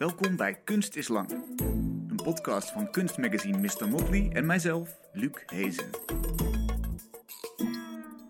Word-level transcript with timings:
Welkom 0.00 0.36
bij 0.36 0.54
Kunst 0.54 0.96
is 0.96 1.08
Lang, 1.08 1.30
een 2.08 2.20
podcast 2.22 2.70
van 2.70 2.90
kunstmagazine 2.90 3.58
Mr. 3.58 3.88
Motley 3.88 4.30
en 4.32 4.46
mijzelf, 4.46 4.98
Luc 5.12 5.42
Hezen. 5.46 5.90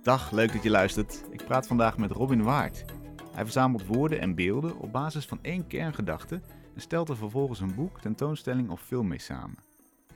Dag, 0.03 0.31
leuk 0.31 0.53
dat 0.53 0.63
je 0.63 0.71
luistert. 0.71 1.25
Ik 1.31 1.45
praat 1.45 1.67
vandaag 1.67 1.99
met 1.99 2.11
Robin 2.11 2.43
Waard. 2.43 2.85
Hij 3.33 3.45
verzamelt 3.45 3.87
woorden 3.87 4.21
en 4.21 4.35
beelden 4.35 4.79
op 4.79 4.93
basis 4.93 5.27
van 5.27 5.39
één 5.43 5.67
kerngedachte 5.67 6.41
en 6.75 6.81
stelt 6.81 7.09
er 7.09 7.17
vervolgens 7.17 7.61
een 7.61 7.75
boek, 7.75 8.01
tentoonstelling 8.01 8.71
of 8.71 8.83
film 8.83 9.09
mee 9.09 9.21
samen. 9.21 9.59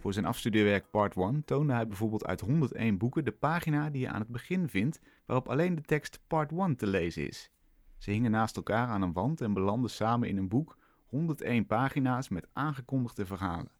Voor 0.00 0.12
zijn 0.12 0.26
afstudeerwerk 0.26 0.90
Part 0.90 1.16
1 1.16 1.44
toonde 1.44 1.72
hij 1.72 1.86
bijvoorbeeld 1.86 2.26
uit 2.26 2.40
101 2.40 2.98
boeken 2.98 3.24
de 3.24 3.32
pagina 3.32 3.90
die 3.90 4.00
je 4.00 4.08
aan 4.08 4.20
het 4.20 4.28
begin 4.28 4.68
vindt, 4.68 5.00
waarop 5.26 5.48
alleen 5.48 5.74
de 5.74 5.82
tekst 5.82 6.20
Part 6.26 6.52
1 6.52 6.76
te 6.76 6.86
lezen 6.86 7.28
is. 7.28 7.50
Ze 7.98 8.10
hingen 8.10 8.30
naast 8.30 8.56
elkaar 8.56 8.88
aan 8.88 9.02
een 9.02 9.12
wand 9.12 9.40
en 9.40 9.52
belanden 9.52 9.90
samen 9.90 10.28
in 10.28 10.36
een 10.36 10.48
boek 10.48 10.76
101 11.14 11.66
pagina's 11.66 12.28
met 12.28 12.46
aangekondigde 12.52 13.26
verhalen. 13.26 13.70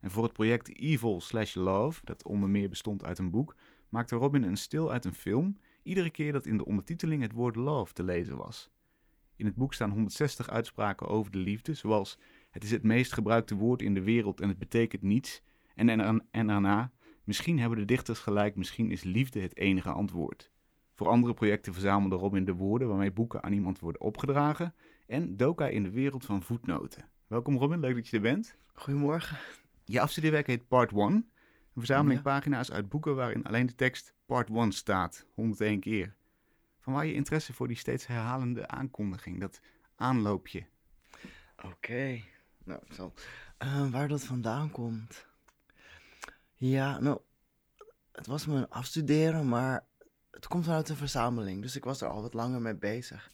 En 0.00 0.10
voor 0.10 0.22
het 0.22 0.32
project 0.32 0.76
Evil 0.76 1.20
Slash 1.20 1.54
Love, 1.54 2.00
dat 2.04 2.24
onder 2.24 2.48
meer 2.48 2.68
bestond 2.68 3.04
uit 3.04 3.18
een 3.18 3.30
boek, 3.30 3.56
maakte 3.88 4.16
Robin 4.16 4.42
een 4.42 4.56
stil 4.56 4.90
uit 4.90 5.04
een 5.04 5.14
film, 5.14 5.56
iedere 5.82 6.10
keer 6.10 6.32
dat 6.32 6.46
in 6.46 6.56
de 6.56 6.64
ondertiteling 6.64 7.22
het 7.22 7.32
woord 7.32 7.56
love 7.56 7.92
te 7.92 8.02
lezen 8.02 8.36
was. 8.36 8.70
In 9.36 9.46
het 9.46 9.54
boek 9.54 9.74
staan 9.74 9.90
160 9.90 10.50
uitspraken 10.50 11.08
over 11.08 11.32
de 11.32 11.38
liefde, 11.38 11.74
zoals 11.74 12.18
het 12.50 12.64
is 12.64 12.70
het 12.70 12.82
meest 12.82 13.12
gebruikte 13.12 13.54
woord 13.54 13.82
in 13.82 13.94
de 13.94 14.02
wereld 14.02 14.40
en 14.40 14.48
het 14.48 14.58
betekent 14.58 15.02
niets, 15.02 15.42
en, 15.74 15.88
en, 15.88 16.26
en 16.30 16.46
daarna, 16.46 16.92
misschien 17.24 17.58
hebben 17.58 17.78
de 17.78 17.84
dichters 17.84 18.18
gelijk, 18.18 18.56
misschien 18.56 18.90
is 18.90 19.02
liefde 19.02 19.40
het 19.40 19.56
enige 19.56 19.90
antwoord. 19.90 20.50
Voor 20.94 21.08
andere 21.08 21.34
projecten 21.34 21.72
verzamelde 21.72 22.16
Robin 22.16 22.44
de 22.44 22.54
woorden 22.54 22.88
waarmee 22.88 23.12
boeken 23.12 23.42
aan 23.42 23.52
iemand 23.52 23.78
worden 23.78 24.00
opgedragen 24.00 24.74
en 25.10 25.36
hij 25.56 25.72
in 25.72 25.82
de 25.82 25.90
wereld 25.90 26.24
van 26.24 26.42
voetnoten. 26.42 27.08
Welkom 27.26 27.56
Robin, 27.56 27.80
leuk 27.80 27.94
dat 27.94 28.08
je 28.08 28.16
er 28.16 28.22
bent. 28.22 28.56
Goedemorgen. 28.72 29.38
Je 29.84 30.00
afstudeerwerk 30.00 30.46
heet 30.46 30.68
Part 30.68 30.92
1, 30.92 31.02
een 31.06 31.26
verzameling 31.74 32.22
pagina's 32.22 32.70
uit 32.70 32.88
boeken 32.88 33.16
waarin 33.16 33.44
alleen 33.44 33.66
de 33.66 33.74
tekst 33.74 34.14
Part 34.26 34.48
1 34.48 34.72
staat, 34.72 35.26
101 35.34 35.80
keer. 35.80 36.14
Van 36.78 36.92
waar 36.92 37.06
je 37.06 37.12
interesse 37.12 37.52
voor 37.52 37.68
die 37.68 37.76
steeds 37.76 38.06
herhalende 38.06 38.68
aankondiging, 38.68 39.40
dat 39.40 39.60
aanloopje? 39.96 40.66
Oké, 41.64 42.22
nou, 42.64 42.80
zo. 42.92 43.12
Uh, 43.58 43.90
waar 43.90 44.08
dat 44.08 44.24
vandaan 44.24 44.70
komt? 44.70 45.26
Ja, 46.54 47.00
nou, 47.00 47.20
het 48.12 48.26
was 48.26 48.46
mijn 48.46 48.68
afstuderen, 48.68 49.48
maar 49.48 49.84
het 50.30 50.46
komt 50.46 50.64
vanuit 50.64 50.88
een 50.88 50.96
verzameling. 50.96 51.62
Dus 51.62 51.76
ik 51.76 51.84
was 51.84 52.00
er 52.00 52.08
al 52.08 52.22
wat 52.22 52.34
langer 52.34 52.60
mee 52.60 52.76
bezig. 52.76 53.30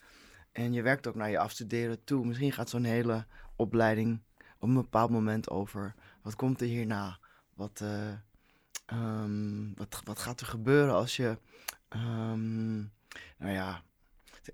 En 0.56 0.72
je 0.72 0.82
werkt 0.82 1.06
ook 1.06 1.14
naar 1.14 1.30
je 1.30 1.38
afstuderen 1.38 2.04
toe. 2.04 2.26
Misschien 2.26 2.52
gaat 2.52 2.70
zo'n 2.70 2.84
hele 2.84 3.26
opleiding 3.56 4.20
op 4.58 4.68
een 4.68 4.74
bepaald 4.74 5.10
moment 5.10 5.50
over. 5.50 5.94
Wat 6.22 6.36
komt 6.36 6.60
er 6.60 6.66
hierna? 6.66 7.18
Wat, 7.54 7.80
uh, 7.82 8.12
um, 8.92 9.74
wat, 9.74 10.00
wat 10.04 10.18
gaat 10.18 10.40
er 10.40 10.46
gebeuren 10.46 10.94
als 10.94 11.16
je. 11.16 11.38
Um, 11.88 12.92
nou 13.38 13.52
ja, 13.52 13.82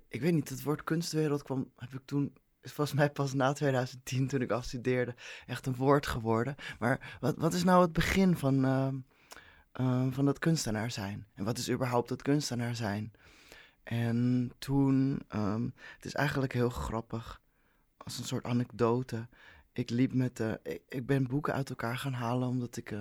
ik 0.07 0.21
weet 0.21 0.33
niet, 0.33 0.49
het 0.49 0.63
woord 0.63 0.83
kunstwereld 0.83 1.43
kwam, 1.43 1.71
heb 1.75 1.93
ik 1.93 2.01
toen 2.05 2.33
volgens 2.61 2.97
mij 2.97 3.09
pas 3.09 3.33
na 3.33 3.53
2010, 3.53 4.27
toen 4.27 4.41
ik 4.41 4.51
afstudeerde, 4.51 5.15
echt 5.45 5.65
een 5.65 5.75
woord 5.75 6.07
geworden. 6.07 6.55
Maar 6.79 7.17
wat, 7.19 7.35
wat 7.37 7.53
is 7.53 7.63
nou 7.63 7.81
het 7.81 7.93
begin 7.93 8.37
van, 8.37 8.65
uh, 8.65 10.07
van 10.11 10.25
dat 10.25 10.39
kunstenaar 10.39 10.91
zijn? 10.91 11.27
En 11.33 11.43
wat 11.43 11.57
is 11.57 11.69
überhaupt 11.69 12.09
dat 12.09 12.21
kunstenaar 12.21 12.75
zijn? 12.75 13.13
En 13.83 14.51
toen, 14.57 15.21
um, 15.35 15.73
het 15.95 16.05
is 16.05 16.13
eigenlijk 16.13 16.53
heel 16.53 16.69
grappig, 16.69 17.41
als 17.97 18.17
een 18.17 18.25
soort 18.25 18.45
anekdote. 18.45 19.27
Ik 19.71 19.89
liep 19.89 20.13
met, 20.13 20.39
uh, 20.39 20.53
ik, 20.63 20.81
ik, 20.89 21.05
ben 21.05 21.27
boeken 21.27 21.53
uit 21.53 21.69
elkaar 21.69 21.97
gaan 21.97 22.13
halen 22.13 22.47
omdat 22.47 22.77
ik. 22.77 22.95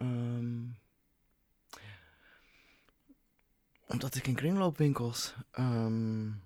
Um, 0.00 0.76
omdat 3.86 4.14
ik 4.14 4.26
in 4.26 4.34
kringloopwinkels 4.34 5.34
um, 5.58 6.42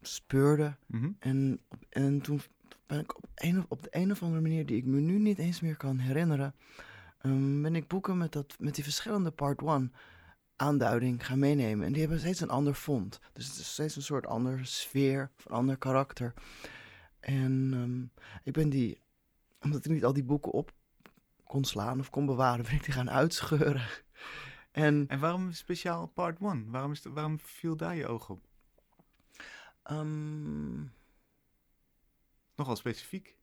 speurde. 0.00 0.76
Mhm. 0.86 1.10
En, 1.18 1.60
en 1.88 2.20
toen 2.20 2.40
ben 2.86 3.00
ik 3.00 3.16
op, 3.16 3.24
een, 3.34 3.64
op 3.68 3.82
de 3.82 3.88
een 3.90 4.10
of 4.10 4.22
andere 4.22 4.42
manier, 4.42 4.66
die 4.66 4.76
ik 4.76 4.84
me 4.84 5.00
nu 5.00 5.18
niet 5.18 5.38
eens 5.38 5.60
meer 5.60 5.76
kan 5.76 5.98
herinneren, 5.98 6.54
ben 7.62 7.76
ik 7.76 7.88
boeken 7.88 8.18
met, 8.18 8.32
dat, 8.32 8.56
met 8.58 8.74
die 8.74 8.84
verschillende 8.84 9.30
part 9.30 9.62
one 9.62 9.90
aanduiding 10.58 11.26
gaan 11.26 11.38
meenemen. 11.38 11.86
En 11.86 11.92
die 11.92 12.00
hebben 12.00 12.18
steeds 12.18 12.40
een 12.40 12.50
ander 12.50 12.74
fond. 12.74 13.20
Dus 13.32 13.46
het 13.46 13.56
is 13.56 13.72
steeds 13.72 13.96
een 13.96 14.02
soort 14.02 14.26
andere 14.26 14.64
sfeer, 14.64 15.30
of 15.38 15.44
een 15.44 15.56
ander 15.56 15.76
karakter. 15.76 16.34
En 17.20 17.72
um, 17.74 18.12
ik 18.44 18.52
ben 18.52 18.68
die, 18.68 19.00
omdat 19.60 19.84
ik 19.84 19.90
niet 19.90 20.04
al 20.04 20.12
die 20.12 20.24
boeken 20.24 20.52
op 20.52 20.72
kon 21.44 21.64
slaan 21.64 22.00
of 22.00 22.10
kon 22.10 22.26
bewaren, 22.26 22.64
ben 22.64 22.74
ik 22.74 22.84
die 22.84 22.94
gaan 22.94 23.10
uitscheuren. 23.10 23.88
En, 24.70 25.04
en 25.08 25.20
waarom 25.20 25.52
speciaal 25.52 26.06
part 26.06 26.40
1? 26.40 26.70
Waarom, 26.70 26.92
is 26.92 27.02
waarom 27.02 27.40
viel 27.40 27.76
daar 27.76 27.96
je 27.96 28.06
oog 28.06 28.28
op? 28.28 28.46
Um, 29.90 30.92
Nogal 32.54 32.76
specifiek. 32.76 33.36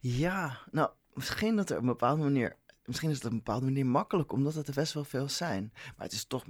Ja, 0.00 0.58
nou, 0.70 0.90
misschien 1.12 1.56
dat 1.56 1.70
er 1.70 1.76
op 1.76 1.82
een 1.82 1.88
bepaalde 1.88 2.22
manier. 2.22 2.56
Misschien 2.84 3.10
is 3.10 3.16
het 3.16 3.24
op 3.24 3.30
een 3.30 3.36
bepaalde 3.36 3.64
manier 3.64 3.86
makkelijk, 3.86 4.32
omdat 4.32 4.54
het 4.54 4.68
er 4.68 4.74
best 4.74 4.92
wel 4.92 5.04
veel 5.04 5.28
zijn. 5.28 5.70
Maar 5.72 6.06
het 6.06 6.12
is 6.12 6.24
toch, 6.24 6.44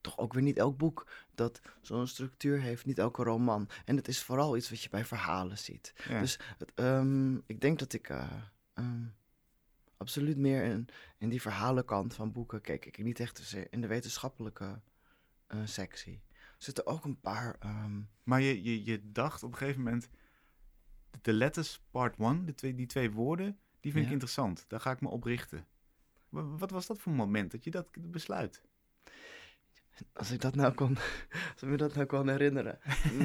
toch 0.00 0.18
ook 0.18 0.32
weer 0.32 0.42
niet 0.42 0.56
elk 0.56 0.76
boek 0.76 1.10
dat 1.34 1.60
zo'n 1.80 2.06
structuur 2.06 2.60
heeft, 2.60 2.86
niet 2.86 2.98
elke 2.98 3.22
roman. 3.22 3.68
En 3.84 3.96
het 3.96 4.08
is 4.08 4.22
vooral 4.22 4.56
iets 4.56 4.70
wat 4.70 4.82
je 4.82 4.88
bij 4.88 5.04
verhalen 5.04 5.58
ziet. 5.58 5.92
Ja. 6.08 6.20
Dus 6.20 6.38
het, 6.58 6.72
um, 6.74 7.42
ik 7.46 7.60
denk 7.60 7.78
dat 7.78 7.92
ik. 7.92 8.08
Uh, 8.08 8.32
um, 8.74 9.16
absoluut 9.98 10.36
meer 10.36 10.62
in, 10.62 10.88
in 11.18 11.28
die 11.28 11.40
verhalenkant 11.40 12.14
van 12.14 12.32
boeken 12.32 12.60
keek 12.60 12.84
ik 12.84 12.98
niet 12.98 13.20
echt 13.20 13.54
in 13.70 13.80
de 13.80 13.86
wetenschappelijke 13.86 14.80
uh, 15.48 15.60
sectie. 15.64 16.22
Er 16.32 16.64
zitten 16.64 16.86
ook 16.86 17.04
een 17.04 17.20
paar. 17.20 17.56
Um... 17.64 18.08
Maar 18.22 18.40
je, 18.40 18.62
je, 18.62 18.84
je 18.84 19.12
dacht 19.12 19.42
op 19.42 19.52
een 19.52 19.58
gegeven 19.58 19.82
moment. 19.82 20.08
De 21.22 21.32
letters 21.32 21.82
part 21.90 22.16
1, 22.18 22.44
de 22.44 22.54
twee, 22.54 22.74
die 22.74 22.86
twee 22.86 23.10
woorden, 23.10 23.58
die 23.80 23.92
vind 23.92 23.94
Ja. 23.94 24.06
ik 24.06 24.12
interessant. 24.12 24.64
Daar 24.68 24.80
ga 24.80 24.90
ik 24.90 25.00
me 25.00 25.08
op 25.08 25.24
richten. 25.24 25.66
Wa- 26.28 26.44
Wat 26.56 26.70
was 26.70 26.86
dat 26.86 26.98
voor 26.98 27.12
een 27.12 27.18
moment 27.18 27.50
dat 27.50 27.64
je 27.64 27.70
dat 27.70 27.86
besluit? 27.98 28.62
Als 30.12 30.30
ik 30.30 30.40
dat 30.40 30.54
nou 30.54 30.74
kon, 30.74 30.96
als 31.52 31.62
ik 31.62 31.68
me 31.68 31.76
dat 31.76 31.94
nou 31.94 32.06
kon 32.06 32.28
herinneren. 32.28 32.78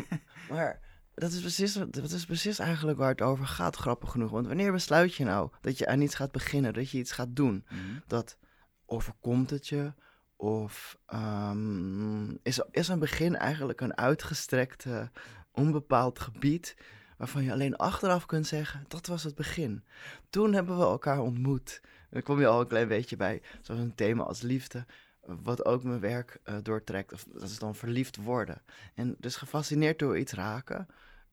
Maar 0.50 0.80
dat 1.14 1.32
is, 1.32 1.40
precies, 1.40 1.74
dat 1.74 2.12
is 2.12 2.26
precies 2.26 2.60
eigenlijk 2.60 2.98
waar 2.98 3.10
het 3.10 3.22
over 3.22 3.46
gaat, 3.48 3.76
grappig 3.76 4.12
genoeg. 4.12 4.32
Want 4.32 4.48
wanneer 4.48 4.72
besluit 4.72 5.16
je 5.16 5.24
nou 5.24 5.50
dat 5.62 5.78
je 5.78 5.88
aan 5.88 6.02
iets 6.02 6.16
gaat 6.16 6.32
beginnen, 6.32 6.74
dat 6.74 6.90
je 6.90 6.98
iets 6.98 7.12
gaat 7.12 7.36
doen? 7.36 7.66
Dat 8.08 8.38
overkomt 8.86 9.50
het 9.50 9.68
je? 9.68 9.94
Of 10.36 10.98
um, 11.14 12.40
is, 12.44 12.62
is 12.72 12.88
een 12.88 13.00
begin 13.00 13.36
eigenlijk 13.36 13.82
een 13.82 13.98
uitgestrekt, 13.98 14.86
uh, 14.86 15.08
onbepaald 15.52 16.20
gebied 16.20 16.76
waarvan 17.24 17.44
je 17.44 17.52
alleen 17.52 17.76
achteraf 17.76 18.26
kunt 18.26 18.48
zeggen, 18.48 18.86
dat 18.88 19.08
was 19.08 19.24
het 19.24 19.36
begin. 19.36 19.84
Toen 20.30 20.54
hebben 20.54 20.78
we 20.78 20.84
elkaar 20.84 21.20
ontmoet. 21.20 21.80
En 21.84 22.10
dan 22.10 22.22
kom 22.22 22.40
je 22.40 22.48
al 22.48 22.60
een 22.62 22.68
klein 22.68 22.88
beetje 22.88 23.16
bij 23.16 23.42
zo'n 23.62 23.96
thema 23.96 24.24
als 24.24 24.42
liefde, 24.42 24.86
wat 25.22 25.66
ook 25.66 25.84
mijn 25.84 26.00
werk 26.00 26.40
uh, 26.46 26.56
doortrekt. 26.64 27.14
Of 27.14 27.26
dat 27.34 27.42
is 27.42 27.60
dan 27.60 27.76
verliefd 27.76 28.16
worden. 28.16 28.62
En 28.96 29.16
dus 29.20 29.36
gefascineerd 29.36 30.00
door 30.00 30.18
iets 30.18 30.34
raken. 30.34 30.88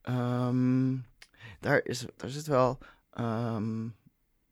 Um, 0.09 1.05
daar, 1.61 1.81
is, 1.85 2.07
daar 2.17 2.31
zit 2.31 2.47
wel... 2.47 2.79
Um, 3.19 3.97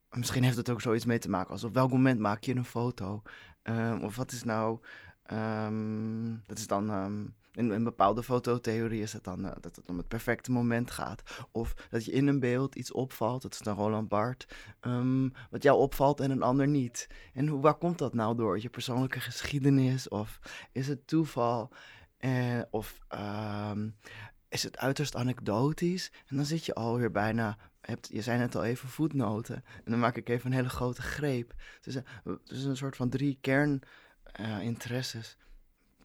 misschien 0.09 0.43
heeft 0.43 0.57
het 0.57 0.69
ook 0.69 0.81
zoiets 0.81 1.05
mee 1.05 1.19
te 1.19 1.29
maken 1.29 1.51
als 1.51 1.63
op 1.63 1.73
welk 1.73 1.91
moment 1.91 2.19
maak 2.19 2.43
je 2.43 2.55
een 2.55 2.65
foto? 2.65 3.21
Um, 3.63 4.03
of 4.03 4.15
wat 4.15 4.31
is 4.31 4.43
nou... 4.43 4.79
Dat 6.45 6.57
is 6.57 6.67
dan... 6.67 7.33
In 7.59 7.69
een 7.69 7.83
bepaalde 7.83 8.23
fototheorie 8.23 9.01
is 9.01 9.13
het 9.13 9.23
dan 9.23 9.45
uh, 9.45 9.51
dat 9.59 9.75
het 9.75 9.89
om 9.89 9.97
het 9.97 10.07
perfecte 10.07 10.51
moment 10.51 10.91
gaat. 10.91 11.45
Of 11.51 11.73
dat 11.89 12.05
je 12.05 12.11
in 12.11 12.27
een 12.27 12.39
beeld 12.39 12.75
iets 12.75 12.91
opvalt, 12.91 13.41
dat 13.41 13.53
is 13.53 13.59
dan 13.59 13.75
Roland 13.75 14.09
Barthes, 14.09 14.57
um, 14.81 15.31
wat 15.49 15.63
jou 15.63 15.79
opvalt 15.79 16.19
en 16.19 16.31
een 16.31 16.41
ander 16.41 16.67
niet. 16.67 17.07
En 17.33 17.47
hoe, 17.47 17.61
waar 17.61 17.77
komt 17.77 17.97
dat 17.97 18.13
nou 18.13 18.35
door? 18.35 18.61
Je 18.61 18.69
persoonlijke 18.69 19.19
geschiedenis? 19.19 20.07
Of 20.07 20.39
is 20.71 20.87
het 20.87 21.07
toeval? 21.07 21.71
Uh, 22.19 22.61
of 22.69 22.99
um, 23.71 23.95
is 24.49 24.63
het 24.63 24.77
uiterst 24.77 25.15
anekdotisch? 25.15 26.11
En 26.27 26.35
dan 26.35 26.45
zit 26.45 26.65
je 26.65 26.73
alweer 26.73 27.11
bijna 27.11 27.57
hebt, 27.81 28.09
je 28.11 28.21
zei 28.21 28.37
net 28.37 28.55
al 28.55 28.63
even 28.63 28.89
voetnoten. 28.89 29.55
En 29.55 29.91
dan 29.91 29.99
maak 29.99 30.15
ik 30.15 30.29
even 30.29 30.45
een 30.45 30.57
hele 30.57 30.69
grote 30.69 31.01
greep. 31.01 31.53
Uh, 31.83 31.95
dus 32.43 32.63
een 32.63 32.77
soort 32.77 32.95
van 32.95 33.09
drie 33.09 33.37
kerninteresses. 33.41 35.37
Uh, 35.39 35.47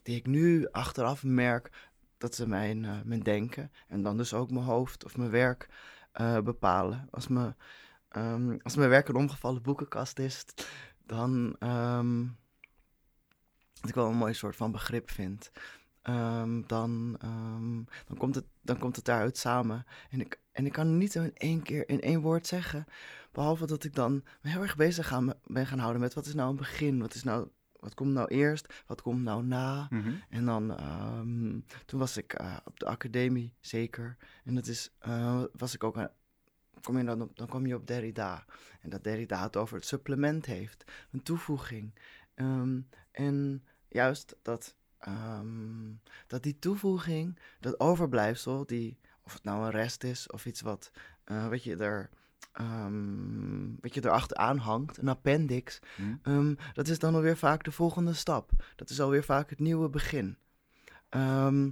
die 0.04 0.16
ik 0.16 0.26
nu 0.26 0.68
achteraf 0.70 1.22
merk 1.24 1.70
dat 2.18 2.34
ze 2.34 2.48
mijn, 2.48 2.82
uh, 2.82 3.00
mijn 3.04 3.20
denken 3.20 3.72
en 3.88 4.02
dan 4.02 4.16
dus 4.16 4.34
ook 4.34 4.50
mijn 4.50 4.64
hoofd 4.64 5.04
of 5.04 5.16
mijn 5.16 5.30
werk 5.30 5.68
uh, 6.20 6.40
bepalen. 6.40 7.08
Als, 7.10 7.28
me, 7.28 7.54
um, 8.16 8.60
als 8.62 8.76
mijn 8.76 8.88
werk 8.88 9.08
een 9.08 9.14
omgevallen 9.14 9.62
boekenkast 9.62 10.18
is, 10.18 10.44
dan 11.06 11.56
um, 11.60 12.36
dat 13.80 13.88
ik 13.88 13.94
wel 13.94 14.08
een 14.08 14.16
mooi 14.16 14.34
soort 14.34 14.56
van 14.56 14.72
begrip 14.72 15.10
vind. 15.10 15.50
ehm, 16.02 16.62
dan, 16.66 17.16
ehm, 17.20 17.82
dan, 18.06 18.16
komt 18.18 18.34
het, 18.34 18.44
dan 18.62 18.78
komt 18.78 18.96
het 18.96 19.04
daaruit 19.04 19.38
samen. 19.38 19.86
En 20.10 20.20
ik, 20.20 20.40
en 20.52 20.66
ik 20.66 20.72
kan 20.72 20.98
niet 20.98 21.14
in 21.14 21.34
één 21.34 21.62
keer 21.62 21.88
in 21.88 22.00
één 22.00 22.20
woord 22.20 22.46
zeggen. 22.46 22.86
Behalve 23.32 23.66
dat 23.66 23.84
ik 23.84 23.94
dan 23.94 24.12
me 24.40 24.50
heel 24.50 24.62
erg 24.62 24.76
bezig 24.76 25.20
ben 25.44 25.66
gaan 25.66 25.78
houden 25.78 26.00
met 26.00 26.14
wat 26.14 26.26
is 26.26 26.34
nou 26.34 26.50
een 26.50 26.56
begin? 26.56 27.00
Wat, 27.00 27.14
is 27.14 27.22
nou, 27.22 27.48
wat 27.84 27.94
komt 27.94 28.12
nou 28.12 28.28
eerst? 28.28 28.82
Wat 28.86 29.02
komt 29.02 29.22
nou 29.22 29.44
na? 29.44 29.86
Mhm. 29.90 30.12
En 30.28 30.44
dan, 30.44 30.76
ehm, 30.76 31.60
toen 31.86 31.98
was 31.98 32.16
ik 32.16 32.32
eh, 32.32 32.56
op 32.64 32.78
de 32.80 32.86
academie, 32.86 33.54
zeker. 33.60 34.16
En 34.44 34.54
dat 34.54 34.66
is, 34.66 34.90
eh, 34.98 35.42
was 35.52 35.74
ik 35.74 35.84
ook 35.84 35.96
aan, 35.96 36.10
kom 36.80 36.98
je 36.98 37.04
dan, 37.04 37.22
op, 37.22 37.36
dan 37.36 37.46
kom 37.46 37.66
je 37.66 37.74
op 37.74 37.86
Derrida. 37.86 38.44
En 38.80 38.90
dat 38.90 39.04
Derrida 39.04 39.42
het 39.42 39.56
over 39.56 39.76
het 39.76 39.86
supplement 39.86 40.46
heeft, 40.46 40.84
een 41.10 41.22
toevoeging. 41.22 41.94
Ehm, 42.34 42.80
en 43.10 43.64
juist 43.88 44.36
dat, 44.42 44.76
ehm, 44.98 45.92
dat 46.26 46.42
die 46.42 46.58
toevoeging, 46.58 47.38
dat 47.60 47.80
overblijfsel, 47.80 48.66
die, 48.66 48.98
of 49.22 49.32
het 49.32 49.44
nou 49.44 49.64
een 49.64 49.70
rest 49.70 50.04
is 50.04 50.30
of 50.30 50.46
iets 50.46 50.60
wat, 50.60 50.90
eh, 51.24 51.48
wat 51.48 51.64
je 51.64 51.76
er... 51.76 52.10
ehm, 52.52 53.66
wat 53.80 53.94
je 53.94 54.04
erachteraan 54.04 54.58
hangt, 54.58 54.96
een 54.98 55.08
appendix, 55.08 55.78
Mhm. 55.96 56.14
Ehm, 56.22 56.54
dat 56.72 56.88
is 56.88 56.98
dan 56.98 57.14
alweer 57.14 57.36
vaak 57.36 57.64
de 57.64 57.72
volgende 57.72 58.12
stap. 58.14 58.50
Dat 58.76 58.90
is 58.90 59.00
alweer 59.00 59.24
vaak 59.24 59.50
het 59.50 59.58
nieuwe 59.60 59.88
begin. 59.88 60.36
Ehm, 61.08 61.70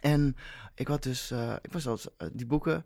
en 0.00 0.36
ik 0.74 0.88
had 0.88 1.02
dus, 1.02 1.30
eh, 1.30 1.54
ik 1.62 1.72
was 1.72 1.86
als 1.86 2.16
eh, 2.16 2.28
die 2.32 2.46
boeken, 2.46 2.84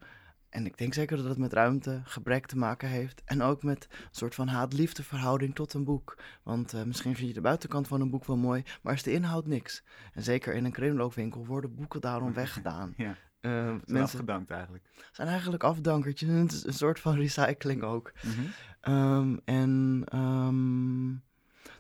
en 0.49 0.67
ik 0.67 0.79
denk 0.79 0.95
zeker 0.95 1.17
dat 1.17 1.27
het 1.27 1.39
met 1.39 1.53
ruimte, 1.53 2.01
gebrek 2.05 2.47
te 2.47 2.57
maken 2.57 2.89
heeft. 2.89 3.23
En 3.25 3.43
ook 3.43 3.63
met 3.63 3.87
een 3.91 4.09
soort 4.11 4.35
van 4.35 4.49
haat-liefde 4.49 5.03
verhouding 5.03 5.55
tot 5.55 5.73
een 5.75 5.85
boek. 5.85 6.19
Want 6.43 6.73
eh, 6.73 6.83
misschien 6.83 7.15
vind 7.17 7.29
je 7.29 7.35
de 7.35 7.41
buitenkant 7.41 7.89
van 7.89 8.01
een 8.01 8.11
boek 8.11 8.25
wel 8.25 8.37
mooi, 8.37 8.63
maar 8.83 8.95
is 8.95 9.03
de 9.03 9.13
inhoud 9.13 9.47
niks. 9.47 9.83
En 10.13 10.23
zeker 10.23 10.55
in 10.55 10.65
een 10.65 10.73
kringloopwinkel 10.73 11.47
worden 11.47 11.75
boeken 11.75 12.01
daarom 12.01 12.33
weggedaan. 12.43 12.95
Ja, 12.97 13.17
zijn 13.51 13.83
mensen 13.87 14.03
afgedankt 14.03 14.51
eigenlijk. 14.51 14.85
zijn 15.13 15.29
eigenlijk 15.29 15.65
afdankertjes. 15.65 16.29
Het 16.29 16.53
is 16.53 16.65
een 16.67 16.73
soort 16.73 17.01
van 17.01 17.15
recycling 17.25 17.83
ook. 17.83 18.13
Mhm. 18.23 18.41
Ehm, 18.81 19.37
en 19.45 20.03
ehm, 20.09 21.13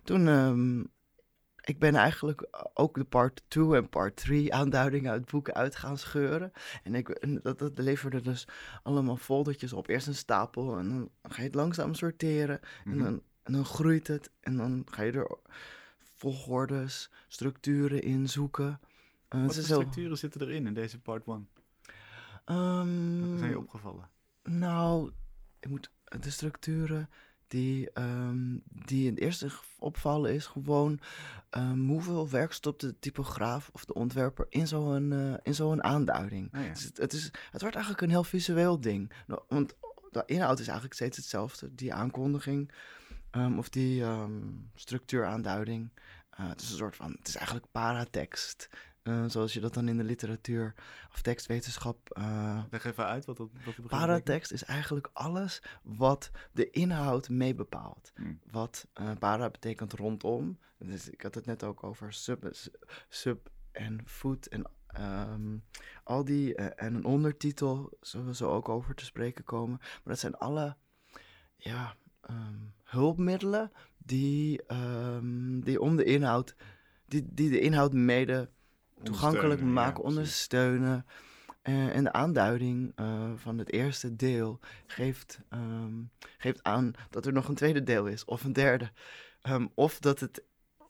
toen, 0.04 0.28
ehm, 0.28 0.80
ik 1.64 1.78
ben 1.78 1.94
eigenlijk 1.94 2.48
ook 2.74 2.94
de 2.94 3.04
part 3.04 3.42
2 3.48 3.74
en 3.74 3.88
part 3.88 4.16
3 4.16 4.54
aanduidingen 4.54 5.10
uit 5.10 5.30
boeken 5.30 5.54
uit 5.54 5.76
gaan 5.76 5.98
scheuren. 5.98 6.52
En 6.82 6.94
ik, 6.94 7.08
en 7.08 7.40
dat, 7.42 7.58
dat 7.58 7.78
leverde 7.78 8.20
dus 8.20 8.48
allemaal 8.82 9.16
foldertjes 9.16 9.72
op. 9.72 9.88
Eerst 9.88 10.06
een 10.06 10.14
stapel 10.14 10.78
en 10.78 10.88
dan 10.88 11.10
ga 11.22 11.36
je 11.36 11.42
het 11.46 11.54
langzaam 11.54 11.94
sorteren. 11.94 12.60
En, 12.84 12.90
Mhm. 12.90 13.02
dan, 13.04 13.22
en 13.42 13.52
dan 13.52 13.64
groeit 13.64 14.06
het 14.06 14.30
en 14.40 14.56
dan 14.56 14.82
ga 14.90 15.02
je 15.02 15.12
er 15.12 15.36
volgordes, 16.16 17.10
structuren 17.28 18.02
in 18.02 18.28
zoeken. 18.28 18.80
Eh, 19.28 19.42
Wat 19.44 19.54
voor 19.54 19.64
structuren 19.64 20.18
zitten 20.18 20.40
erin 20.40 20.66
in 20.66 20.74
deze 20.74 21.00
part 21.00 21.26
1? 21.26 21.48
Ehm, 22.44 23.30
Wat 23.30 23.38
zijn 23.38 23.50
je 23.50 23.58
opgevallen? 23.58 24.10
Nou, 24.42 25.12
ik 25.60 25.68
moet, 25.68 25.90
de 26.20 26.30
structuren 26.30 27.08
die, 27.46 27.90
ehm, 27.90 28.58
die 28.68 29.06
in 29.06 29.14
het 29.14 29.22
eerste 29.22 29.48
opvallen 29.78 30.34
is 30.34 30.46
gewoon 30.46 31.00
ehm, 31.50 31.86
hoeveel 31.86 32.28
werk 32.28 32.52
stopt 32.52 32.80
de 32.80 32.98
typograaf 32.98 33.70
of 33.72 33.84
de 33.84 33.94
ontwerper 33.94 34.46
in 34.48 34.66
zo'n 34.66 35.12
eh, 35.12 35.34
in 35.42 35.54
zo'n 35.54 35.82
aanduiding. 35.84 36.54
Oh 36.54 36.62
ja. 36.64 36.72
Dus 36.72 36.82
het, 36.82 36.96
het, 36.96 37.12
is, 37.12 37.24
het 37.24 37.60
wordt 37.60 37.74
eigenlijk 37.76 38.00
een 38.04 38.10
heel 38.10 38.24
visueel 38.24 38.80
ding. 38.80 39.12
Nou, 39.26 39.40
Want 39.48 39.74
de 40.10 40.22
inhoud 40.26 40.58
is 40.58 40.66
eigenlijk 40.66 40.94
steeds 40.94 41.16
hetzelfde. 41.16 41.74
Die 41.74 41.94
aankondiging 41.94 42.72
ehm, 43.30 43.58
of 43.58 43.68
die 43.68 44.02
ehm, 44.02 44.42
structuuraanduiding. 44.74 45.90
Eh, 46.30 46.48
het 46.48 46.60
is 46.60 46.70
een 46.70 46.76
soort 46.76 46.96
van, 46.96 47.12
het 47.18 47.28
is 47.28 47.36
eigenlijk 47.36 47.66
paratekst. 47.72 48.68
Eh, 49.04 49.24
zoals 49.26 49.52
je 49.52 49.60
dat 49.60 49.74
dan 49.74 49.88
in 49.88 49.96
de 49.96 50.04
literatuur 50.04 50.74
of 51.12 51.22
tekstwetenschap 51.22 52.10
eh, 52.10 52.62
Leg 52.70 52.84
even 52.84 53.06
uit 53.06 53.24
wat 53.24 53.36
dat, 53.36 53.52
begrip 53.52 53.88
Paratekst 53.88 54.52
is 54.52 54.64
eigenlijk 54.64 55.10
alles 55.12 55.62
wat 55.82 56.30
de 56.52 56.70
inhoud 56.70 57.28
mee 57.28 57.54
bepaalt. 57.54 58.12
Hmm. 58.14 58.40
Wat 58.50 58.86
eh, 58.92 59.10
para 59.18 59.50
betekent 59.50 59.92
rondom. 59.92 60.58
Dus 60.78 61.10
ik 61.10 61.22
had 61.22 61.34
het 61.34 61.46
net 61.46 61.64
ook 61.64 61.84
over 61.84 62.12
sub, 62.12 62.50
sub 63.08 63.50
en 63.72 64.00
food 64.04 64.46
en 64.46 64.70
ehm, 64.86 65.56
al 66.04 66.24
die. 66.24 66.54
en 66.54 66.94
een 66.94 67.04
ondertitel 67.04 67.96
zullen 68.00 68.26
we 68.26 68.34
zo 68.34 68.50
ook 68.50 68.68
over 68.68 68.94
te 68.94 69.04
spreken 69.04 69.44
komen. 69.44 69.76
Maar 69.78 70.00
dat 70.04 70.18
zijn 70.18 70.36
alle 70.36 70.76
ja, 71.56 71.94
ehm, 72.20 72.58
hulpmiddelen 72.82 73.72
die, 73.98 74.62
ehm, 74.66 75.60
die 75.60 75.80
om 75.80 75.96
de 75.96 76.04
inhoud. 76.04 76.54
Die, 77.06 77.26
die 77.30 77.50
de 77.50 77.60
inhoud 77.60 77.92
mede 77.92 78.50
toegankelijk 79.02 79.60
ja, 79.60 79.66
maken, 79.66 80.04
ondersteunen. 80.04 81.06
Eh, 81.64 81.96
en 81.96 82.04
de 82.04 82.12
aanduiding 82.12 82.92
eh, 82.94 83.30
van 83.36 83.58
het 83.58 83.72
eerste 83.72 84.16
deel 84.16 84.60
geeft, 84.86 85.40
ehm, 85.48 86.02
geeft 86.38 86.62
aan 86.62 86.92
dat 87.10 87.26
er 87.26 87.32
nog 87.32 87.48
een 87.48 87.54
tweede 87.54 87.82
deel 87.82 88.06
is, 88.06 88.24
of 88.24 88.44
een 88.44 88.52
derde. 88.52 88.90
Ehm, 89.42 89.66
of 89.74 89.98
dat 89.98 90.20
het, 90.20 90.42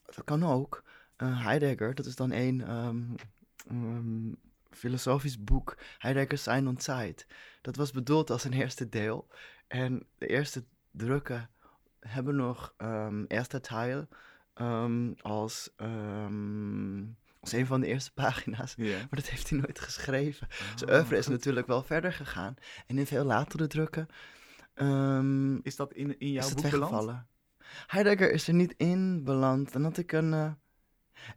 dat 0.04 0.24
kan 0.24 0.44
ook, 0.44 0.82
eh, 1.16 1.44
Heidegger, 1.44 1.94
dat 1.94 2.06
is 2.06 2.16
dan 2.16 2.32
één 2.32 2.60
ehm, 2.66 4.32
filosofisch 4.70 5.44
boek, 5.44 5.76
Heidegger 5.98 6.38
Sein 6.38 6.68
und 6.68 6.82
Zeit. 6.82 7.26
Dat 7.60 7.76
was 7.76 7.90
bedoeld 7.90 8.30
als 8.30 8.44
een 8.44 8.52
eerste 8.52 8.88
deel. 8.88 9.28
En 9.66 10.06
de 10.18 10.26
eerste 10.26 10.64
drukken 10.90 11.50
hebben 12.00 12.36
nog 12.36 12.74
eerste 13.28 13.60
deel 13.60 14.08
ehm, 14.54 15.12
als, 15.22 15.70
als 17.44 17.52
een 17.52 17.66
van 17.66 17.80
de 17.80 17.86
eerste 17.86 18.12
pagina's. 18.22 18.76
Maar 18.76 19.06
dat 19.10 19.28
heeft 19.28 19.50
hij 19.50 19.58
nooit 19.58 19.80
geschreven. 19.80 20.46
Zijn 20.74 20.90
Oh, 20.90 20.96
oeuvre 20.96 21.16
is 21.16 21.26
natuurlijk 21.26 21.66
wel 21.66 21.82
verder 21.82 22.12
gegaan. 22.12 22.54
En 22.86 22.98
in 22.98 23.06
veel 23.06 23.24
latere 23.24 23.66
drukken 23.66 24.06
ehm, 24.74 25.56
Is 25.56 25.76
dat 25.76 25.92
in, 25.92 26.18
in 26.18 26.32
jouw 26.32 26.46
is 26.46 26.54
boek 26.54 26.70
beland? 26.70 27.22
Heidegger 27.86 28.32
is 28.32 28.48
er 28.48 28.54
niet 28.54 28.74
in 28.76 29.24
beland. 29.24 29.72
Dan 29.72 29.82
had 29.84 29.98
ik 29.98 30.12
een... 30.12 30.32
eh, 30.32 30.52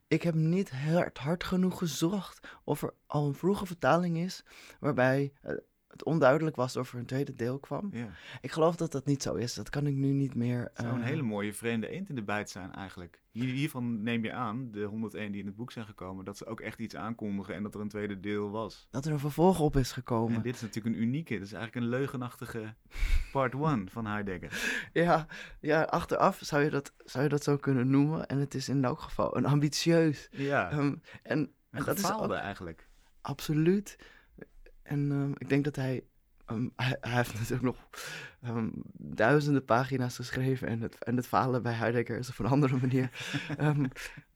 ik 0.07 0.24
heb 0.24 0.33
niet 0.33 0.71
hard, 0.71 1.18
hard 1.18 1.44
genoeg 1.44 1.77
gezocht 1.77 2.48
of 2.63 2.81
er 2.81 2.94
al 3.06 3.27
een 3.27 3.36
vroege 3.36 3.65
vertaling 3.65 4.18
is... 4.18 4.44
waarbij 4.80 5.33
eh, 5.42 5.54
het 5.97 6.05
onduidelijk 6.05 6.55
was 6.55 6.75
of 6.75 6.94
er 6.94 6.99
een 6.99 7.05
tweede 7.05 7.33
deel 7.33 7.59
kwam. 7.59 7.89
Ja. 7.91 8.09
Ik 8.41 8.51
geloof 8.51 8.75
dat 8.75 8.91
dat 8.91 9.05
niet 9.05 9.23
zo 9.23 9.33
is. 9.33 9.53
Dat 9.53 9.69
kan 9.69 9.88
ik 9.88 9.95
nu 9.95 10.11
niet 10.11 10.35
meer... 10.35 10.59
Het 10.59 10.71
zou 10.75 10.94
een 10.94 11.01
eh, 11.01 11.07
hele 11.07 11.21
mooie 11.21 11.53
vreemde 11.53 11.88
eend 11.88 12.09
in 12.09 12.15
de 12.15 12.23
bijt 12.23 12.49
zijn 12.49 12.73
eigenlijk. 12.73 13.21
Hier, 13.31 13.53
hiervan 13.53 14.03
neem 14.03 14.23
je 14.23 14.33
aan, 14.33 14.71
de 14.71 14.83
101 14.83 15.31
die 15.31 15.41
in 15.41 15.47
het 15.47 15.55
boek 15.55 15.71
zijn 15.71 15.85
gekomen, 15.85 16.25
dat 16.25 16.38
ze 16.38 16.45
ook 16.45 16.59
echt 16.59 16.79
iets 16.79 16.95
aankondigen 16.95 17.55
en 17.55 17.63
dat 17.63 17.75
er 17.75 17.81
een 17.81 17.89
tweede 17.89 18.19
deel 18.19 18.51
was. 18.51 18.88
Dat 18.91 19.05
er 19.05 19.11
een 19.11 19.19
vervolg 19.19 19.59
op 19.59 19.75
is 19.75 19.91
gekomen. 19.91 20.35
En 20.35 20.41
dit 20.41 20.55
is 20.55 20.61
natuurlijk 20.61 20.95
een 20.95 21.01
unieke, 21.01 21.33
dit 21.33 21.45
is 21.45 21.53
eigenlijk 21.53 21.85
een 21.85 21.92
leugenachtige 21.92 22.73
part 23.31 23.54
1 23.63 23.89
van 23.89 24.06
Heidegger. 24.06 24.89
Ja, 24.94 25.27
ja, 25.59 25.81
achteraf 25.81 26.39
zou 26.44 26.63
je, 26.63 26.69
dat, 26.69 26.94
zou 26.97 27.23
je 27.23 27.30
dat 27.30 27.44
zo 27.44 27.57
kunnen 27.57 27.89
noemen. 27.89 28.27
En 28.27 28.39
het 28.39 28.54
is 28.54 28.69
in 28.69 28.83
elk 28.83 28.99
geval 28.99 29.37
een 29.37 29.45
ambitieus. 29.45 30.27
Ja, 30.31 30.69
ehm, 30.69 30.95
en, 31.23 31.51
en 31.69 31.83
dat 31.83 31.97
is 31.97 32.11
ook 32.13 32.31
eigenlijk. 32.31 32.87
absoluut. 33.21 33.97
En 34.87 35.11
ehm, 35.11 35.31
ik 35.37 35.49
denk 35.49 35.63
dat 35.63 35.75
hij, 35.75 36.03
ehm, 36.45 36.67
hij. 36.75 36.97
Hij 36.99 37.15
heeft 37.15 37.33
natuurlijk 37.39 37.61
nog 37.61 37.77
ehm, 38.41 38.69
duizenden 38.97 39.65
pagina's 39.65 40.15
geschreven. 40.15 40.67
En 40.67 40.81
het, 40.81 41.03
en 41.03 41.15
het 41.15 41.27
falen 41.27 41.63
bij 41.63 41.73
Heidegger 41.73 42.17
is 42.17 42.29
op 42.29 42.39
een 42.39 42.45
andere 42.45 42.77
manier 42.77 43.09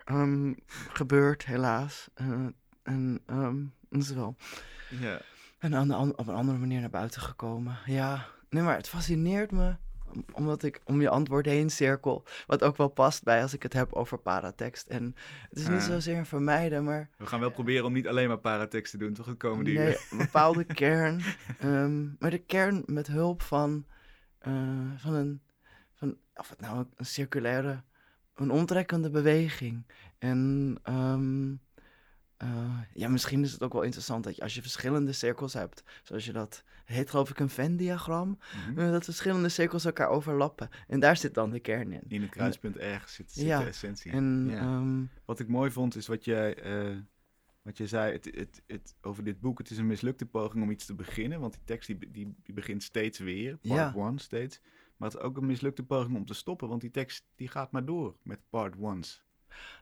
gebeurd, 0.93 1.45
helaas. 1.45 2.09
Eh, 2.13 2.45
en 2.83 3.21
dat 3.89 4.01
is 4.01 4.11
wel. 4.11 4.35
Ja. 4.99 5.21
En 5.59 5.75
aan 5.75 5.87
de 5.87 6.13
op 6.15 6.27
een 6.27 6.35
andere 6.35 6.57
manier 6.57 6.79
naar 6.79 6.89
buiten 6.89 7.21
gekomen. 7.21 7.77
Ja, 7.85 8.25
nee, 8.49 8.63
maar 8.63 8.75
het 8.75 8.87
fascineert 8.87 9.51
me. 9.51 9.75
Om- 10.13 10.25
Omdat 10.33 10.63
ik 10.63 10.81
om 10.83 11.01
je 11.01 11.09
antwoord 11.09 11.45
heen 11.45 11.69
cirkel. 11.69 12.23
Wat 12.47 12.63
ook 12.63 12.77
wel 12.77 12.87
past 12.87 13.23
bij 13.23 13.41
als 13.41 13.53
ik 13.53 13.63
het 13.63 13.73
heb 13.73 13.93
over 13.93 14.17
paratekst. 14.17 14.87
En 14.87 15.15
het 15.49 15.57
is 15.59 15.67
niet 15.67 15.79
Ah. 15.79 15.85
zozeer 15.85 16.17
een 16.17 16.25
vermijden, 16.25 16.83
maar 16.83 17.09
We 17.17 17.25
gaan 17.25 17.39
wel 17.39 17.51
proberen 17.51 17.85
om 17.85 17.93
niet 17.93 18.07
alleen 18.07 18.27
maar 18.27 18.39
paratekst 18.39 18.91
te 18.91 18.97
doen, 18.97 19.13
toch 19.13 19.25
het 19.25 19.37
komende 19.37 19.71
nee, 19.71 19.87
uur. 19.87 20.07
een 20.11 20.17
bepaalde 20.17 20.63
kern. 20.83 21.21
Ehm, 21.59 22.03
maar 22.19 22.29
de 22.29 22.43
kern 22.45 22.83
met 22.85 23.07
hulp 23.07 23.41
van, 23.41 23.85
eh, 24.39 24.53
van 24.97 25.13
een. 25.13 25.41
Van, 25.95 26.17
of 26.35 26.49
het 26.49 26.61
nou 26.61 26.85
een 26.95 27.05
circulaire. 27.05 27.83
Een 28.35 28.51
omtrekkende 28.51 29.09
beweging. 29.09 29.85
En. 30.19 30.77
ehm, 30.83 31.51
eh, 32.41 32.79
ja, 32.93 33.07
misschien 33.09 33.43
is 33.43 33.51
het 33.51 33.63
ook 33.63 33.73
wel 33.73 33.81
interessant 33.81 34.23
dat 34.23 34.35
je 34.35 34.41
als 34.41 34.55
je 34.55 34.61
verschillende 34.61 35.11
cirkels 35.13 35.53
hebt, 35.53 35.83
zoals 36.03 36.25
je 36.25 36.31
dat 36.31 36.63
heet, 36.85 37.09
geloof 37.09 37.29
ik, 37.29 37.39
een 37.39 37.49
Venn-diagram, 37.49 38.39
Mhm. 38.67 38.79
eh, 38.79 38.91
dat 38.91 39.03
verschillende 39.03 39.49
cirkels 39.49 39.85
elkaar 39.85 40.07
overlappen. 40.09 40.69
En 40.87 40.99
daar 40.99 41.17
zit 41.17 41.33
dan 41.33 41.49
de 41.49 41.59
kern 41.59 41.91
in. 41.91 42.01
In 42.07 42.21
het 42.21 42.29
kruispunt 42.31 42.77
ergens 42.77 43.13
zit, 43.13 43.31
zit 43.31 43.45
Ja, 43.45 43.59
de 43.59 43.65
essentie. 43.65 44.11
En 44.11 44.45
Ja. 44.49 44.59
ehm, 44.59 45.03
Wat 45.25 45.39
ik 45.39 45.47
mooi 45.47 45.71
vond 45.71 45.95
is 45.95 46.07
wat 46.07 46.25
jij, 46.25 46.55
eh, 46.55 46.97
wat 47.61 47.77
jij 47.77 47.87
zei 47.87 48.11
het, 48.11 48.25
het, 48.25 48.61
het, 48.67 48.95
over 49.01 49.23
dit 49.23 49.39
boek. 49.39 49.57
Het 49.57 49.69
is 49.69 49.77
een 49.77 49.87
mislukte 49.87 50.25
poging 50.25 50.63
om 50.63 50.71
iets 50.71 50.85
te 50.85 50.93
beginnen, 50.95 51.39
want 51.39 51.53
die 51.53 51.61
tekst 51.65 51.87
die, 51.87 52.11
die, 52.11 52.35
die 52.43 52.53
begint 52.53 52.83
steeds 52.83 53.19
weer, 53.19 53.57
part 53.57 53.93
Ja. 53.93 53.93
one 53.95 54.19
steeds. 54.19 54.59
Maar 54.97 55.09
het 55.09 55.17
is 55.19 55.23
ook 55.25 55.37
een 55.37 55.45
mislukte 55.45 55.83
poging 55.83 56.15
om 56.17 56.25
te 56.25 56.33
stoppen, 56.33 56.67
want 56.67 56.81
die 56.81 56.91
tekst 56.91 57.25
die 57.35 57.47
gaat 57.47 57.71
maar 57.71 57.85
door 57.85 58.15
met 58.23 58.39
part 58.49 58.75
ones. 58.77 59.23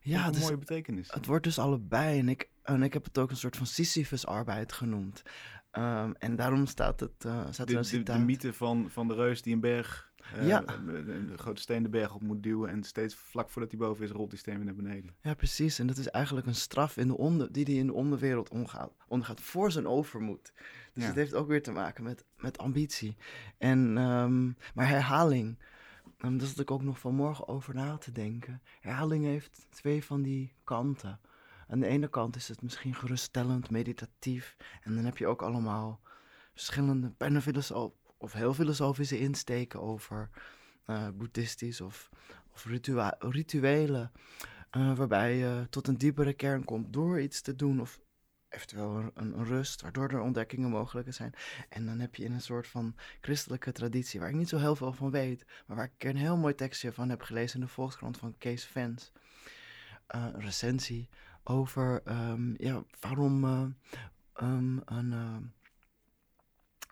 Ja, 0.01 0.27
een 0.27 0.33
is, 0.33 0.39
mooie 0.41 0.57
betekenis. 0.57 1.11
het 1.11 1.25
wordt 1.25 1.43
dus 1.43 1.59
allebei. 1.59 2.19
En 2.19 2.29
ik, 2.29 2.49
en 2.63 2.83
ik 2.83 2.93
heb 2.93 3.03
het 3.03 3.17
ook 3.17 3.29
een 3.29 3.35
soort 3.37 3.57
van 3.57 3.65
Sisyphus-arbeid 3.65 4.71
genoemd. 4.73 5.21
Ehm, 5.71 6.11
en 6.17 6.35
daarom 6.35 6.65
staat, 6.65 6.99
het, 6.99 7.25
eh 7.25 7.45
staat 7.51 7.67
De, 7.67 7.81
de, 7.89 8.03
de 8.03 8.17
mythe 8.17 8.53
van, 8.53 8.89
van 8.89 9.07
de 9.07 9.13
reus 9.13 9.41
die 9.41 9.53
een 9.53 9.59
berg, 9.59 10.11
eh, 10.35 10.47
Ja. 10.47 10.63
een, 10.67 11.33
grote 11.37 11.61
steen 11.61 11.83
de 11.83 11.89
berg 11.89 12.13
op 12.13 12.21
moet 12.21 12.43
duwen. 12.43 12.69
En 12.69 12.83
steeds 12.83 13.15
vlak 13.15 13.49
voordat 13.49 13.71
hij 13.71 13.79
boven 13.79 14.03
is, 14.05 14.11
rolt 14.11 14.29
die 14.29 14.39
steen 14.39 14.55
weer 14.55 14.65
naar 14.65 14.75
beneden. 14.75 15.15
Ja, 15.21 15.33
precies. 15.33 15.79
En 15.79 15.87
dat 15.87 15.97
is 15.97 16.07
eigenlijk 16.09 16.47
een 16.47 16.55
straf 16.55 16.97
in 16.97 17.07
de 17.07 17.17
onder, 17.17 17.51
die 17.51 17.63
hij 17.63 17.73
in 17.73 17.85
de 17.87 17.93
onderwereld 17.93 18.49
omgaat, 18.49 18.91
ondergaat 19.07 19.41
voor 19.41 19.71
zijn 19.71 19.87
overmoed. 19.87 20.51
Dus 20.93 21.03
Ja. 21.03 21.09
het 21.09 21.15
heeft 21.17 21.33
ook 21.33 21.47
weer 21.47 21.63
te 21.63 21.71
maken 21.71 22.03
met, 22.03 22.25
met 22.37 22.57
ambitie. 22.57 23.17
En, 23.57 23.97
ehm, 23.97 24.45
maar 24.73 24.87
herhaling, 24.87 25.57
um, 26.23 26.37
daar 26.37 26.47
zat 26.47 26.59
ik 26.59 26.71
ook 26.71 26.83
nog 26.83 26.99
vanmorgen 26.99 27.47
over 27.47 27.73
na 27.75 27.97
te 27.97 28.11
denken. 28.11 28.61
Herhaling 28.79 29.23
heeft 29.23 29.65
twee 29.69 30.03
van 30.03 30.21
die 30.21 30.53
kanten. 30.63 31.19
Aan 31.67 31.79
de 31.79 31.87
ene 31.87 32.07
kant 32.09 32.35
is 32.35 32.47
het 32.47 32.61
misschien 32.61 32.95
geruststellend, 32.95 33.69
meditatief. 33.69 34.55
En 34.83 34.95
dan 34.95 35.05
heb 35.05 35.17
je 35.17 35.27
ook 35.27 35.41
allemaal 35.41 35.99
verschillende, 36.53 37.13
bijna 37.17 37.41
filosoof, 37.41 37.91
of 38.17 38.33
heel 38.33 38.53
filosofische 38.53 39.19
insteken 39.19 39.81
over 39.81 40.29
eh, 40.85 41.07
boeddhistisch 41.13 41.81
of, 41.81 42.09
of 42.53 42.65
rituelen. 43.19 44.11
eh, 44.69 44.95
waarbij 44.95 45.37
je 45.37 45.67
tot 45.69 45.87
een 45.87 45.97
diepere 45.97 46.33
kern 46.33 46.63
komt 46.63 46.93
door 46.93 47.21
iets 47.21 47.41
te 47.41 47.55
doen 47.55 47.81
of 47.81 47.99
eventueel 48.49 49.11
een, 49.13 49.45
rust, 49.45 49.81
waardoor 49.81 50.09
er 50.09 50.19
ontdekkingen 50.19 50.69
mogelijk 50.69 51.13
zijn. 51.13 51.33
En 51.69 51.85
dan 51.85 51.99
heb 51.99 52.15
je 52.15 52.23
in 52.23 52.31
een 52.31 52.41
soort 52.41 52.67
van 52.67 52.95
christelijke 53.21 53.71
traditie, 53.71 54.19
waar 54.19 54.29
ik 54.29 54.35
niet 54.35 54.49
zo 54.49 54.57
heel 54.57 54.75
veel 54.75 54.93
van 54.93 55.11
weet, 55.11 55.45
maar 55.65 55.77
waar 55.77 55.91
ik 55.95 56.03
een 56.03 56.15
heel 56.15 56.37
mooi 56.37 56.55
tekstje 56.55 56.93
van 56.93 57.09
heb 57.09 57.21
gelezen 57.21 57.59
in 57.59 57.65
de 57.65 57.71
Volkskrant 57.71 58.17
van 58.17 58.37
Kees 58.37 58.65
Vens. 58.65 59.11
Eh, 60.07 60.25
een 60.33 60.41
recensie 60.41 61.09
over 61.43 62.01
ehm, 62.03 62.53
ja, 62.63 62.83
waarom 62.99 63.43
eh, 63.43 63.65
ehm, 64.33 64.77
een. 64.85 65.13
ehm, 65.13 65.43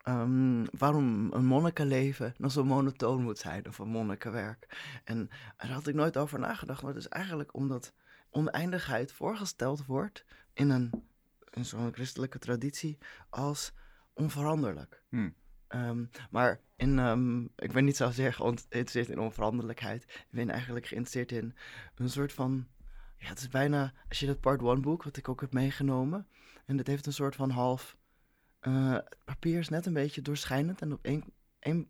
ehm, 0.03 0.65
waarom 0.77 1.31
een 1.33 1.45
monnikenleven 1.45 2.33
dan 2.37 2.51
zo 2.51 2.63
monotoon 2.63 3.23
moet 3.23 3.37
zijn, 3.37 3.67
of 3.67 3.79
een 3.79 3.87
monnikenwerk. 3.87 4.91
En 5.03 5.29
daar 5.57 5.71
had 5.71 5.87
ik 5.87 5.95
nooit 5.95 6.17
over 6.17 6.39
nagedacht, 6.39 6.81
maar 6.81 6.93
het 6.93 7.03
is 7.03 7.09
eigenlijk 7.09 7.53
omdat 7.53 7.93
oneindigheid 8.29 9.11
voorgesteld 9.11 9.85
wordt 9.85 10.25
in, 10.53 10.69
een, 10.69 11.07
in 11.57 11.65
zo'n 11.65 11.93
christelijke 11.93 12.39
traditie 12.39 12.97
als 13.29 13.73
onveranderlijk. 14.13 15.03
Hmm. 15.09 15.35
Ehm, 15.67 16.05
maar 16.29 16.61
in, 16.75 16.99
ehm, 16.99 17.43
ik 17.43 17.71
ben 17.71 17.85
niet 17.85 17.95
zozeer 17.95 18.33
geïnteresseerd 18.33 19.09
in 19.09 19.19
onveranderlijkheid. 19.19 20.03
Ik 20.03 20.27
ben 20.29 20.49
eigenlijk 20.49 20.85
geïnteresseerd 20.85 21.31
in 21.31 21.55
een 21.95 22.09
soort 22.09 22.33
van... 22.33 22.67
Ja, 23.17 23.27
het 23.27 23.39
is 23.39 23.47
bijna... 23.47 23.93
Als 24.09 24.19
je 24.19 24.25
dat 24.25 24.39
part 24.39 24.61
one 24.61 24.79
boek, 24.79 25.03
wat 25.03 25.17
ik 25.17 25.29
ook 25.29 25.41
heb 25.41 25.53
meegenomen... 25.53 26.27
En 26.65 26.77
dat 26.77 26.87
heeft 26.87 27.05
een 27.05 27.13
soort 27.13 27.35
van 27.35 27.49
half... 27.49 27.97
eh, 28.59 28.91
het 28.91 29.17
papier 29.25 29.59
is 29.59 29.69
net 29.69 29.85
een 29.85 29.93
beetje 29.93 30.21
doorschijnend 30.21 30.81
en 30.81 30.93
op 30.93 31.05
één, 31.05 31.23
één, 31.59 31.89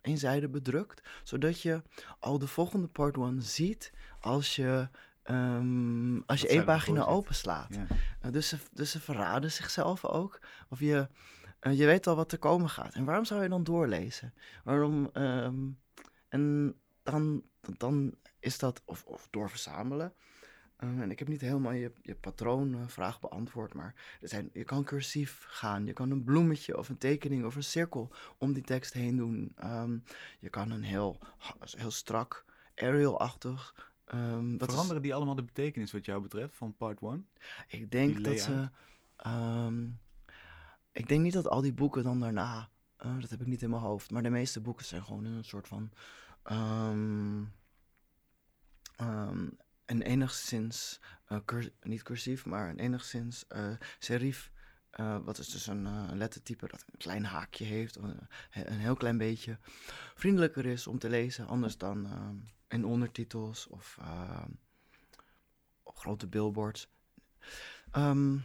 één 0.00 0.18
zijde 0.18 0.48
bedrukt. 0.48 1.08
Zodat 1.24 1.62
je 1.62 1.82
al 2.18 2.38
de 2.38 2.46
volgende 2.46 2.88
part 2.88 3.16
one 3.16 3.40
ziet 3.40 3.92
als 4.20 4.56
je... 4.56 4.88
ehm, 5.30 6.20
als 6.26 6.40
je 6.40 6.48
één 6.48 6.64
pagina 6.64 7.04
openslaat. 7.04 7.74
Ja. 7.74 7.86
Uh, 8.24 8.32
dus, 8.32 8.48
ze, 8.48 8.56
dus 8.72 8.90
ze 8.90 9.00
verraden 9.00 9.52
zichzelf 9.52 10.04
ook. 10.04 10.40
Of 10.68 10.80
je, 10.80 11.08
uh, 11.60 11.78
je 11.78 11.86
weet 11.86 12.06
al 12.06 12.16
wat 12.16 12.32
er 12.32 12.38
komen 12.38 12.68
gaat. 12.68 12.94
En 12.94 13.04
waarom 13.04 13.24
zou 13.24 13.42
je 13.42 13.48
dan 13.48 13.64
doorlezen? 13.64 14.34
Waarom? 14.64 15.10
ehm, 15.12 15.68
en 16.28 16.74
dan, 17.02 17.42
dan 17.76 18.14
is 18.38 18.58
dat, 18.58 18.82
of, 18.84 19.04
of 19.04 19.28
doorverzamelen. 19.30 20.14
Um, 20.82 21.02
en 21.02 21.10
ik 21.10 21.18
heb 21.18 21.28
niet 21.28 21.40
helemaal 21.40 21.72
je, 21.72 21.92
je 22.02 22.14
patroonvraag 22.14 23.20
beantwoord, 23.20 23.74
maar 23.74 23.94
er 24.20 24.28
zijn, 24.28 24.50
je 24.52 24.64
kan 24.64 24.84
cursief 24.84 25.44
gaan. 25.48 25.86
Je 25.86 25.92
kan 25.92 26.10
een 26.10 26.24
bloemetje 26.24 26.78
of 26.78 26.88
een 26.88 26.98
tekening 26.98 27.44
of 27.44 27.56
een 27.56 27.64
cirkel 27.64 28.10
om 28.38 28.52
die 28.52 28.62
tekst 28.62 28.92
heen 28.92 29.16
doen. 29.16 29.54
Um, 29.64 30.04
je 30.38 30.48
kan 30.48 30.70
een 30.70 30.82
heel, 30.82 31.18
heel 31.60 31.90
strak, 31.90 32.44
aerial-achtig 32.74 33.89
Um, 34.14 34.58
Veranderen 34.58 34.96
is... 34.96 35.02
die 35.02 35.14
allemaal 35.14 35.34
de 35.34 35.42
betekenis 35.42 35.92
wat 35.92 36.04
jou 36.04 36.22
betreft 36.22 36.56
van 36.56 36.76
part 36.76 37.02
1? 37.02 37.26
Ik 37.68 37.90
denk 37.90 38.24
dat 38.24 38.40
ze. 38.40 38.70
Um, 39.26 40.00
ik 40.92 41.08
denk 41.08 41.22
niet 41.22 41.32
dat 41.32 41.48
al 41.48 41.60
die 41.60 41.72
boeken 41.72 42.02
dan 42.02 42.20
daarna. 42.20 42.68
Uh, 43.06 43.20
dat 43.20 43.30
heb 43.30 43.40
ik 43.40 43.46
niet 43.46 43.62
in 43.62 43.70
mijn 43.70 43.82
hoofd. 43.82 44.10
Maar 44.10 44.22
de 44.22 44.30
meeste 44.30 44.60
boeken 44.60 44.84
zijn 44.86 45.04
gewoon 45.04 45.26
in 45.26 45.32
een 45.32 45.44
soort 45.44 45.68
van. 45.68 45.90
Um, 46.52 47.52
een 49.86 50.02
enigszins. 50.02 51.00
Uh, 51.28 51.38
cur 51.44 51.72
niet 51.82 52.02
cursief, 52.02 52.46
maar 52.46 52.68
een 52.68 52.78
enigszins 52.78 53.44
uh, 53.48 53.72
serif. 53.98 54.50
Uh, 55.00 55.18
wat 55.24 55.38
is 55.38 55.48
dus 55.48 55.66
een 55.66 55.84
uh, 55.84 56.08
lettertype 56.12 56.68
dat 56.68 56.84
een 56.86 56.98
klein 56.98 57.24
haakje 57.24 57.64
heeft, 57.64 57.96
een, 57.96 58.28
een, 58.52 58.78
heel 58.78 58.94
klein 58.94 59.18
beetje 59.18 59.58
vriendelijker 60.14 60.66
is 60.66 60.86
om 60.86 60.98
te 60.98 61.08
lezen, 61.08 61.46
anders 61.46 61.78
dan 61.78 62.06
in 62.70 62.84
ondertitels 62.84 63.66
of 63.66 63.98
op 65.82 65.98
grote 65.98 66.26
billboards. 66.26 66.88
Um, 67.96 68.44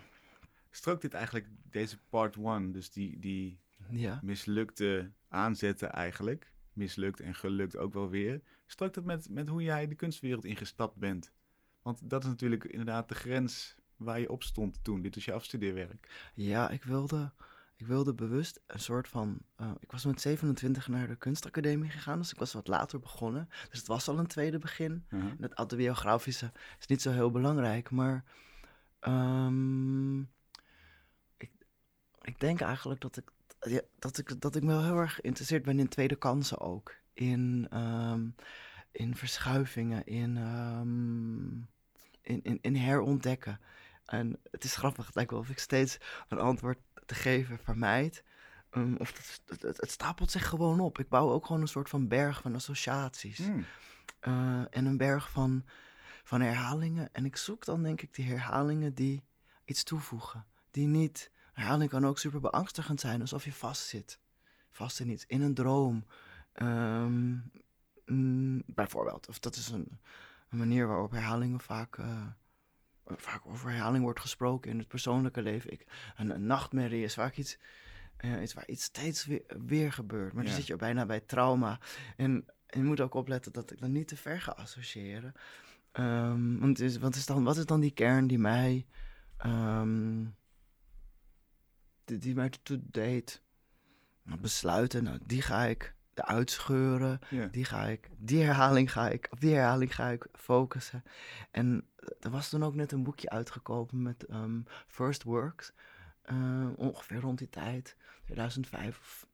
Strookt 0.70 1.02
dit 1.02 1.14
eigenlijk, 1.14 1.48
deze 1.70 1.98
part 2.10 2.36
1, 2.36 2.72
dus 2.72 2.92
die, 2.92 3.20
die 3.20 3.60
ja. 3.90 4.20
mislukte 4.24 5.12
aanzetten 5.28 5.92
eigenlijk, 5.92 6.52
mislukt 6.74 7.20
en 7.20 7.36
gelukt 7.36 7.78
ook 7.78 7.94
wel 7.94 8.10
weer, 8.10 8.42
strookt 8.66 8.96
het 8.96 9.06
met, 9.06 9.30
met 9.30 9.50
hoe 9.50 9.64
jij 9.64 9.88
de 9.88 9.96
kunstwereld 9.96 10.46
ingestapt 10.46 10.96
bent? 10.96 11.32
Want 11.82 12.10
dat 12.10 12.24
is 12.24 12.30
natuurlijk 12.30 12.64
inderdaad 12.64 13.10
de 13.10 13.16
grens 13.16 13.76
waar 13.96 14.20
je 14.20 14.32
op 14.32 14.44
stond 14.44 14.84
toen. 14.84 15.02
Dit 15.02 15.16
is 15.16 15.26
je 15.26 15.34
afstudeerwerk. 15.34 16.32
Ja, 16.34 16.70
ik 16.70 16.84
wilde, 16.84 17.32
ik 17.76 17.86
wilde 17.86 18.14
bewust 18.14 18.62
een 18.68 18.80
soort 18.80 19.08
van... 19.08 19.38
Uh, 19.62 19.72
ik 19.80 19.92
was 19.92 20.06
met 20.06 20.22
27 20.22 20.88
naar 20.88 21.08
de 21.08 21.16
kunstacademie 21.16 21.90
gegaan, 21.90 22.18
dus 22.18 22.32
ik 22.32 22.40
was 22.40 22.54
wat 22.54 22.68
later 22.68 23.00
begonnen. 23.00 23.50
Dus 23.70 23.80
het 23.80 23.88
was 23.88 24.08
al 24.08 24.20
een 24.20 24.28
tweede 24.28 24.58
begin. 24.58 25.06
Uh 25.10 25.22
-huh. 25.22 25.32
Het 25.40 25.54
autobiografische 25.54 26.52
is 26.80 26.88
niet 26.88 27.02
zo 27.02 27.12
heel 27.12 27.32
belangrijk, 27.32 27.92
maar... 27.92 28.24
Um, 29.02 30.20
ik, 31.38 31.52
ik 32.22 32.40
denk 32.40 32.62
eigenlijk 32.62 33.02
dat 33.02 33.18
ik, 33.18 33.32
ja, 33.60 33.82
dat, 34.00 34.18
ik, 34.18 34.42
dat 34.42 34.56
ik 34.56 34.64
me 34.64 34.72
wel 34.72 34.84
heel 34.84 34.98
erg 34.98 35.16
geïnteresseerd 35.16 35.64
ben 35.64 35.80
in 35.80 35.88
tweede 35.88 36.16
kansen 36.16 36.60
ook. 36.60 36.96
In, 37.14 37.68
um, 37.74 38.36
in 38.92 39.16
verschuivingen, 39.16 40.06
in... 40.06 40.38
Um, 40.38 41.68
in, 42.22 42.44
in, 42.44 42.60
in 42.62 42.76
herontdekken. 42.76 43.60
En 44.06 44.40
het 44.52 44.64
is 44.64 44.76
grappig, 44.76 45.06
het 45.06 45.16
lijkt 45.16 45.32
wel 45.32 45.40
of 45.40 45.50
ik 45.50 45.60
steeds 45.60 45.98
een 46.28 46.40
antwoord 46.40 46.78
te 47.06 47.16
geven 47.16 47.60
vermijd. 47.60 48.24
Um, 48.72 48.96
of 48.98 49.18
het, 49.18 49.62
het, 49.62 49.78
het, 49.78 49.92
stapelt 49.92 50.32
zich 50.32 50.48
gewoon 50.48 50.80
op. 50.80 51.00
Ik 51.00 51.10
bouw 51.10 51.32
ook 51.32 51.46
gewoon 51.46 51.62
een 51.62 51.68
soort 51.68 51.90
van 51.90 52.08
berg 52.08 52.42
van 52.42 52.56
associaties. 52.56 53.40
Mm. 53.40 53.66
Uh, 54.28 54.66
en 54.70 54.86
een 54.86 54.98
berg 54.98 55.30
van, 55.30 55.66
van 56.24 56.42
herhalingen. 56.42 57.10
En 57.12 57.26
ik 57.26 57.36
zoek 57.36 57.66
dan 57.66 57.84
denk 57.84 58.02
ik 58.02 58.14
die 58.14 58.26
herhalingen 58.26 58.94
die 58.94 59.24
iets 59.66 59.84
toevoegen. 59.84 60.46
Die 60.72 60.88
niet... 60.88 61.34
Herhaling 61.54 61.90
kan 61.90 62.06
ook 62.06 62.20
super 62.20 62.40
beangstigend 62.40 63.00
zijn, 63.00 63.22
alsof 63.22 63.46
je 63.46 63.54
vastzit. 63.54 64.20
Vast 64.72 65.00
in 65.00 65.10
iets, 65.10 65.26
in 65.28 65.42
een 65.42 65.54
droom. 65.54 66.06
Um, 66.62 67.52
mm, 68.06 68.64
bijvoorbeeld. 68.66 69.28
Of 69.28 69.40
dat 69.40 69.56
is 69.56 69.70
een, 69.70 70.00
een 70.50 70.58
manier 70.58 70.88
waarop 70.88 71.12
herhalingen 71.12 71.60
vaak, 71.60 71.98
uh, 71.98 72.26
vaak 73.06 73.46
over 73.46 73.70
herhaling 73.70 74.04
wordt 74.04 74.20
gesproken 74.20 74.72
in 74.72 74.78
het 74.78 74.88
persoonlijke 74.88 75.42
leven. 75.42 75.72
Ik, 75.72 75.86
een, 76.18 76.30
een 76.30 76.46
nachtmerrie 76.46 77.04
is 77.04 77.14
vaak 77.14 77.36
iets, 77.36 77.58
uh, 78.20 78.42
iets 78.42 78.54
waar 78.54 78.68
iets 78.68 78.84
steeds 78.84 79.26
weer, 79.26 79.44
weer 79.66 79.92
gebeurt. 79.92 80.34
Maar 80.34 80.44
ja. 80.44 80.50
dan 80.50 80.58
zit 80.58 80.68
je 80.68 80.76
bijna 80.76 81.06
bij 81.06 81.20
trauma. 81.20 81.80
En, 82.18 82.46
en, 82.66 82.80
je 82.80 82.86
moet 82.86 83.02
ook 83.02 83.14
opletten 83.14 83.52
dat 83.52 83.72
ik 83.72 83.80
dan 83.80 83.92
niet 83.92 84.08
te 84.08 84.18
ver 84.18 84.42
ga 84.42 84.52
associëren. 84.52 85.34
Um, 85.94 86.60
want 86.60 86.80
is, 86.80 86.98
wat, 86.98 87.16
is 87.16 87.26
dan, 87.26 87.44
wat 87.44 87.58
is 87.58 87.66
dan 87.66 87.80
die 87.80 87.92
kern 87.92 88.28
die 88.28 88.40
mij, 88.40 88.86
um, 89.46 90.36
die, 92.06 92.18
die 92.18 92.36
mij 92.36 92.50
toe 92.64 92.80
deed 92.84 93.42
besluiten? 94.24 95.04
Nou, 95.04 95.20
die 95.26 95.42
ga 95.42 95.66
ik 95.66 95.96
uitscheuren. 96.24 97.20
Ja. 97.30 97.46
Die 97.46 97.66
ga 97.66 97.86
ik, 97.86 98.10
die 98.18 98.44
herhaling 98.44 98.92
ga 98.92 99.10
ik, 99.10 99.28
op 99.32 99.40
die 99.40 99.54
herhaling 99.54 99.96
ga 99.96 100.10
ik 100.10 100.28
focussen. 100.34 101.04
En 101.52 101.88
er 102.20 102.30
was 102.30 102.50
toen 102.50 102.64
ook 102.64 102.76
net 102.76 102.92
een 102.92 103.04
boekje 103.04 103.30
uitgekomen 103.30 104.02
met 104.02 104.26
um, 104.30 104.64
First 104.88 105.24
Works. 105.24 105.74
Uh, 106.32 106.70
ongeveer 106.76 107.20
rond 107.20 107.38
die 107.38 107.50
tijd, 107.50 107.96
2005. 108.26 109.26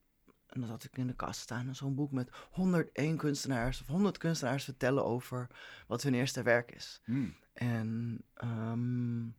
En 0.47 0.61
dat 0.61 0.69
had 0.69 0.83
ik 0.83 0.97
in 0.97 1.07
de 1.07 1.15
kast 1.15 1.39
staan. 1.39 1.75
Zo'n 1.75 1.95
boek 1.95 2.11
met 2.11 2.29
101 2.51 3.17
kunstenaars 3.17 3.81
of 3.81 3.87
100 3.87 4.17
kunstenaars 4.17 4.63
vertellen 4.63 5.05
over 5.05 5.47
wat 5.87 6.03
hun 6.03 6.13
eerste 6.13 6.43
werk 6.43 6.71
is. 6.71 7.01
Mm. 7.05 7.35
En 7.53 8.21
um, 8.43 9.35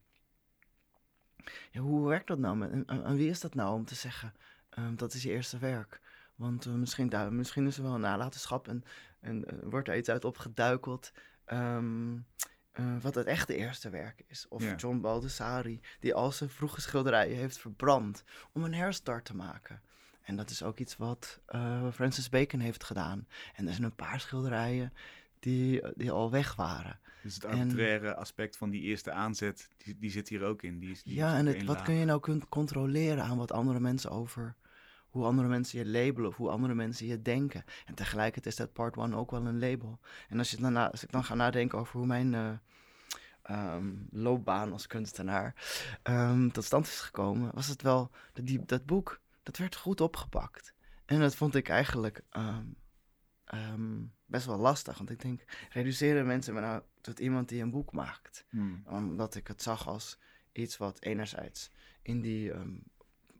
ja, 1.71 1.81
hoe 1.81 2.09
werkt 2.09 2.27
dat 2.27 2.39
nou? 2.39 2.63
En, 2.63 2.87
en, 2.87 3.17
wie 3.17 3.29
is 3.29 3.41
dat 3.41 3.55
nou 3.55 3.75
om 3.75 3.85
te 3.85 3.95
zeggen, 3.95 4.35
um, 4.79 4.97
dat 4.97 5.15
is 5.15 5.23
je 5.23 5.31
eerste 5.31 5.59
werk? 5.59 6.01
Want 6.35 6.67
uh, 6.67 6.75
misschien, 6.75 7.09
daar, 7.09 7.33
misschien 7.33 7.67
is 7.67 7.77
er 7.77 7.83
wel 7.83 7.95
een 7.95 8.01
nalatenschap 8.01 8.69
en, 8.69 8.85
en 9.21 9.45
uh, 9.53 9.59
wordt 9.62 9.89
er 9.89 9.97
iets 9.97 10.09
uit 10.09 10.25
opgeduikeld. 10.25 11.12
Um, 11.53 12.27
eh, 12.73 12.97
wat 13.01 13.15
het 13.15 13.27
echte 13.27 13.55
eerste 13.57 13.91
werk 13.91 14.23
is. 14.27 14.47
Of 14.49 14.62
Ja. 14.62 14.75
John 14.75 15.01
Baldessari, 15.01 15.81
die 16.01 16.15
al 16.15 16.33
zijn 16.33 16.51
vroege 16.51 16.81
schilderijen 16.81 17.37
heeft 17.37 17.59
verbrand 17.59 18.25
om 18.53 18.65
een 18.65 18.75
herstart 18.75 19.25
te 19.25 19.37
maken. 19.37 19.81
En 20.23 20.37
dat 20.37 20.51
is 20.51 20.62
ook 20.62 20.79
iets 20.79 20.97
wat 20.97 21.41
eh, 21.47 21.91
Francis 21.93 22.29
Bacon 22.29 22.61
heeft 22.61 22.85
gedaan. 22.85 23.27
En 23.55 23.67
er 23.67 23.73
zijn 23.73 23.85
een 23.85 23.95
paar 23.95 24.21
schilderijen 24.21 24.93
die, 25.39 25.83
die 25.95 26.11
al 26.11 26.31
weg 26.31 26.55
waren. 26.55 26.99
Dus 27.23 27.35
het 27.35 27.45
En- 27.45 27.59
arbitraire 27.59 28.15
aspect 28.15 28.57
van 28.57 28.71
die 28.71 28.83
eerste 28.83 29.12
aanzet, 29.12 29.69
die, 29.77 29.99
die 29.99 30.11
zit 30.11 30.29
hier 30.29 30.43
ook 30.43 30.62
in. 30.62 30.79
Die 30.79 30.97
Ja, 31.05 31.37
en 31.37 31.47
het, 31.47 31.65
wat 31.65 31.83
kun 31.83 31.95
je 31.95 32.05
nou 32.05 32.21
kunt 32.21 32.49
controleren 32.49 33.25
aan 33.25 33.37
wat 33.37 33.53
andere 33.53 33.81
mensen 33.81 34.11
over... 34.11 34.55
Hoe 35.12 35.25
andere 35.25 35.49
mensen 35.49 35.78
je 35.78 35.87
labelen 35.87 36.31
of 36.31 36.37
hoe 36.37 36.50
andere 36.50 36.75
mensen 36.75 37.07
je 37.07 37.23
denken. 37.23 37.64
En 37.87 37.95
tegelijkertijd 37.95 38.47
is 38.47 38.57
dat 38.57 38.73
part 38.73 38.97
one 38.97 39.16
ook 39.16 39.31
wel 39.31 39.47
een 39.47 39.59
label. 39.59 39.99
En 40.28 40.38
als, 40.38 40.50
je 40.50 40.57
dan 40.57 40.73
na, 40.73 40.90
als 40.90 41.02
ik 41.02 41.12
dan 41.12 41.25
ga 41.25 41.35
nadenken 41.35 41.78
over 41.78 41.99
hoe 41.99 42.07
mijn 42.07 42.35
eh, 42.35 42.52
ehm, 43.42 43.92
loopbaan 44.11 44.73
als 44.73 44.87
kunstenaar 44.87 45.54
ehm, 46.02 46.49
tot 46.49 46.64
stand 46.64 46.87
is 46.87 47.00
gekomen, 47.00 47.50
was 47.54 47.66
het 47.66 47.83
wel 47.83 48.11
dat, 48.33 48.47
die, 48.47 48.64
dat 48.64 48.87
boek, 48.87 49.21
dat 49.42 49.57
werd 49.57 49.76
goed 49.76 50.00
opgepakt. 50.00 50.75
En 51.04 51.21
dat 51.21 51.35
vond 51.35 51.54
ik 51.54 51.69
eigenlijk 51.69 52.25
ehm, 52.31 54.04
best 54.26 54.47
wel 54.47 54.59
lastig. 54.59 54.99
Want 54.99 55.11
ik 55.11 55.21
denk, 55.21 55.45
reduceren 55.71 56.26
mensen 56.26 56.54
me 56.54 56.61
nou 56.61 56.83
tot 57.00 57.19
iemand 57.19 57.49
die 57.49 57.62
een 57.62 57.71
boek 57.71 57.92
maakt? 57.92 58.45
Hmm. 58.49 58.83
Omdat 58.87 59.35
ik 59.35 59.47
het 59.47 59.62
zag 59.62 59.88
als 59.88 60.19
iets 60.52 60.76
wat 60.76 61.02
enerzijds 61.02 61.71
in 62.02 62.21
die 62.21 62.52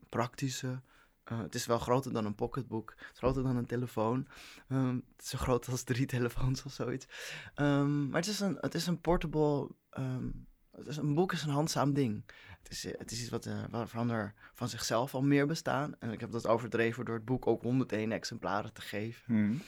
praktische. 0.09 0.83
Eh, 1.25 1.39
het 1.39 1.55
is 1.55 1.67
wel 1.67 1.79
groter 1.79 2.13
dan 2.13 2.25
een 2.25 2.35
pocketboek. 2.35 2.95
Het 2.97 3.13
is 3.13 3.19
groter 3.19 3.43
dan 3.43 3.57
een 3.57 3.67
telefoon. 3.67 4.27
Ehm, 4.69 4.95
het 4.95 5.23
is 5.23 5.29
zo 5.29 5.39
groot 5.39 5.69
als 5.69 5.83
drie 5.83 6.07
telefoons 6.17 6.65
of 6.65 6.73
zoiets. 6.73 7.07
Ehm, 7.55 8.09
maar 8.09 8.21
het 8.21 8.31
is 8.31 8.41
een, 8.41 8.57
het 8.61 8.75
is 8.75 8.87
een 8.87 9.01
portable. 9.01 9.69
ehm, 9.91 10.31
het 10.71 10.87
is, 10.87 10.97
een 10.97 11.15
boek 11.15 11.33
is 11.33 11.43
een 11.43 11.51
handzaam 11.51 11.93
ding. 11.93 12.25
Het 12.63 12.73
is, 12.73 12.83
het 12.83 13.11
is 13.11 13.21
iets 13.21 13.31
wat, 13.31 13.47
eh, 13.47 13.65
waarvan 13.71 14.11
er 14.11 14.35
van 14.55 14.69
zichzelf 14.69 15.15
al 15.15 15.23
meer 15.23 15.47
bestaan. 15.47 15.95
En 15.99 16.11
ik 16.11 16.21
heb 16.21 16.31
dat 16.31 16.47
overdreven 16.47 17.05
door 17.05 17.15
het 17.15 17.25
boek 17.25 17.47
ook 17.47 17.63
101 17.63 18.13
exemplaren 18.13 18.73
te 18.73 18.81
geven. 18.81 19.23
Hmm. 19.25 19.61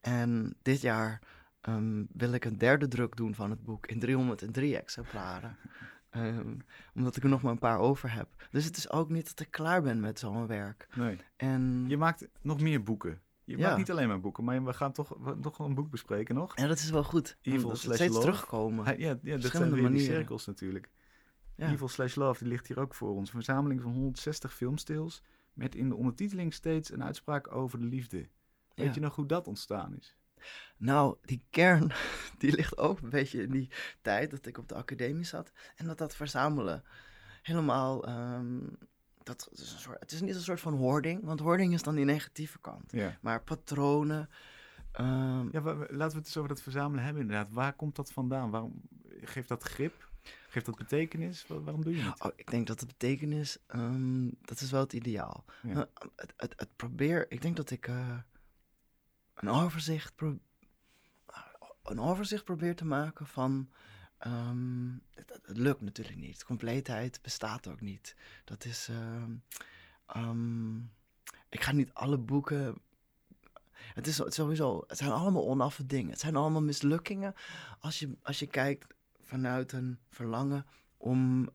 En 0.00 0.56
dit 0.62 0.80
jaar 0.80 1.20
wil 2.12 2.32
ik 2.32 2.44
een 2.44 2.58
derde 2.58 2.88
druk 2.88 3.16
doen 3.16 3.34
van 3.34 3.50
het 3.50 3.64
boek 3.64 3.86
in 3.86 3.98
303 3.98 4.76
exemplaren. 4.76 5.56
Ehm, 6.10 6.54
omdat 6.94 7.16
ik 7.16 7.22
er 7.22 7.28
nog 7.28 7.42
maar 7.42 7.52
een 7.52 7.58
paar 7.58 7.78
over 7.78 8.12
heb. 8.14 8.28
Dus 8.50 8.64
het 8.64 8.76
is 8.76 8.90
ook 8.90 9.10
niet 9.10 9.28
dat 9.28 9.40
ik 9.40 9.50
klaar 9.50 9.82
ben 9.82 10.00
met 10.00 10.18
zo'n 10.18 10.46
werk. 10.46 10.88
Nee. 10.94 11.18
En 11.36 11.84
Je 11.88 11.96
maakt 11.96 12.28
nog 12.42 12.60
meer 12.60 12.82
boeken. 12.82 13.20
Je 13.44 13.56
Ja. 13.56 13.66
maakt 13.66 13.78
niet 13.78 13.90
alleen 13.90 14.08
maar 14.08 14.20
boeken, 14.20 14.44
maar 14.44 14.64
we 14.64 14.72
gaan 14.72 14.92
toch, 14.92 15.08
we- 15.20 15.38
toch 15.40 15.58
een 15.58 15.74
boek 15.74 15.90
bespreken 15.90 16.34
nog. 16.34 16.56
ja, 16.58 16.66
dat 16.66 16.78
is 16.78 16.90
wel 16.90 17.04
goed. 17.04 17.36
Evil 17.42 17.76
slash 17.76 17.94
steeds 17.96 18.14
love. 18.14 18.26
terugkomen. 18.26 18.98
Ja, 18.98 19.18
ja, 19.22 19.36
dat 19.36 19.50
zijn 19.50 19.62
weer 19.62 19.72
die 19.72 19.82
manieren. 19.82 20.14
cirkels 20.14 20.46
natuurlijk. 20.46 20.90
Evil 21.56 21.88
slash 21.88 22.14
Love, 22.14 22.38
die 22.42 22.48
ligt 22.52 22.66
hier 22.66 22.78
ook 22.80 22.94
voor 22.94 23.10
ons. 23.10 23.28
Een 23.28 23.34
verzameling 23.34 23.82
van 23.82 23.92
160 23.92 24.54
filmstils 24.54 25.22
met 25.52 25.74
in 25.74 25.88
de 25.88 25.94
ondertiteling 25.94 26.54
steeds 26.54 26.92
een 26.92 27.04
uitspraak 27.04 27.54
over 27.54 27.78
de 27.78 27.84
liefde. 27.86 28.28
Weet 28.74 28.94
je 28.94 29.00
nog 29.00 29.14
hoe 29.16 29.26
dat 29.26 29.46
ontstaan 29.46 29.96
is? 29.96 30.16
Nou, 30.76 31.16
die 31.22 31.42
kern, 31.50 31.92
die 32.38 32.52
ligt 32.52 32.78
ook 32.78 33.00
een 33.00 33.10
beetje 33.10 33.42
in 33.42 33.50
die 33.50 33.70
tijd 34.02 34.30
dat 34.30 34.46
ik 34.46 34.58
op 34.58 34.68
de 34.68 34.74
academie 34.74 35.24
zat. 35.24 35.52
En 35.76 35.86
dat 35.86 35.98
dat 35.98 36.16
verzamelen 36.16 36.84
helemaal... 37.42 38.06
ehm, 38.06 38.58
dat, 39.22 39.46
het, 39.50 39.58
is 39.60 39.72
een 39.72 39.78
soort, 39.78 40.00
het 40.00 40.12
is 40.12 40.20
niet 40.20 40.34
een 40.34 40.40
soort 40.40 40.60
van 40.60 40.74
hoarding, 40.74 41.24
want 41.24 41.40
hoarding 41.40 41.72
is 41.74 41.82
dan 41.82 41.94
die 41.94 42.04
negatieve 42.04 42.58
kant. 42.60 42.92
Ja. 42.92 43.18
Maar 43.20 43.42
patronen... 43.42 44.28
ehm, 44.92 45.48
Ja, 45.52 45.60
laten 45.62 45.88
we 45.88 46.04
het 46.04 46.14
eens 46.14 46.36
over 46.36 46.48
dat 46.48 46.62
verzamelen 46.62 47.04
hebben 47.04 47.22
inderdaad. 47.22 47.48
Waar 47.50 47.72
komt 47.72 47.96
dat 47.96 48.12
vandaan? 48.12 48.50
Waarom 48.50 48.80
geeft 49.20 49.48
dat 49.48 49.62
grip? 49.62 50.08
Geeft 50.48 50.66
dat 50.66 50.76
betekenis? 50.76 51.46
Wa- 51.46 51.60
waarom 51.60 51.84
doe 51.84 51.96
je 51.96 52.02
het? 52.02 52.22
Oh, 52.24 52.30
ik 52.36 52.50
denk 52.50 52.66
dat 52.66 52.80
de 52.80 52.86
betekenis, 52.86 53.58
ehm, 53.66 54.28
dat 54.40 54.60
is 54.60 54.70
wel 54.70 54.80
het 54.80 54.92
ideaal. 54.92 55.44
Ja. 55.62 55.70
Eh, 55.72 55.78
het, 56.16 56.32
het, 56.36 56.52
het 56.56 56.76
probeer, 56.76 57.26
ik 57.30 57.42
denk 57.42 57.56
dat 57.56 57.70
ik 57.70 57.86
eh, 57.88 58.18
een 59.40 59.48
overzicht, 59.48 60.14
pro- 60.14 60.38
een 61.82 62.00
overzicht 62.00 62.44
probeer 62.44 62.76
te 62.76 62.84
maken 62.84 63.26
van, 63.26 63.70
ehm, 64.18 64.88
het, 65.14 65.40
lukt 65.44 65.80
natuurlijk 65.80 66.18
niet. 66.18 66.44
Compleetheid 66.44 67.18
bestaat 67.22 67.68
ook 67.68 67.80
niet. 67.80 68.16
Dat 68.44 68.64
is, 68.64 68.88
ehm, 68.88 69.32
ehm, 70.06 70.76
ik 71.48 71.62
ga 71.62 71.72
niet 71.72 71.94
alle 71.94 72.18
boeken. 72.18 72.78
Het 73.72 74.06
is 74.06 74.20
sowieso, 74.26 74.84
het 74.86 74.98
zijn 74.98 75.10
allemaal 75.10 75.46
onaffe 75.46 75.86
dingen. 75.86 76.10
Het 76.10 76.20
zijn 76.20 76.36
allemaal 76.36 76.62
mislukkingen. 76.62 77.34
Als 77.78 77.98
je, 77.98 78.16
als 78.22 78.38
je 78.38 78.46
kijkt 78.46 78.94
vanuit 79.22 79.72
een 79.72 79.98
verlangen 80.08 80.66
om, 80.96 81.48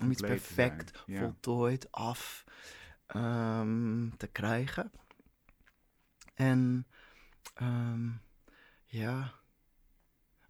om 0.00 0.10
iets 0.10 0.20
perfect, 0.20 1.02
ja. 1.06 1.20
voltooid, 1.20 1.92
af 1.92 2.44
te 4.16 4.28
krijgen. 4.32 4.92
En 6.38 6.86
ehm, 7.54 8.08
ja. 8.84 9.32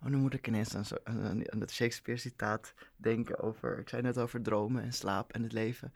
Oh, 0.03 0.09
nu 0.09 0.17
moet 0.17 0.35
ik 0.35 0.47
ineens 0.47 0.75
aan, 0.75 0.85
zo, 0.85 0.97
aan, 1.05 1.53
aan 1.53 1.61
het 1.61 1.73
Shakespeare-citaat 1.73 2.75
denken 2.97 3.39
over... 3.39 3.79
Ik 3.79 3.89
zei 3.89 4.03
net 4.03 4.19
over 4.19 4.43
dromen 4.43 4.83
en 4.83 4.93
slaap 4.93 5.33
en 5.33 5.43
het 5.43 5.53
leven. 5.53 5.93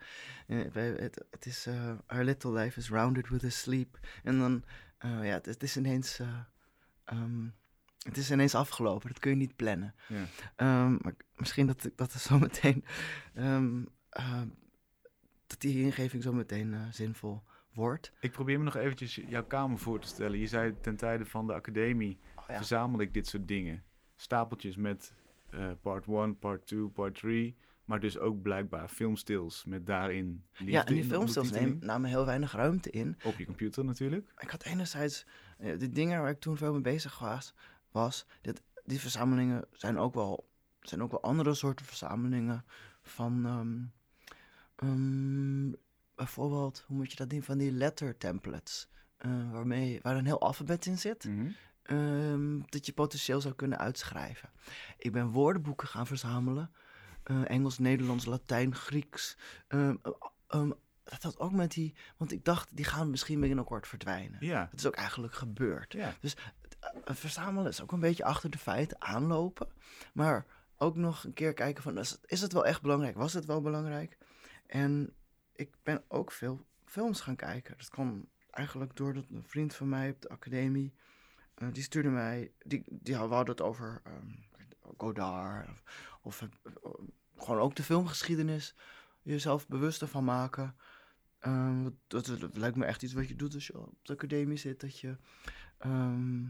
Eh, 0.47 0.73
het, 0.73 1.25
het 1.31 1.45
is... 1.45 1.65
eh, 1.65 1.91
our 2.07 2.23
little 2.23 2.51
life 2.51 2.79
is 2.79 2.89
rounded 2.89 3.29
with 3.29 3.43
a 3.43 3.49
sleep. 3.49 3.99
En 4.23 4.39
dan... 4.39 4.63
eh, 4.97 5.09
ja, 5.25 5.33
het, 5.33 5.45
het 5.45 5.63
is 5.63 5.77
ineens... 5.77 6.19
eh, 6.19 6.39
ehm, 7.03 7.47
het 8.03 8.17
is 8.17 8.31
ineens 8.31 8.55
afgelopen. 8.55 9.07
Dat 9.09 9.19
kun 9.19 9.31
je 9.31 9.37
niet 9.37 9.55
plannen. 9.55 9.95
Ja. 10.07 10.25
Ehm, 10.55 10.91
maar 11.01 11.13
misschien 11.35 11.67
dat, 11.67 11.83
ik- 11.85 11.97
dat 11.97 12.11
zo 12.11 12.39
meteen... 12.39 12.85
dat 15.47 15.61
die 15.61 15.83
ingeving 15.83 16.23
zo 16.23 16.33
meteen 16.33 16.93
zinvol 16.93 17.43
wordt. 17.73 18.11
Ik 18.19 18.31
probeer 18.31 18.57
me 18.57 18.63
nog 18.63 18.75
eventjes 18.75 19.15
jouw 19.15 19.45
kamer 19.45 19.77
voor 19.77 19.99
te 19.99 20.07
stellen. 20.07 20.39
Je 20.39 20.47
zei 20.47 20.79
ten 20.81 20.95
tijde 20.95 21.25
van 21.25 21.47
de 21.47 21.53
academie 21.53 22.19
Oh, 22.43 22.49
ja. 22.49 22.55
verzamelde 22.55 23.03
ik 23.03 23.13
dit 23.13 23.27
soort 23.27 23.47
dingen. 23.47 23.83
Stapeltjes 24.15 24.75
met 24.75 25.13
eh, 25.49 25.71
part 25.81 26.07
1, 26.07 26.39
part 26.39 26.65
2, 26.67 26.87
part 26.87 27.15
3. 27.15 27.55
Maar 27.85 27.99
dus 27.99 28.17
ook 28.17 28.41
blijkbaar 28.41 28.87
filmstils 28.87 29.65
met 29.65 29.85
daarin 29.85 30.43
liefde 30.57 30.71
ja, 30.71 30.85
en 30.85 30.93
die 30.93 31.03
filmstils 31.03 31.51
nemen, 31.51 31.77
namen 31.79 32.09
heel 32.09 32.25
weinig 32.25 32.51
ruimte 32.51 32.89
in. 32.89 33.17
Op 33.23 33.37
je 33.37 33.45
computer 33.45 33.85
natuurlijk. 33.85 34.33
Ik 34.37 34.49
had 34.49 34.63
enerzijds 34.63 35.25
eh, 35.57 35.79
de 35.79 35.89
dingen 35.89 36.21
waar 36.21 36.29
ik 36.29 36.39
toen 36.39 36.57
veel 36.57 36.71
mee 36.71 36.81
bezig 36.81 37.19
was, 37.19 37.53
was 37.91 38.25
dit, 38.41 38.61
die 38.85 38.99
verzamelingen 38.99 39.65
zijn 39.71 39.97
ook 39.97 40.13
wel, 40.13 40.47
zijn 40.81 41.03
ook 41.03 41.11
wel 41.11 41.21
andere 41.21 41.53
soorten 41.53 41.85
verzamelingen 41.85 42.65
van 43.01 43.45
ehm, 43.45 43.81
ehm, 44.75 45.71
bijvoorbeeld, 46.15 46.83
hoe 46.87 46.95
moet 46.97 47.09
je 47.11 47.15
dat 47.17 47.29
doen, 47.29 47.43
van 47.43 47.57
die 47.57 47.71
letter 47.71 48.17
templates, 48.17 48.87
eh, 49.17 49.51
waarmee, 49.51 49.99
waar 50.01 50.15
een 50.17 50.25
heel 50.25 50.41
alfabet 50.41 50.85
in 50.85 50.97
zit, 50.97 51.23
Mhm. 51.23 51.47
ehm, 51.83 52.59
dat 52.65 52.85
je 52.85 52.93
potentieel 52.93 53.41
zou 53.41 53.53
kunnen 53.53 53.77
uitschrijven. 53.77 54.49
Ik 54.97 55.11
ben 55.11 55.29
woordenboeken 55.29 55.87
gaan 55.87 56.07
verzamelen, 56.07 56.71
eh, 57.23 57.49
Engels, 57.49 57.77
Nederlands, 57.77 58.25
Latijn, 58.25 58.75
Grieks. 58.75 59.37
ehm, 59.67 59.95
dat 61.03 61.21
had 61.23 61.39
ook 61.39 61.51
met 61.51 61.71
die, 61.71 61.93
want 62.17 62.31
ik 62.31 62.45
dacht, 62.45 62.75
die 62.75 62.85
gaan 62.85 63.09
misschien 63.09 63.39
binnenkort 63.39 63.87
verdwijnen. 63.87 64.37
Ja, 64.39 64.67
Dat 64.71 64.79
is 64.79 64.85
ook 64.85 64.95
eigenlijk 64.95 65.33
gebeurd. 65.33 65.93
ja. 65.93 66.15
Het 67.03 67.19
verzamelen 67.19 67.67
is 67.71 67.81
ook 67.81 67.91
een 67.91 67.99
beetje 67.99 68.23
achter 68.23 68.49
de 68.49 68.57
feiten 68.57 69.01
aanlopen. 69.01 69.67
Maar 70.13 70.45
ook 70.77 70.95
nog 70.95 71.23
een 71.23 71.33
keer 71.33 71.53
kijken 71.53 71.83
van, 71.83 71.97
is 71.97 72.09
het, 72.09 72.19
is 72.25 72.41
het 72.41 72.53
wel 72.53 72.65
echt 72.65 72.81
belangrijk? 72.81 73.15
Was 73.15 73.33
het 73.33 73.45
wel 73.45 73.61
belangrijk? 73.61 74.17
En 74.67 75.13
ik 75.55 75.75
ben 75.83 76.03
ook 76.07 76.31
veel 76.31 76.65
films 76.85 77.21
gaan 77.21 77.35
kijken. 77.35 77.77
Dat 77.77 77.89
kwam 77.89 78.29
eigenlijk 78.49 78.95
doordat 78.95 79.25
een 79.29 79.43
vriend 79.47 79.75
van 79.75 79.89
mij 79.89 80.09
op 80.09 80.21
de 80.21 80.29
academie... 80.29 80.93
eh, 81.55 81.67
die 81.71 81.83
stuurde 81.83 82.09
mij... 82.09 82.51
Die, 82.59 82.83
die 82.89 83.15
hadden 83.15 83.45
het 83.45 83.61
over 83.61 84.01
ehm, 84.03 84.31
Godard. 84.97 85.69
Of, 85.69 85.83
of 86.21 86.41
eh, 86.41 86.91
gewoon 87.37 87.59
ook 87.59 87.75
de 87.75 87.83
filmgeschiedenis. 87.83 88.75
Jezelf 89.21 89.67
bewust 89.67 90.01
ervan 90.01 90.23
maken. 90.23 90.75
Ehm, 91.39 91.89
dat, 92.07 92.25
dat, 92.25 92.57
lijkt 92.57 92.75
me 92.75 92.85
echt 92.85 93.03
iets 93.03 93.13
wat 93.13 93.27
je 93.27 93.35
doet 93.35 93.53
als 93.53 93.67
je 93.67 93.79
op 93.79 93.95
de 94.01 94.13
academie 94.13 94.57
zit. 94.57 94.81
Dat 94.81 94.99
je, 94.99 95.17
ehm, 95.77 96.45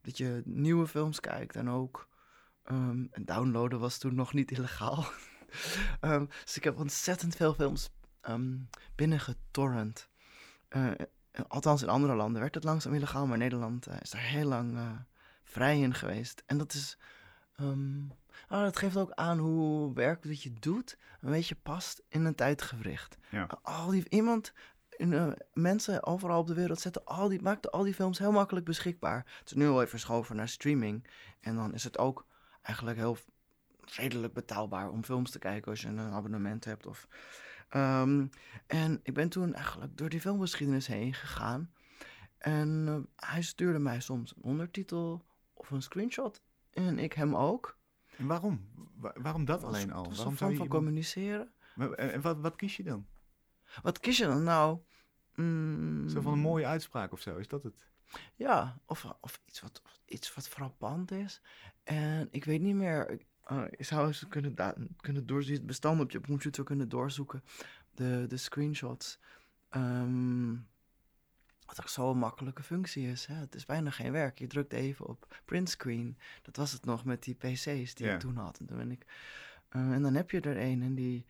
dat 0.00 0.16
je 0.18 0.42
nieuwe 0.44 0.86
films 0.86 1.20
kijkt 1.20 1.56
en 1.56 1.68
ook... 1.68 2.08
en 2.62 3.24
downloaden 3.24 3.80
was 3.80 3.98
toen 3.98 4.14
nog 4.14 4.32
niet 4.32 4.50
illegaal. 4.50 5.04
Dus 6.44 6.56
ik 6.56 6.64
heb 6.64 6.78
ontzettend 6.78 7.36
veel 7.36 7.54
films 7.54 7.90
ehm 8.20 8.56
binnengetorrent. 8.94 10.08
Eh, 10.68 10.90
althans, 11.48 11.82
in 11.82 11.88
andere 11.88 12.14
landen 12.14 12.40
werd 12.40 12.54
het 12.54 12.64
langzaam 12.64 12.94
illegaal, 12.94 13.26
maar 13.26 13.38
Nederland 13.38 13.86
eh, 13.86 13.96
is 14.00 14.10
daar 14.10 14.22
heel 14.22 14.48
lang 14.48 14.76
eh, 14.76 14.90
vrij 15.44 15.80
in 15.80 15.94
geweest. 15.94 16.42
En 16.46 16.58
dat 16.58 16.72
is. 16.72 16.98
ah, 18.48 18.62
dat 18.62 18.76
geeft 18.76 18.96
ook 18.96 19.12
aan 19.12 19.38
hoe 19.38 19.94
werk 19.94 20.22
dat 20.22 20.42
je 20.42 20.52
doet 20.52 20.98
een 21.20 21.30
beetje 21.30 21.54
past 21.54 22.02
in 22.08 22.24
een 22.24 22.34
tijdgewricht. 22.34 23.18
Ja. 23.30 23.48
Al 23.62 23.90
die, 23.90 24.08
iemand, 24.08 24.52
eh, 25.08 25.32
mensen 25.52 26.04
overal 26.04 26.38
op 26.38 26.46
de 26.46 26.54
wereld 26.54 26.80
zetten 26.80 27.04
al 27.04 27.28
die, 27.28 27.42
maakten 27.42 27.70
al 27.70 27.82
die 27.82 27.94
films 27.94 28.18
heel 28.18 28.32
makkelijk 28.32 28.66
beschikbaar. 28.66 29.26
Het 29.38 29.50
is 29.50 29.52
nu 29.52 29.68
al 29.68 29.76
even 29.76 29.88
verschoven 29.88 30.36
naar 30.36 30.48
streaming. 30.48 31.06
En 31.40 31.54
dan 31.56 31.74
is 31.74 31.84
het 31.84 31.98
ook 31.98 32.26
eigenlijk 32.62 32.96
heel 32.96 33.16
redelijk 33.84 34.32
betaalbaar 34.32 34.90
om 34.90 35.04
films 35.04 35.30
te 35.30 35.38
kijken 35.38 35.70
als 35.70 35.80
je 35.80 35.88
een 35.88 35.98
abonnement 35.98 36.64
hebt. 36.64 36.86
Of, 36.86 37.06
Ehm, 37.70 38.26
en 38.66 39.00
ik 39.02 39.14
ben 39.14 39.28
toen 39.28 39.54
eigenlijk 39.54 39.96
door 39.96 40.08
die 40.08 40.20
filmgeschiedenis 40.20 40.86
heen 40.86 41.14
gegaan. 41.14 41.72
En 42.38 42.84
eh, 43.16 43.28
hij 43.30 43.42
stuurde 43.42 43.78
mij 43.78 44.00
soms 44.00 44.36
een 44.36 44.42
ondertitel 44.42 45.24
of 45.54 45.70
een 45.70 45.82
screenshot. 45.82 46.42
En 46.70 46.98
ik 46.98 47.12
hem 47.12 47.36
ook. 47.36 47.78
En 48.16 48.26
waarom? 48.26 48.68
Wa- 48.96 49.14
waarom 49.22 49.44
dat 49.44 49.64
alleen 49.64 49.92
al? 49.92 50.10
Is 50.10 50.16
Waarom 50.16 50.36
zou 50.36 50.50
je 50.50 50.56
van 50.56 50.64
iemand- 50.66 50.70
communiceren. 50.70 51.52
Maar, 51.74 51.90
En 51.92 52.12
en 52.12 52.20
wat, 52.20 52.40
wat 52.40 52.56
kies 52.56 52.76
je 52.76 52.82
dan? 52.82 53.06
Wat 53.82 54.00
kies 54.00 54.16
je 54.16 54.26
dan 54.26 54.42
nou? 54.42 54.78
Mm, 55.34 56.08
Zo 56.08 56.20
van 56.20 56.32
een 56.32 56.38
mooie 56.38 56.66
uitspraak 56.66 57.12
of 57.12 57.20
zo, 57.20 57.36
is 57.36 57.48
dat 57.48 57.62
het? 57.62 57.86
Ja, 58.34 58.80
of, 58.86 59.06
of, 59.20 59.40
iets, 59.44 59.60
wat, 59.60 59.82
of 59.84 60.00
iets 60.04 60.34
wat 60.34 60.48
frappant 60.48 61.10
is. 61.10 61.42
En 61.82 62.28
ik 62.30 62.44
weet 62.44 62.60
niet 62.60 62.74
meer. 62.74 63.10
ik- 63.10 63.26
je 63.54 63.84
zou 63.84 64.06
eens 64.06 64.28
kunnen, 64.28 64.54
kunnen 64.96 65.26
doorzoeken, 65.26 65.54
het 65.58 65.66
bestand 65.66 66.00
op 66.00 66.10
je 66.10 66.20
computer 66.20 66.64
kunnen 66.64 66.88
doorzoeken. 66.88 67.42
De, 67.94 68.24
de 68.28 68.36
screenshots. 68.36 69.18
Ehm, 69.68 70.50
wat 71.66 71.80
ook 71.80 71.88
zo'n 71.88 72.18
makkelijke 72.18 72.62
functie 72.62 73.06
is. 73.08 73.26
Hè? 73.26 73.34
Het 73.34 73.54
is 73.54 73.64
bijna 73.66 73.90
geen 73.90 74.12
werk. 74.12 74.38
Je 74.38 74.46
drukt 74.46 74.72
even 74.72 75.06
op 75.06 75.40
print 75.44 75.70
screen. 75.70 76.18
Dat 76.42 76.56
was 76.56 76.72
het 76.72 76.84
nog 76.84 77.04
met 77.04 77.22
die 77.22 77.34
PC's 77.34 77.94
die 77.94 78.06
Ja. 78.06 78.14
ik 78.14 78.20
toen 78.20 78.36
had. 78.36 78.58
En, 78.58 78.66
toen 78.66 78.76
ben 78.76 78.90
ik, 78.90 79.06
eh, 79.68 79.92
en 79.92 80.02
dan 80.02 80.14
heb 80.14 80.30
je 80.30 80.40
er 80.40 80.56
een 80.60 80.82
en 80.82 80.94
die. 80.94 81.26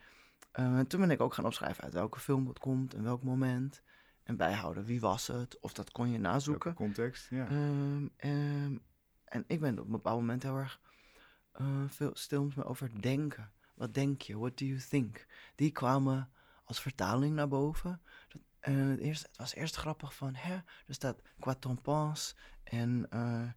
eh, 0.51 0.79
en 0.79 0.87
toen 0.87 1.01
ben 1.01 1.11
ik 1.11 1.21
ook 1.21 1.35
gaan 1.35 1.45
opschrijven 1.45 1.85
uit 1.85 1.93
welke 1.95 2.21
film 2.21 2.47
het 2.47 2.59
komt 2.59 2.95
en 2.95 3.03
welk 3.03 3.23
moment. 3.23 3.83
En 4.23 4.37
bijhouden 4.37 4.85
wie 4.85 5.01
was 5.01 5.27
het. 5.27 5.59
Of 5.61 5.73
dat 5.73 5.93
kon 5.93 6.11
je 6.11 6.19
nazoeken. 6.19 6.65
Welke 6.75 6.83
context? 6.85 7.31
Ja. 7.31 7.49
Ehm, 7.49 8.07
ehm, 8.17 8.77
en 9.25 9.45
ik 9.47 9.61
ben 9.61 9.79
op 9.79 9.85
een 9.85 9.91
bepaald 9.91 10.21
moment 10.21 10.43
heel 10.43 10.57
erg 10.57 10.81
eh, 11.61 11.85
veel 11.89 12.11
stil 12.15 12.45
met 12.45 12.57
me 12.57 12.65
over 12.65 13.03
denken. 13.03 13.53
Wat 13.75 13.95
denk 13.95 14.23
je? 14.23 14.39
What 14.39 14.59
do 14.59 14.65
you 14.65 14.79
think? 14.89 15.27
Die 15.55 15.71
kwamen 15.71 16.31
als 16.65 16.81
vertaling 16.81 17.35
naar 17.35 17.49
boven. 17.49 18.01
Dat, 18.29 18.43
en 18.61 18.75
het, 18.75 19.01
eerst, 19.01 19.23
het 19.23 19.37
was 19.37 19.55
eerst 19.55 19.77
grappig 19.77 20.15
van, 20.15 20.35
hè, 20.35 20.55
er 20.55 20.95
staat 20.95 21.23
quoi 21.39 21.55
t'en 21.59 21.81
penses? 21.81 22.37
En 22.65 23.07
eh, 23.11 23.49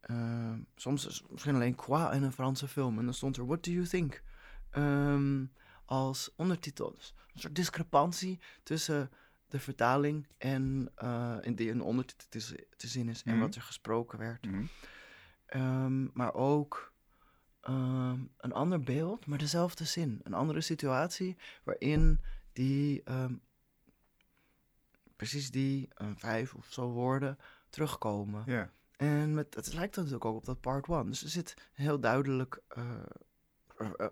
eh, 0.00 0.58
soms 0.76 1.06
is 1.06 1.22
misschien 1.30 1.54
alleen 1.54 1.74
quoi 1.74 2.14
in 2.14 2.22
een 2.22 2.32
Franse 2.32 2.68
film. 2.68 2.98
En 2.98 3.04
dan 3.04 3.14
stond 3.14 3.36
er, 3.36 3.46
what 3.46 3.64
do 3.64 3.70
you 3.70 3.86
think? 3.86 4.22
Ehm, 4.70 5.44
als 5.84 6.30
ondertitel. 6.36 6.92
Dus 6.94 7.14
een 7.34 7.40
soort 7.40 7.54
discrepantie 7.54 8.40
tussen 8.62 9.10
de 9.48 9.58
vertaling 9.60 10.26
en 10.38 10.90
eh, 10.94 11.36
in 11.40 11.54
die 11.54 11.70
een 11.70 11.82
ondertitel 11.82 12.26
te, 12.40 12.66
te 12.76 12.88
zien 12.88 13.08
is 13.08 13.22
en 13.22 13.32
Mhm. 13.32 13.40
wat 13.40 13.54
er 13.54 13.62
gesproken 13.62 14.18
werd. 14.18 14.46
Mhm. 14.46 14.64
Ehm, 15.46 16.06
maar 16.12 16.34
ook 16.34 16.92
ehm, 17.64 18.18
een 18.36 18.52
ander 18.52 18.80
beeld, 18.80 19.26
maar 19.26 19.38
dezelfde 19.38 19.84
zin. 19.84 20.20
Een 20.22 20.34
andere 20.34 20.60
situatie 20.60 21.36
waarin 21.64 22.20
die 22.52 23.02
ehm, 23.04 23.34
precies 25.16 25.50
die 25.50 25.88
eh, 25.94 26.06
vijf 26.16 26.54
of 26.54 26.66
zo 26.68 26.88
woorden 26.88 27.38
terugkomen. 27.68 28.42
Ja. 28.46 28.70
En 28.96 29.34
met, 29.34 29.54
het 29.54 29.72
lijkt 29.72 29.96
natuurlijk 29.96 30.24
ook 30.24 30.36
op 30.36 30.44
dat 30.44 30.60
part 30.60 30.88
one. 30.88 31.10
Dus 31.10 31.22
er 31.22 31.28
zit 31.28 31.54
heel 31.72 32.00
duidelijk 32.00 32.62
eh, 32.68 32.84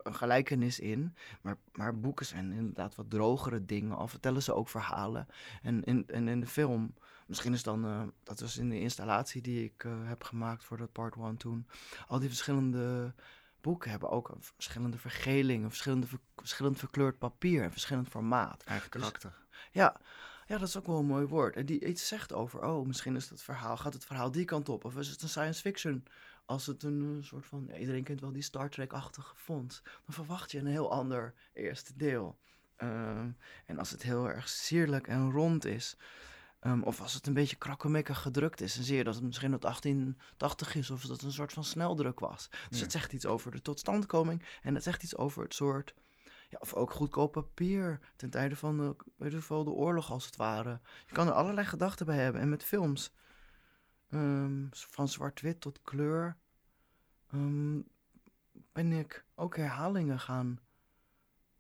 een 0.02 0.14
gelijkenis 0.14 0.80
in. 0.80 1.14
Maar, 1.40 1.56
maar 1.72 2.00
boeken 2.00 2.26
zijn 2.26 2.52
inderdaad 2.52 2.94
wat 2.94 3.10
drogere 3.10 3.64
dingen. 3.64 3.96
Al 3.96 4.08
vertellen 4.08 4.42
ze 4.42 4.54
ook 4.54 4.68
verhalen. 4.68 5.26
En 5.62 5.84
in, 5.84 6.06
en 6.06 6.28
in 6.28 6.40
de 6.40 6.46
film, 6.46 6.94
misschien 7.26 7.52
is 7.52 7.62
dan, 7.62 7.84
eh, 7.84 8.02
dat 8.22 8.40
was 8.40 8.58
in 8.58 8.68
de 8.68 8.80
installatie 8.80 9.42
die 9.42 9.64
ik 9.64 9.86
heb 10.04 10.22
gemaakt 10.22 10.64
voor 10.64 10.76
dat 10.76 10.92
part 10.92 11.16
one 11.16 11.36
toen. 11.36 11.66
Al 12.06 12.18
die 12.18 12.28
verschillende 12.28 13.14
boeken 13.62 13.90
hebben 13.90 14.11
ook 14.11 14.29
een 14.29 14.42
verschillende 14.42 14.98
vergelingen, 14.98 15.68
verschillende, 15.68 16.07
ver- 16.07 16.18
verschillend 16.37 16.79
verkleurd 16.79 17.18
papier 17.18 17.62
en 17.62 17.70
verschillend 17.72 18.09
formaat. 18.09 18.62
Eigen 18.64 18.90
Dus- 18.90 19.01
karakter. 19.01 19.33
Ja, 19.70 20.01
ja, 20.46 20.59
dat 20.59 20.68
is 20.68 20.77
ook 20.77 20.87
wel 20.87 20.98
een 20.98 21.07
mooi 21.07 21.27
woord. 21.27 21.57
En 21.57 21.66
die 21.66 21.87
iets 21.87 22.09
zegt 22.09 22.33
over, 22.33 22.64
oh, 22.64 22.87
misschien 22.87 23.16
is 23.16 23.29
het 23.29 23.42
verhaal, 23.42 23.77
gaat 23.77 23.92
het 23.92 24.05
verhaal 24.05 24.31
die 24.31 24.44
kant 24.44 24.68
op? 24.68 24.85
Of 24.85 24.96
is 24.96 25.09
het 25.09 25.22
een 25.22 25.29
science 25.29 25.61
fiction? 25.61 26.05
Als 26.44 26.66
het 26.66 26.83
een 26.83 27.16
eh, 27.18 27.25
soort 27.27 27.46
van, 27.46 27.70
iedereen 27.70 28.03
kent 28.03 28.20
wel 28.20 28.33
die 28.33 28.42
Star 28.42 28.68
Trek-achtige 28.70 29.35
font, 29.37 29.83
dan 29.85 30.14
verwacht 30.14 30.51
je 30.51 30.59
een 30.59 30.66
heel 30.66 30.90
ander 30.90 31.35
eerste 31.53 31.92
deel. 31.96 32.38
Ehm, 32.77 33.31
en 33.66 33.79
als 33.79 33.90
het 33.90 34.03
heel 34.03 34.29
erg 34.29 34.48
sierlijk 34.48 35.07
en 35.07 35.31
rond 35.31 35.64
is, 35.64 35.96
ehm, 36.62 36.83
of 36.83 37.01
als 37.01 37.14
het 37.14 37.27
een 37.27 37.35
beetje 37.35 37.57
krakkemikkig 37.57 38.18
gedrukt 38.22 38.61
is, 38.61 38.75
dan 38.75 38.85
zie 38.85 38.96
je 38.96 39.05
dat 39.05 39.14
het 39.14 39.25
misschien 39.25 39.53
uit 39.53 39.62
1880 39.62 40.75
is, 40.75 40.90
of 40.90 41.01
dat 41.01 41.11
het 41.11 41.22
een 41.22 41.33
soort 41.33 41.53
van 41.53 41.64
sneldruk 41.64 42.20
was. 42.20 42.48
Dus 42.68 42.79
Ja. 42.79 42.83
het 42.85 42.92
zegt 42.92 43.12
iets 43.12 43.27
over 43.27 43.51
de 43.51 43.62
totstandkoming 43.62 44.42
en 44.62 44.75
het 44.75 44.83
zegt 44.83 45.03
iets 45.03 45.16
over 45.16 45.42
het 45.42 45.55
soort 45.55 45.94
ja, 46.48 46.59
of 46.61 46.75
ook 46.75 46.90
goedkoop 46.90 47.33
papier 47.33 48.01
ten 48.16 48.31
tijde 48.31 48.57
van 48.57 48.77
de, 48.77 48.96
weet 49.16 49.33
ik 49.35 49.42
veel, 49.42 49.64
de 49.64 49.70
oorlog 49.70 50.11
als 50.11 50.27
het 50.27 50.37
ware. 50.37 50.81
Je 51.07 51.12
kan 51.14 51.27
er 51.27 51.33
allerlei 51.33 51.66
gedachten 51.66 52.07
bij 52.07 52.16
hebben. 52.16 52.40
En 52.40 52.48
met 52.48 52.64
films, 52.64 53.12
ehm, 54.11 54.66
van 54.70 55.09
zwart-wit 55.09 55.61
tot 55.61 55.83
kleur, 55.83 56.37
ehm, 57.31 57.81
ben 58.72 58.92
ik 58.92 59.25
ook 59.35 59.57
herhalingen 59.57 60.20
gaan 60.20 60.59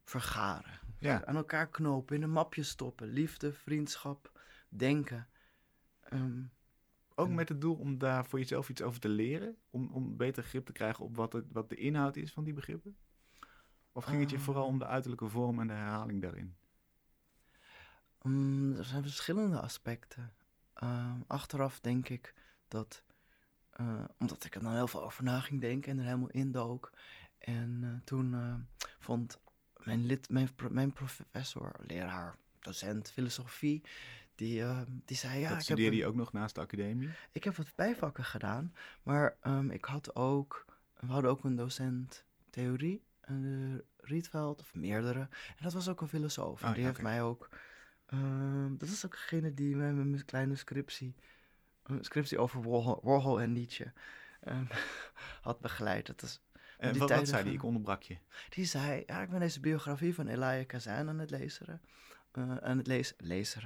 vergaren. 0.04 0.80
Ja. 0.98 1.24
Aan 1.24 1.36
elkaar 1.36 1.68
knopen, 1.68 2.16
in 2.16 2.22
een 2.22 2.30
mapje 2.30 2.62
stoppen. 2.62 3.08
Liefde, 3.08 3.52
vriendschap, 3.52 4.40
denken. 4.76 5.28
Ehm, 6.00 6.42
Ook 7.14 7.28
met 7.28 7.48
het 7.48 7.60
doel 7.60 7.74
om 7.74 7.98
daar 7.98 8.26
voor 8.26 8.38
jezelf 8.38 8.68
iets 8.68 8.82
over 8.82 9.00
te 9.00 9.08
leren? 9.08 9.56
Om, 9.70 9.90
om 9.92 10.16
beter 10.16 10.42
grip 10.42 10.66
te 10.66 10.72
krijgen 10.72 11.04
op 11.04 11.16
wat, 11.16 11.32
het, 11.32 11.44
wat 11.52 11.68
de 11.68 11.76
inhoud 11.76 12.16
is 12.16 12.32
van 12.32 12.44
die 12.44 12.52
begrippen? 12.54 12.96
Of 13.92 14.04
ging 14.04 14.20
het 14.20 14.30
je 14.30 14.36
Ah. 14.36 14.42
vooral 14.42 14.66
om 14.66 14.78
de 14.78 14.86
uiterlijke 14.86 15.28
vorm 15.28 15.60
en 15.60 15.66
de 15.66 15.72
herhaling 15.72 16.22
daarin? 16.22 16.54
Mm, 18.22 18.76
er 18.76 18.84
zijn 18.84 19.02
verschillende 19.02 19.60
aspecten. 19.60 20.32
Ehm, 20.74 21.20
achteraf 21.26 21.80
denk 21.80 22.08
ik 22.08 22.34
dat, 22.68 23.02
eh, 23.70 24.04
omdat 24.18 24.44
ik 24.44 24.54
er 24.54 24.62
dan 24.62 24.74
heel 24.74 24.88
veel 24.88 25.02
over 25.04 25.24
na 25.24 25.40
ging 25.40 25.60
denken 25.60 25.92
en 25.92 25.98
er 25.98 26.04
helemaal 26.04 26.30
indook. 26.30 26.92
En 27.38 27.80
eh, 27.82 28.04
toen 28.04 28.34
eh, 28.34 28.54
vond 28.98 29.40
mijn, 29.84 30.06
lid, 30.06 30.28
mijn, 30.30 30.48
mijn 30.70 30.92
professor, 30.92 31.72
leraar, 31.86 32.36
docent 32.60 33.10
filosofie, 33.10 33.82
die, 34.34 34.62
eh, 34.62 34.80
die 35.04 35.16
zei: 35.16 35.32
Ja, 35.32 35.40
dat 35.40 35.50
ik 35.50 35.54
heb, 35.54 35.60
studeerde 35.62 35.96
je 35.96 36.06
ook 36.06 36.14
nog 36.14 36.32
naast 36.32 36.54
de 36.54 36.60
academie? 36.60 37.10
ik 37.32 37.44
heb 37.44 37.56
wat 37.56 37.72
bijvakken 37.74 38.24
gedaan, 38.24 38.74
maar 39.02 39.36
ehm, 39.40 39.70
ik 39.70 39.84
had 39.84 40.14
ook, 40.16 40.64
we 41.00 41.06
hadden 41.06 41.30
ook 41.30 41.44
een 41.44 41.56
docent 41.56 42.24
theorie, 42.50 43.02
een 43.20 43.82
Rietveld, 43.96 44.60
of 44.60 44.74
meerdere. 44.74 45.20
En 45.56 45.62
dat 45.62 45.72
was 45.72 45.88
ook 45.88 46.00
een 46.00 46.08
filosoof. 46.08 46.62
En 46.62 46.68
Oh, 46.68 46.74
die 46.74 46.82
ja, 46.82 46.88
heeft 46.88 47.02
mij 47.02 47.22
ook, 47.22 47.48
ehm, 48.06 48.76
dat 48.76 48.88
is 48.88 49.04
ook 49.04 49.12
degene 49.12 49.54
die 49.54 49.76
mij 49.76 49.92
met 49.92 50.06
mijn 50.06 50.24
kleine 50.24 50.56
scriptie, 50.56 51.14
een 51.82 52.04
scriptie 52.04 52.38
over 52.38 52.62
Warhol, 52.62 53.00
Warhol 53.02 53.40
en 53.40 53.52
Nietzsche, 53.52 53.92
had 55.42 55.60
begeleid. 55.60 56.06
Dat 56.06 56.22
is, 56.22 56.42
En 56.78 56.90
die 56.92 57.00
wat, 57.00 57.10
wat 57.10 57.28
zei 57.28 57.44
die? 57.44 57.52
Ik 57.52 57.62
onderbrak 57.62 58.02
je. 58.02 58.16
die 58.48 58.64
zei, 58.64 59.02
ja, 59.06 59.22
ik 59.22 59.30
ben 59.30 59.40
deze 59.40 59.60
biografie 59.60 60.14
van 60.14 60.26
Elia 60.26 60.64
Kazan 60.64 61.08
aan 61.08 61.18
het 61.18 61.30
lezen. 61.30 61.80
Eh, 62.36 62.56
aan 62.56 62.78
het 62.78 62.86
lezen, 62.86 63.16
lezen. 63.18 63.62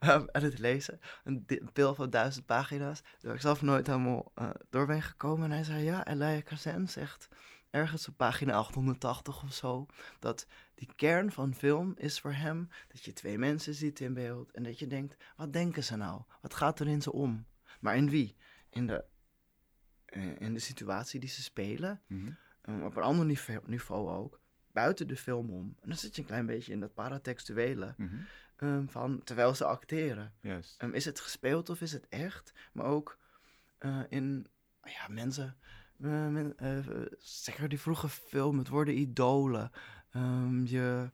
Ehm, 0.00 0.24
aan 0.32 0.42
het 0.42 0.58
lezen. 0.58 1.00
Een 1.24 1.46
pil 1.72 1.94
van 1.94 2.10
duizend 2.10 2.46
pagina's. 2.46 3.02
Daar 3.20 3.34
ik 3.34 3.40
zelf 3.40 3.62
nooit 3.62 3.86
helemaal 3.86 4.32
eh, 4.34 4.50
door 4.70 4.86
ben 4.86 5.02
gekomen. 5.02 5.44
En 5.44 5.50
hij 5.50 5.64
zei, 5.64 5.82
ja, 5.84 6.06
Elia 6.06 6.40
Kazan 6.40 6.88
zegt 6.88 7.28
ergens 7.70 8.08
op 8.08 8.16
pagina 8.16 8.52
880 8.52 9.42
of 9.42 9.52
zo... 9.52 9.86
dat 10.18 10.46
die 10.74 10.88
kern 10.96 11.32
van 11.32 11.54
film 11.54 11.92
is 11.96 12.20
voor 12.20 12.32
hem 12.32 12.68
dat 12.88 13.04
je 13.04 13.12
twee 13.12 13.38
mensen 13.38 13.74
ziet 13.74 14.00
in 14.00 14.14
beeld... 14.14 14.50
en 14.52 14.62
dat 14.62 14.78
je 14.78 14.86
denkt, 14.86 15.16
wat 15.36 15.52
denken 15.52 15.84
ze 15.84 15.96
nou? 15.96 16.22
Wat 16.40 16.54
gaat 16.54 16.80
er 16.80 16.88
in 16.88 17.02
ze 17.02 17.12
om? 17.12 17.46
Maar 17.80 17.96
in 17.96 18.10
wie? 18.10 18.36
In 18.70 18.86
de, 18.86 19.04
eh, 20.04 20.40
in 20.40 20.54
de 20.54 20.60
situatie 20.60 21.20
die 21.20 21.28
ze 21.28 21.42
spelen... 21.42 22.02
Mhm. 22.06 22.32
Um, 22.68 22.82
op 22.82 22.96
een 22.96 23.02
ander 23.02 23.26
niveau, 23.26 23.60
niveau 23.66 24.10
ook, 24.10 24.40
buiten 24.74 25.06
de 25.06 25.16
film 25.16 25.50
om. 25.50 25.76
En 25.80 25.88
dan 25.88 25.96
zit 25.98 26.14
je 26.14 26.20
een 26.20 26.26
klein 26.28 26.46
beetje 26.46 26.72
in 26.72 26.80
dat 26.80 26.94
paratextuele 26.94 27.94
Mhm. 27.96 28.14
um, 28.58 28.88
van 28.88 29.20
terwijl 29.24 29.54
ze 29.54 29.64
acteren. 29.64 30.32
Juist. 30.40 30.82
Um, 30.82 30.92
is 30.94 31.04
het 31.04 31.20
gespeeld 31.20 31.70
of 31.70 31.80
is 31.80 31.92
het 31.92 32.08
echt? 32.08 32.52
Maar 32.72 32.86
ook 32.86 33.18
eh, 33.78 34.00
in 34.08 34.46
ja, 34.82 35.08
mensen, 35.08 35.56
eh, 36.00 36.08
men- 36.28 36.58
eh, 36.58 36.78
zeker 37.18 37.68
die 37.68 37.80
vroege 37.80 38.08
film, 38.08 38.58
het 38.58 38.68
worden 38.68 38.98
idolen. 38.98 39.70
Um, 40.16 40.66
je, 40.66 41.10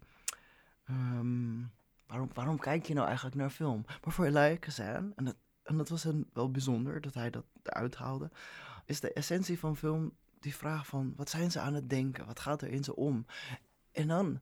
waarom, 2.06 2.30
waarom 2.34 2.58
kijk 2.58 2.86
je 2.86 2.94
nou 2.94 3.06
eigenlijk 3.06 3.36
naar 3.36 3.50
film? 3.50 3.84
Maar 4.04 4.12
voor 4.12 4.24
Elia 4.24 4.56
Kazan, 4.56 5.12
en 5.16 5.24
dat, 5.24 5.36
en 5.62 5.76
dat 5.76 5.88
was 5.88 6.04
een, 6.04 6.30
wel 6.32 6.50
bijzonder 6.50 7.00
dat 7.00 7.14
hij 7.14 7.30
dat 7.30 7.44
eruit 7.62 7.94
haalde, 7.96 8.30
is 8.84 9.00
de 9.00 9.12
essentie 9.12 9.58
van 9.58 9.76
film 9.76 10.16
die 10.40 10.54
vraag 10.54 10.86
van 10.86 11.12
wat 11.16 11.30
zijn 11.30 11.50
ze 11.50 11.60
aan 11.60 11.74
het 11.74 11.90
denken? 11.90 12.26
Wat 12.26 12.40
gaat 12.40 12.62
er 12.62 12.68
in 12.68 12.84
ze 12.84 12.96
om? 12.96 13.26
En 13.92 14.08
dan, 14.08 14.40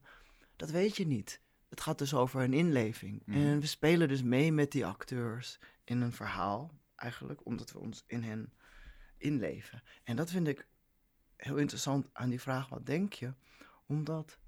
dat 0.57 0.71
weet 0.71 0.97
je 0.97 1.07
niet. 1.07 1.41
Het 1.69 1.81
gaat 1.81 1.99
dus 1.99 2.15
over 2.15 2.43
een 2.43 2.53
inleving. 2.53 3.23
Mhm. 3.27 3.39
En 3.39 3.61
we 3.61 3.67
spelen 3.67 4.09
dus 4.09 4.23
mee 4.23 4.53
met 4.53 4.73
die 4.73 4.87
acteurs 4.87 5.59
in 5.85 6.01
een 6.01 6.13
verhaal, 6.13 6.71
eigenlijk, 6.97 7.47
omdat 7.47 7.73
we 7.73 7.79
ons 7.79 8.05
in 8.07 8.23
hen 8.23 8.53
inleven. 9.17 9.83
En 10.05 10.17
dat 10.17 10.31
vind 10.31 10.49
ik 10.49 10.67
heel 11.37 11.57
interessant 11.57 12.11
aan 12.13 12.29
die 12.29 12.41
vraag, 12.41 12.69
wat 12.69 12.87
denk 12.87 13.13
je? 13.13 13.33
Omdat 13.87 14.39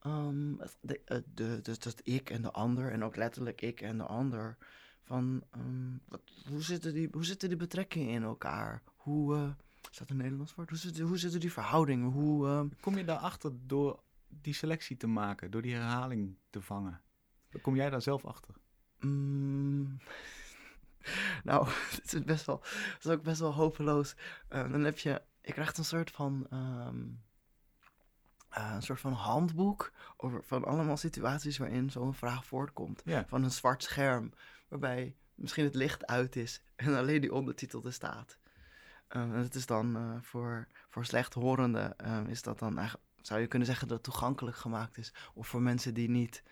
ehm, 0.00 0.58
het- 0.58 0.76
de, 0.80 1.24
de, 1.34 1.58
dus 1.62 1.78
dat 1.78 2.00
ik 2.02 2.30
en 2.30 2.42
de 2.42 2.50
ander, 2.50 2.90
en 2.92 3.04
ook 3.04 3.16
letterlijk 3.16 3.60
ik 3.60 3.80
en 3.80 3.96
de 3.98 4.04
ander, 4.06 4.56
van 5.02 5.44
ehm, 5.50 5.96
wat, 6.08 6.22
hoe, 6.48 6.62
zitten 6.62 6.94
die, 6.94 7.08
hoe 7.12 7.24
zitten 7.24 7.48
die 7.48 7.58
betrekkingen 7.58 8.08
in 8.14 8.22
elkaar? 8.22 8.82
Hoe, 8.96 9.34
eh, 9.36 9.50
is 9.90 9.98
dat 9.98 10.10
een 10.10 10.16
Nederlands 10.16 10.54
woord? 10.54 10.68
Hoe 10.68 10.78
zitten, 10.78 11.04
hoe 11.04 11.18
zitten 11.18 11.40
die 11.40 11.52
verhoudingen? 11.52 12.10
Hoe, 12.10 12.46
ehm, 12.46 12.68
Kom 12.80 12.96
je 12.96 13.04
daarachter 13.04 13.52
door 13.66 14.02
die 14.28 14.54
selectie 14.54 14.96
te 14.96 15.06
maken, 15.06 15.50
door 15.50 15.62
die 15.62 15.74
herhaling 15.74 16.36
te 16.50 16.62
vangen? 16.62 17.00
Kom 17.62 17.76
jij 17.76 17.90
daar 17.90 18.02
zelf 18.02 18.24
achter? 18.24 18.54
Mm. 19.00 19.96
Nou, 21.44 21.68
het 22.02 22.12
is 22.12 22.24
best 22.24 22.46
wel, 22.46 22.60
het 22.64 23.04
is 23.04 23.10
ook 23.10 23.22
best 23.22 23.40
wel 23.40 23.54
hopeloos. 23.54 24.14
Eh, 24.48 24.70
dan 24.70 24.84
heb 24.84 24.98
je, 24.98 25.22
je 25.42 25.52
krijgt 25.52 25.78
een 25.78 25.84
soort 25.84 26.10
van, 26.10 26.46
ehm, 26.50 27.04
eh, 28.48 28.72
een 28.74 28.82
soort 28.82 29.00
van 29.00 29.12
handboek 29.12 29.92
over 30.16 30.42
van 30.44 30.64
allemaal 30.64 30.96
situaties 30.96 31.58
waarin 31.58 31.90
zo'n 31.90 32.14
vraag 32.14 32.46
voortkomt. 32.46 33.02
Ja. 33.04 33.24
Van 33.26 33.42
een 33.42 33.50
zwart 33.50 33.82
scherm, 33.82 34.32
waarbij 34.68 35.16
misschien 35.34 35.64
het 35.64 35.74
licht 35.74 36.06
uit 36.06 36.36
is 36.36 36.62
en 36.76 36.94
alleen 36.94 37.20
die 37.20 37.32
ondertitel 37.32 37.84
er 37.84 37.92
staat. 37.92 38.38
Eh, 39.08 39.22
en 39.22 39.30
het 39.30 39.54
is 39.54 39.66
dan 39.66 39.96
eh, 39.96 40.16
voor, 40.20 40.66
voor 40.88 41.04
slechthorenden 41.04 41.98
eh, 41.98 42.20
is 42.28 42.42
dat 42.42 42.58
dan 42.58 42.78
eigenlijk, 42.78 43.08
zou 43.20 43.40
je 43.40 43.46
kunnen 43.46 43.68
zeggen 43.68 43.88
dat 43.88 43.96
het 43.96 44.06
toegankelijk 44.06 44.56
gemaakt 44.56 44.98
is. 44.98 45.12
Of 45.34 45.48
voor 45.48 45.62
mensen 45.62 45.94
die 45.94 46.08
niet 46.08 46.42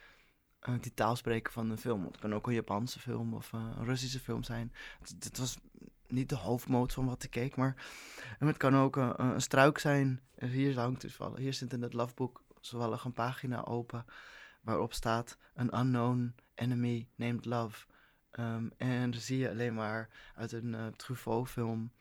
eh, 0.65 0.75
die 0.81 0.95
taal 0.95 1.17
spreken 1.17 1.53
van 1.53 1.71
een 1.71 1.79
film. 1.79 2.05
Het 2.05 2.19
kan 2.19 2.35
ook 2.35 2.47
een 2.47 2.55
Japanse 2.55 3.01
film 3.01 3.35
of 3.35 3.53
eh, 3.53 3.61
een 3.77 3.85
Russische 3.85 4.21
film 4.21 4.43
zijn. 4.43 4.73
Het, 5.01 5.39
was 5.39 5.59
niet 6.07 6.29
de 6.29 6.37
hoofdmoot 6.37 6.93
van 6.93 7.07
wat 7.07 7.23
ik 7.23 7.31
keek, 7.31 7.57
maar 7.57 7.87
en 8.39 8.47
het 8.47 8.57
kan 8.57 8.77
ook 8.77 8.97
een, 8.97 9.23
een 9.23 9.41
struik 9.41 9.79
zijn. 9.79 10.21
En 10.35 10.49
Hier 10.49 10.79
hangt 10.79 11.13
vallen. 11.13 11.41
Hier 11.41 11.55
zit 11.55 11.73
in 11.73 11.83
het 11.83 11.93
lovebook 11.93 12.43
zowel 12.61 12.99
een 13.05 13.13
pagina 13.13 13.65
open 13.65 14.05
waarop 14.61 14.93
staat 14.93 15.39
een 15.55 15.79
unknown 15.79 16.35
enemy 16.55 17.09
named 17.15 17.45
love. 17.45 17.87
Ehm, 18.31 18.69
en 18.77 19.11
dan 19.11 19.21
zie 19.21 19.39
je 19.39 19.51
alleen 19.51 19.75
maar 19.75 20.09
uit 20.35 20.53
een 20.53 20.75
eh, 20.75 20.87
Truffaut-film, 20.87 21.93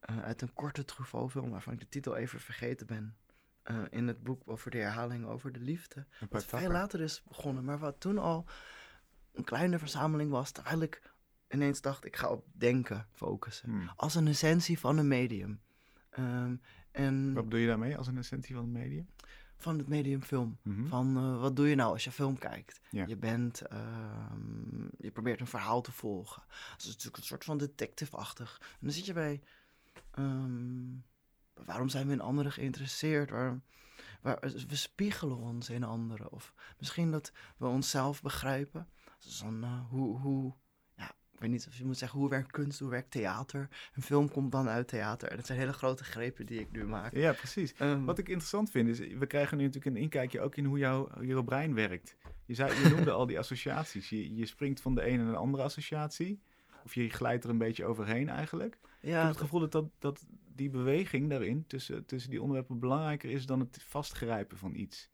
eh, 0.00 0.18
uit 0.22 0.42
een 0.42 0.52
korte 0.52 0.84
Truffaut-film 0.84 1.50
waarvan 1.50 1.72
ik 1.72 1.80
de 1.80 1.88
titel 1.88 2.16
even 2.16 2.40
vergeten 2.40 2.86
ben. 2.86 3.16
eh, 3.62 3.82
in 3.90 4.06
het 4.08 4.22
boek 4.22 4.42
over 4.44 4.70
de 4.70 4.78
herhaling 4.78 5.26
over 5.26 5.52
de 5.52 5.60
liefde. 5.60 6.06
Een 6.20 6.26
Wat 6.30 6.44
veel 6.44 6.70
later 6.70 7.00
is 7.00 7.22
begonnen, 7.28 7.64
maar 7.64 7.78
wat 7.78 8.00
toen 8.00 8.18
al 8.18 8.46
een 9.32 9.44
kleine 9.44 9.78
verzameling 9.78 10.30
was, 10.30 10.50
terwijl 10.50 10.80
ik 10.82 11.02
ineens 11.48 11.80
dacht, 11.80 12.04
ik 12.04 12.16
ga 12.16 12.28
op 12.30 12.44
denken 12.52 13.06
focussen. 13.12 13.70
Hmm. 13.70 13.90
Als 13.96 14.14
een 14.14 14.26
essentie 14.26 14.78
van 14.78 14.98
een 14.98 15.08
medium. 15.08 15.60
Ehm, 16.10 16.56
en 16.90 17.32
Wat 17.34 17.44
bedoel 17.44 17.60
je 17.60 17.66
daarmee 17.66 17.96
als 17.96 18.06
een 18.06 18.18
essentie 18.18 18.54
van 18.54 18.64
het 18.64 18.72
medium? 18.72 19.08
van 19.56 19.78
het 19.78 19.88
medium 19.88 20.22
film. 20.22 20.58
Mhm. 20.62 20.86
Van 20.86 21.16
eh, 21.16 21.40
wat 21.40 21.56
doe 21.56 21.68
je 21.68 21.74
nou 21.74 21.92
als 21.92 22.04
je 22.04 22.12
film 22.12 22.38
kijkt? 22.38 22.80
Ja. 22.90 23.06
Je 23.06 23.16
bent, 23.16 23.60
ehm, 23.60 24.84
je 24.98 25.10
probeert 25.12 25.40
een 25.40 25.46
verhaal 25.46 25.80
te 25.80 25.92
volgen. 25.92 26.42
Dus 26.48 26.58
het 26.70 26.80
is 26.84 26.86
natuurlijk 26.86 27.16
een 27.16 27.22
soort 27.22 27.44
van 27.44 27.58
detective-achtig. 27.58 28.58
En 28.60 28.76
dan 28.80 28.90
zit 28.92 29.06
je 29.06 29.12
bij, 29.12 29.40
ehm, 30.10 30.94
waarom 31.54 31.88
zijn 31.88 32.06
we 32.06 32.12
in 32.12 32.20
anderen 32.20 32.52
geïnteresseerd? 32.52 33.30
Waarom, 33.30 33.62
waar, 34.20 34.38
we 34.40 34.76
spiegelen 34.76 35.36
ons 35.36 35.70
in 35.70 35.84
anderen. 35.84 36.32
Of 36.32 36.54
misschien 36.78 37.10
dat 37.10 37.32
we 37.56 37.66
onszelf 37.66 38.22
begrijpen. 38.22 38.88
Dus 39.24 39.38
dan, 39.38 39.64
hoe, 39.88 40.18
hoe, 40.18 40.54
ja, 40.96 41.12
ik 41.32 41.40
weet 41.40 41.50
niet 41.50 41.66
of 41.66 41.76
je 41.76 41.84
moet 41.84 41.98
zeggen, 41.98 42.18
hoe 42.18 42.28
werkt 42.28 42.50
kunst, 42.50 42.78
hoe 42.78 42.90
werkt 42.90 43.10
theater? 43.10 43.68
Een 43.94 44.02
film 44.02 44.30
komt 44.30 44.52
dan 44.52 44.68
uit 44.68 44.88
theater. 44.88 45.28
En 45.30 45.36
dat 45.36 45.46
zijn 45.46 45.58
hele 45.58 45.72
grote 45.72 46.04
grepen 46.04 46.46
die 46.46 46.60
ik 46.60 46.70
nu 46.70 46.84
maak. 46.84 47.14
Ja, 47.14 47.32
precies. 47.32 47.74
Ehm, 47.74 48.04
Wat 48.04 48.18
ik 48.18 48.28
interessant 48.28 48.70
vind 48.70 48.88
is, 48.88 48.98
we 48.98 49.26
krijgen 49.26 49.56
nu 49.56 49.64
natuurlijk 49.64 49.96
een 49.96 50.02
inkijkje 50.02 50.40
ook 50.40 50.56
in 50.56 50.64
hoe 50.64 50.78
jouw, 50.78 51.22
jouw 51.22 51.42
brein 51.42 51.74
werkt. 51.74 52.16
Je, 52.46 52.54
zei, 52.54 52.82
je 52.82 52.88
noemde 52.88 53.10
al 53.10 53.26
die 53.26 53.38
associaties. 53.38 54.08
Je, 54.08 54.34
je 54.34 54.46
springt 54.46 54.80
van 54.80 54.94
de 54.94 55.02
ene 55.02 55.22
naar 55.22 55.32
de 55.32 55.38
andere 55.38 55.62
associatie. 55.62 56.42
Of 56.84 56.94
je 56.94 57.08
glijdt 57.08 57.44
er 57.44 57.50
een 57.50 57.58
beetje 57.58 57.84
overheen 57.84 58.28
eigenlijk. 58.28 58.74
ik 58.74 59.08
ja, 59.08 59.18
heb 59.18 59.28
het 59.28 59.36
gevoel 59.36 59.60
dat, 59.60 59.72
dat, 59.72 59.90
dat 59.98 60.26
die 60.54 60.70
beweging 60.70 61.28
daarin 61.28 61.66
tussen, 61.66 62.06
tussen 62.06 62.30
die 62.30 62.40
onderwerpen 62.40 62.78
belangrijker 62.78 63.30
is 63.30 63.46
dan 63.46 63.60
het 63.60 63.82
vastgrijpen 63.82 64.58
van 64.58 64.74
iets. 64.74 65.10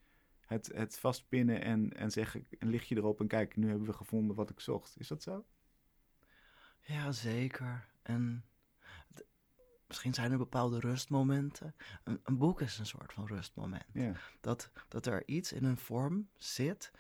Het, 0.47 0.71
het 0.75 0.99
vastpinnen 0.99 1.63
en, 1.63 1.93
en 1.93 2.11
zeggen, 2.11 2.47
een 2.59 2.69
lichtje 2.69 2.97
erop 2.97 3.21
en 3.21 3.27
kijk, 3.27 3.57
nu 3.57 3.69
hebben 3.69 3.87
we 3.87 3.93
gevonden 3.93 4.37
wat 4.37 4.51
ik 4.51 4.61
zocht. 4.61 4.95
Is 4.99 5.09
dat 5.09 5.23
zo? 5.23 5.45
Ja, 6.81 7.13
zeker. 7.13 7.87
En 8.03 8.45
misschien 9.87 10.15
zijn 10.15 10.33
er 10.33 10.39
bepaalde 10.39 10.81
rustmomenten. 10.81 11.75
Een, 12.05 12.21
een 12.23 12.37
boek 12.37 12.61
is 12.61 12.79
een 12.79 12.87
soort 12.87 13.13
van 13.13 13.27
rustmoment. 13.27 13.85
Ja. 13.93 14.13
Dat, 14.41 14.71
dat 14.89 15.07
er 15.07 15.23
iets 15.27 15.53
in 15.53 15.65
een 15.65 15.77
vorm 15.77 16.29
zit 16.37 16.93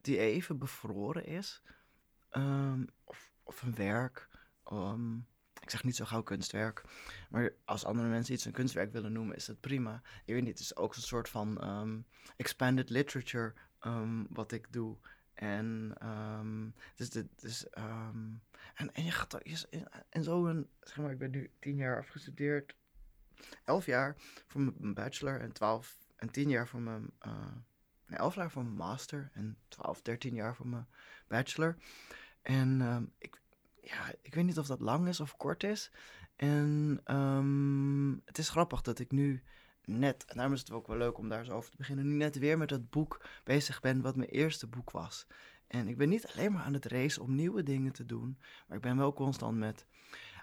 die 0.00 0.18
even 0.18 0.58
bevroren 0.58 1.26
is. 1.26 1.62
Ehm, 2.30 2.84
of, 3.04 3.29
of 3.50 3.62
een 3.62 3.74
werk. 3.74 4.28
ehm, 4.64 5.16
ik 5.60 5.70
zeg 5.70 5.84
niet 5.84 5.96
zo 5.96 6.04
gauw 6.04 6.22
kunstwerk. 6.22 6.82
Maar 7.30 7.52
als 7.64 7.84
andere 7.84 8.08
mensen 8.08 8.34
iets 8.34 8.44
een 8.44 8.52
kunstwerk 8.52 8.92
willen 8.92 9.12
noemen, 9.12 9.36
is 9.36 9.44
dat 9.44 9.60
prima. 9.60 10.02
Ik 10.24 10.34
weet 10.34 10.42
niet, 10.42 10.50
het 10.50 10.60
is 10.60 10.76
ook 10.76 10.94
een 10.94 11.02
soort 11.02 11.28
van 11.28 11.60
ehm, 11.60 12.00
expanded 12.36 12.90
literature 12.90 13.54
ehm, 13.80 14.24
wat 14.28 14.52
ik 14.52 14.72
doe. 14.72 14.96
En, 15.34 15.94
dus, 16.96 17.08
dus, 17.36 17.68
en, 17.70 18.40
en 18.92 19.04
je 19.04 19.10
gaat 19.10 19.36
je- 19.42 19.88
in, 20.10 20.22
zo'n, 20.22 20.68
zeg 20.80 20.96
maar, 20.96 21.10
ik 21.10 21.18
ben 21.18 21.30
nu 21.30 21.50
tien 21.60 21.76
jaar 21.76 21.98
afgestudeerd, 21.98 22.74
elf 23.64 23.86
jaar 23.86 24.16
voor 24.46 24.60
mijn 24.78 24.94
bachelor 24.94 25.40
en 25.40 25.52
twaalf 25.52 25.98
en 26.16 26.30
tien 26.30 26.48
jaar 26.48 26.68
voor 26.68 26.80
mijn, 26.80 27.10
eh, 27.18 27.54
nee, 28.06 28.18
elf 28.18 28.34
jaar 28.34 28.50
voor 28.50 28.62
mijn 28.64 28.76
master 28.76 29.30
en 29.34 29.56
twaalf, 29.68 30.02
dertien 30.02 30.34
jaar 30.34 30.54
voor 30.56 30.66
mijn 30.66 30.86
bachelor. 31.28 31.76
En 32.42 32.80
ehm, 32.80 33.04
ik, 33.18 33.42
ja, 33.82 34.12
ik 34.22 34.34
weet 34.34 34.44
niet 34.44 34.58
of 34.58 34.66
dat 34.66 34.80
lang 34.80 35.08
is 35.08 35.20
of 35.20 35.36
kort 35.36 35.64
is. 35.64 35.92
En 36.36 37.00
ehm, 37.04 38.12
het 38.24 38.38
is 38.38 38.48
grappig 38.48 38.80
dat 38.80 38.98
ik 38.98 39.10
nu 39.10 39.42
net, 39.84 40.24
en 40.24 40.36
daarom 40.36 40.54
is 40.54 40.60
het 40.60 40.70
ook 40.70 40.86
wel 40.86 40.96
leuk 40.96 41.18
om 41.18 41.28
daar 41.28 41.44
zo 41.44 41.52
over 41.52 41.70
te 41.70 41.76
beginnen, 41.76 42.08
nu 42.08 42.14
net 42.14 42.38
weer 42.38 42.58
met 42.58 42.68
dat 42.68 42.90
boek 42.90 43.24
bezig 43.44 43.80
ben 43.80 44.00
wat 44.00 44.16
mijn 44.16 44.28
eerste 44.28 44.66
boek 44.66 44.90
was. 44.90 45.26
En 45.66 45.88
ik 45.88 45.96
ben 45.96 46.08
niet 46.08 46.26
alleen 46.26 46.52
maar 46.52 46.62
aan 46.62 46.74
het 46.74 46.84
racen 46.84 47.22
om 47.22 47.34
nieuwe 47.34 47.62
dingen 47.62 47.92
te 47.92 48.06
doen, 48.06 48.38
maar 48.66 48.76
ik 48.76 48.82
ben 48.82 48.96
wel 48.96 49.12
constant 49.12 49.58
met 49.58 49.86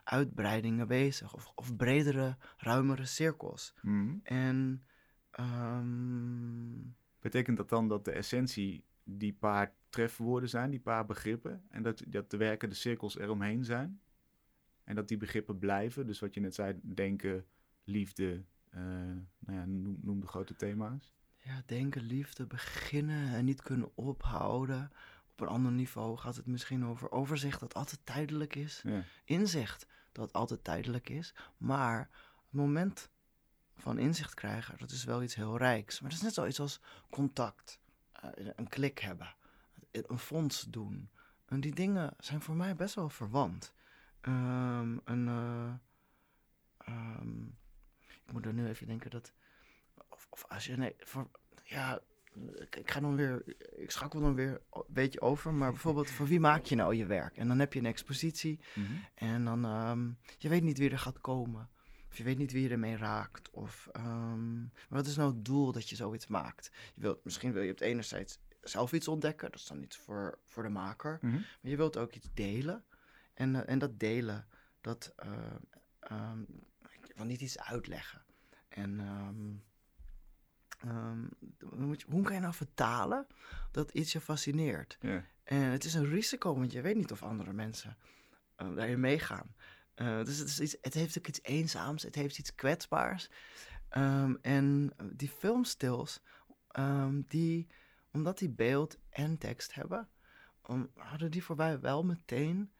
uitbreidingen 0.03 0.87
bezig 0.87 1.33
of, 1.33 1.51
of 1.55 1.75
bredere, 1.75 2.37
ruimere 2.57 3.05
cirkels. 3.05 3.73
Mhm. 3.81 4.15
En 4.23 4.85
ehm, 5.31 6.95
Betekent 7.27 7.57
dat 7.57 7.69
dan 7.69 7.87
dat 7.87 8.05
de 8.05 8.11
essentie 8.11 8.85
die 9.09 9.33
paar 9.33 9.73
trefwoorden 9.89 10.49
zijn, 10.49 10.69
die 10.69 10.79
paar 10.79 11.05
begrippen, 11.05 11.63
en 11.69 11.83
dat, 11.83 12.03
dat 12.07 12.31
de 12.31 12.37
werkende 12.37 12.75
cirkels 12.75 13.17
eromheen 13.17 13.65
zijn? 13.65 14.01
En 14.83 14.95
dat 14.95 15.07
die 15.07 15.17
begrippen 15.17 15.57
blijven, 15.57 16.05
dus 16.05 16.19
wat 16.19 16.33
je 16.33 16.39
net 16.39 16.55
zei, 16.55 16.79
denken, 16.81 17.45
liefde, 17.83 18.43
eh, 18.69 18.81
nou 19.39 19.57
ja, 19.57 19.65
noem, 19.65 19.99
noem 20.01 20.19
de 20.19 20.27
grote 20.27 20.55
thema's. 20.55 21.13
ja, 21.37 21.63
denken, 21.65 22.01
liefde, 22.01 22.45
beginnen 22.45 23.33
en 23.33 23.45
niet 23.45 23.61
kunnen 23.61 23.91
ophouden. 23.95 24.91
Op 25.31 25.41
een 25.41 25.47
ander 25.47 25.71
niveau 25.71 26.17
gaat 26.17 26.35
het 26.35 26.45
misschien 26.45 26.85
over 26.85 27.11
overzicht 27.11 27.59
dat 27.59 27.73
altijd 27.73 28.01
tijdelijk 28.03 28.55
is. 28.55 28.81
Ja. 28.83 29.03
Inzicht 29.23 29.87
dat 30.11 30.33
altijd 30.33 30.63
tijdelijk 30.63 31.09
is. 31.09 31.33
Maar 31.57 31.99
het 31.99 32.51
moment 32.51 33.09
van 33.75 33.97
inzicht 33.97 34.33
krijgen, 34.33 34.77
dat 34.77 34.91
is 34.91 35.03
wel 35.03 35.23
iets 35.23 35.35
heel 35.35 35.57
rijks. 35.57 35.99
Maar 35.99 36.09
dat 36.09 36.17
is 36.17 36.23
net 36.25 36.33
zoiets 36.33 36.59
als 36.59 36.81
contact. 37.09 37.79
Eh, 38.21 38.49
een 38.55 38.67
klik 38.67 38.99
hebben. 38.99 39.35
Een 39.91 40.19
fonds 40.19 40.61
doen. 40.61 41.09
En 41.45 41.59
die 41.59 41.75
dingen 41.75 42.13
zijn 42.19 42.41
voor 42.41 42.55
mij 42.55 42.75
best 42.75 42.95
wel 42.95 43.09
verwant. 43.09 43.73
Ehm, 44.21 44.97
een, 45.03 45.27
eh, 45.27 45.73
ehm, 46.77 47.41
ik 48.25 48.31
moet 48.31 48.45
er 48.45 48.53
nu 48.53 48.67
even 48.67 48.87
denken 48.87 49.09
dat... 49.09 49.33
Of, 50.09 50.27
of 50.29 50.45
als 50.47 50.65
je... 50.65 50.77
Nee, 50.77 50.95
voor, 50.97 51.29
ja, 51.63 51.99
ik, 52.59 52.75
ik 52.75 52.91
ga 52.91 52.99
dan 52.99 53.15
weer... 53.15 53.57
Ik 53.75 53.91
schakel 53.91 54.19
dan 54.19 54.35
weer 54.35 54.61
een 54.71 54.83
beetje 54.87 55.21
over. 55.21 55.53
Maar 55.53 55.71
bijvoorbeeld, 55.71 56.09
voor 56.09 56.27
wie 56.27 56.39
maak 56.39 56.65
je 56.65 56.75
nou 56.75 56.95
je 56.95 57.05
werk? 57.05 57.37
En 57.37 57.47
dan 57.47 57.59
heb 57.59 57.73
je 57.73 57.79
een 57.79 57.85
expositie. 57.85 58.59
Mhm. 58.75 58.93
En 59.13 59.45
dan, 59.45 59.65
ehm, 59.65 60.09
je 60.37 60.49
weet 60.49 60.63
niet 60.63 60.77
wie 60.77 60.89
er 60.89 60.99
gaat 60.99 61.21
komen. 61.21 61.69
Of 62.17 62.23
je 62.23 62.29
weet 62.29 62.37
niet 62.37 62.51
wie 62.51 62.63
je 62.63 62.69
ermee 62.69 62.97
raakt. 62.97 63.49
Of, 63.49 63.89
ehm, 63.91 64.65
wat 64.89 65.05
is 65.05 65.15
nou 65.15 65.33
het 65.33 65.45
doel 65.45 65.71
dat 65.71 65.89
je 65.89 65.95
zoiets 65.95 66.27
maakt? 66.27 66.71
Je 66.95 67.01
wilt, 67.01 67.23
misschien 67.23 67.53
wil 67.53 67.61
je 67.61 67.71
op 67.71 67.79
het 67.79 67.87
enerzijds 67.87 68.39
zelf 68.61 68.93
iets 68.93 69.07
ontdekken. 69.07 69.51
Dat 69.51 69.59
is 69.59 69.65
dan 69.65 69.79
niet 69.79 69.95
voor, 69.95 70.39
voor 70.45 70.63
de 70.63 70.69
maker. 70.69 71.17
Mhm. 71.21 71.33
Maar 71.33 71.43
je 71.61 71.75
wilt 71.75 71.97
ook 71.97 72.13
iets 72.13 72.29
delen. 72.33 72.83
En, 73.33 73.55
eh, 73.55 73.73
en 73.73 73.79
dat 73.79 73.99
delen, 73.99 74.47
dat... 74.81 75.13
ehm, 75.99 76.41
ik 77.01 77.13
wil 77.15 77.25
niet 77.25 77.41
iets 77.41 77.59
uitleggen. 77.59 78.21
En... 78.67 78.99
ehm, 78.99 79.55
hoe 82.07 82.23
kan 82.23 82.35
je 82.35 82.41
nou 82.41 82.53
vertalen 82.53 83.27
dat 83.71 83.91
iets 83.91 84.11
je 84.11 84.21
fascineert? 84.21 84.97
En 85.43 85.61
het 85.61 85.83
is 85.83 85.93
een 85.93 86.09
risico, 86.09 86.55
want 86.55 86.71
je 86.71 86.81
weet 86.81 86.95
niet 86.95 87.11
of 87.11 87.23
andere 87.23 87.53
mensen 87.53 87.97
uh, 88.57 88.75
daarin 88.75 88.99
meegaan. 88.99 89.55
Uh, 90.01 90.23
dus 90.23 90.37
het, 90.37 90.47
is 90.47 90.59
iets, 90.59 90.77
het 90.81 90.93
heeft 90.93 91.17
ook 91.17 91.27
iets 91.27 91.39
eenzaams, 91.43 92.03
het 92.03 92.15
heeft 92.15 92.37
iets 92.37 92.55
kwetsbaars. 92.55 93.29
Um, 93.97 94.37
en 94.41 94.93
die 95.13 95.29
filmstils, 95.29 96.21
um, 96.79 97.25
die, 97.27 97.67
omdat 98.11 98.37
die 98.37 98.49
beeld 98.49 98.97
en 99.09 99.37
tekst 99.37 99.73
hebben, 99.73 100.09
um, 100.69 100.89
hadden 100.95 101.31
die 101.31 101.43
voor 101.43 101.55
mij 101.55 101.79
wel 101.79 102.03
meteen, 102.03 102.71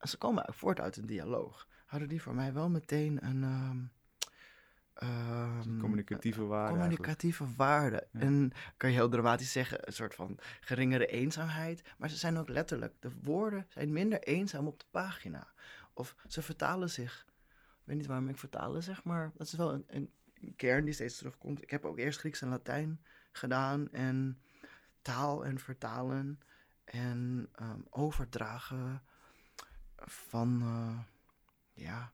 ze 0.00 0.16
komen 0.16 0.44
voort 0.48 0.80
uit 0.80 0.96
een 0.96 1.06
dialoog, 1.06 1.68
hadden 1.86 2.08
die 2.08 2.22
voor 2.22 2.34
mij 2.34 2.52
wel 2.52 2.70
meteen 2.70 3.26
een... 3.26 3.42
Um, 3.42 3.90
communicatieve 5.80 6.44
waarde. 6.44 6.74
Communicatieve 6.74 7.54
waarde. 7.56 8.08
Ja. 8.12 8.20
En 8.20 8.52
kan 8.76 8.90
je 8.90 8.96
heel 8.96 9.08
dramatisch 9.08 9.52
zeggen, 9.52 9.86
een 9.86 9.92
soort 9.92 10.14
van 10.14 10.38
geringere 10.60 11.06
eenzaamheid. 11.06 11.82
Maar 11.98 12.08
ze 12.08 12.16
zijn 12.16 12.38
ook 12.38 12.48
letterlijk. 12.48 12.94
De 12.98 13.10
woorden 13.22 13.66
zijn 13.68 13.92
minder 13.92 14.22
eenzaam 14.22 14.66
op 14.66 14.78
de 14.78 14.84
pagina. 14.90 15.52
Of 15.92 16.16
ze 16.28 16.42
vertalen 16.42 16.90
zich. 16.90 17.26
Ik 17.48 17.86
weet 17.86 17.96
niet 17.96 18.06
waarom 18.06 18.28
ik 18.28 18.38
vertalen 18.38 18.82
zeg, 18.82 19.04
maar 19.04 19.32
dat 19.36 19.46
is 19.46 19.52
wel 19.52 19.72
een, 19.72 19.84
een 19.86 20.56
kern 20.56 20.84
die 20.84 20.94
steeds 20.94 21.16
terugkomt. 21.16 21.62
Ik 21.62 21.70
heb 21.70 21.84
ook 21.84 21.98
eerst 21.98 22.18
Grieks 22.18 22.42
en 22.42 22.48
Latijn 22.48 23.04
gedaan. 23.32 23.90
En 23.92 24.42
taal 25.02 25.44
en 25.44 25.58
vertalen. 25.58 26.40
En 26.84 27.50
um, 27.62 27.86
overdragen 27.90 29.02
van, 29.96 30.62
uh, 30.62 30.98
ja, 31.72 32.12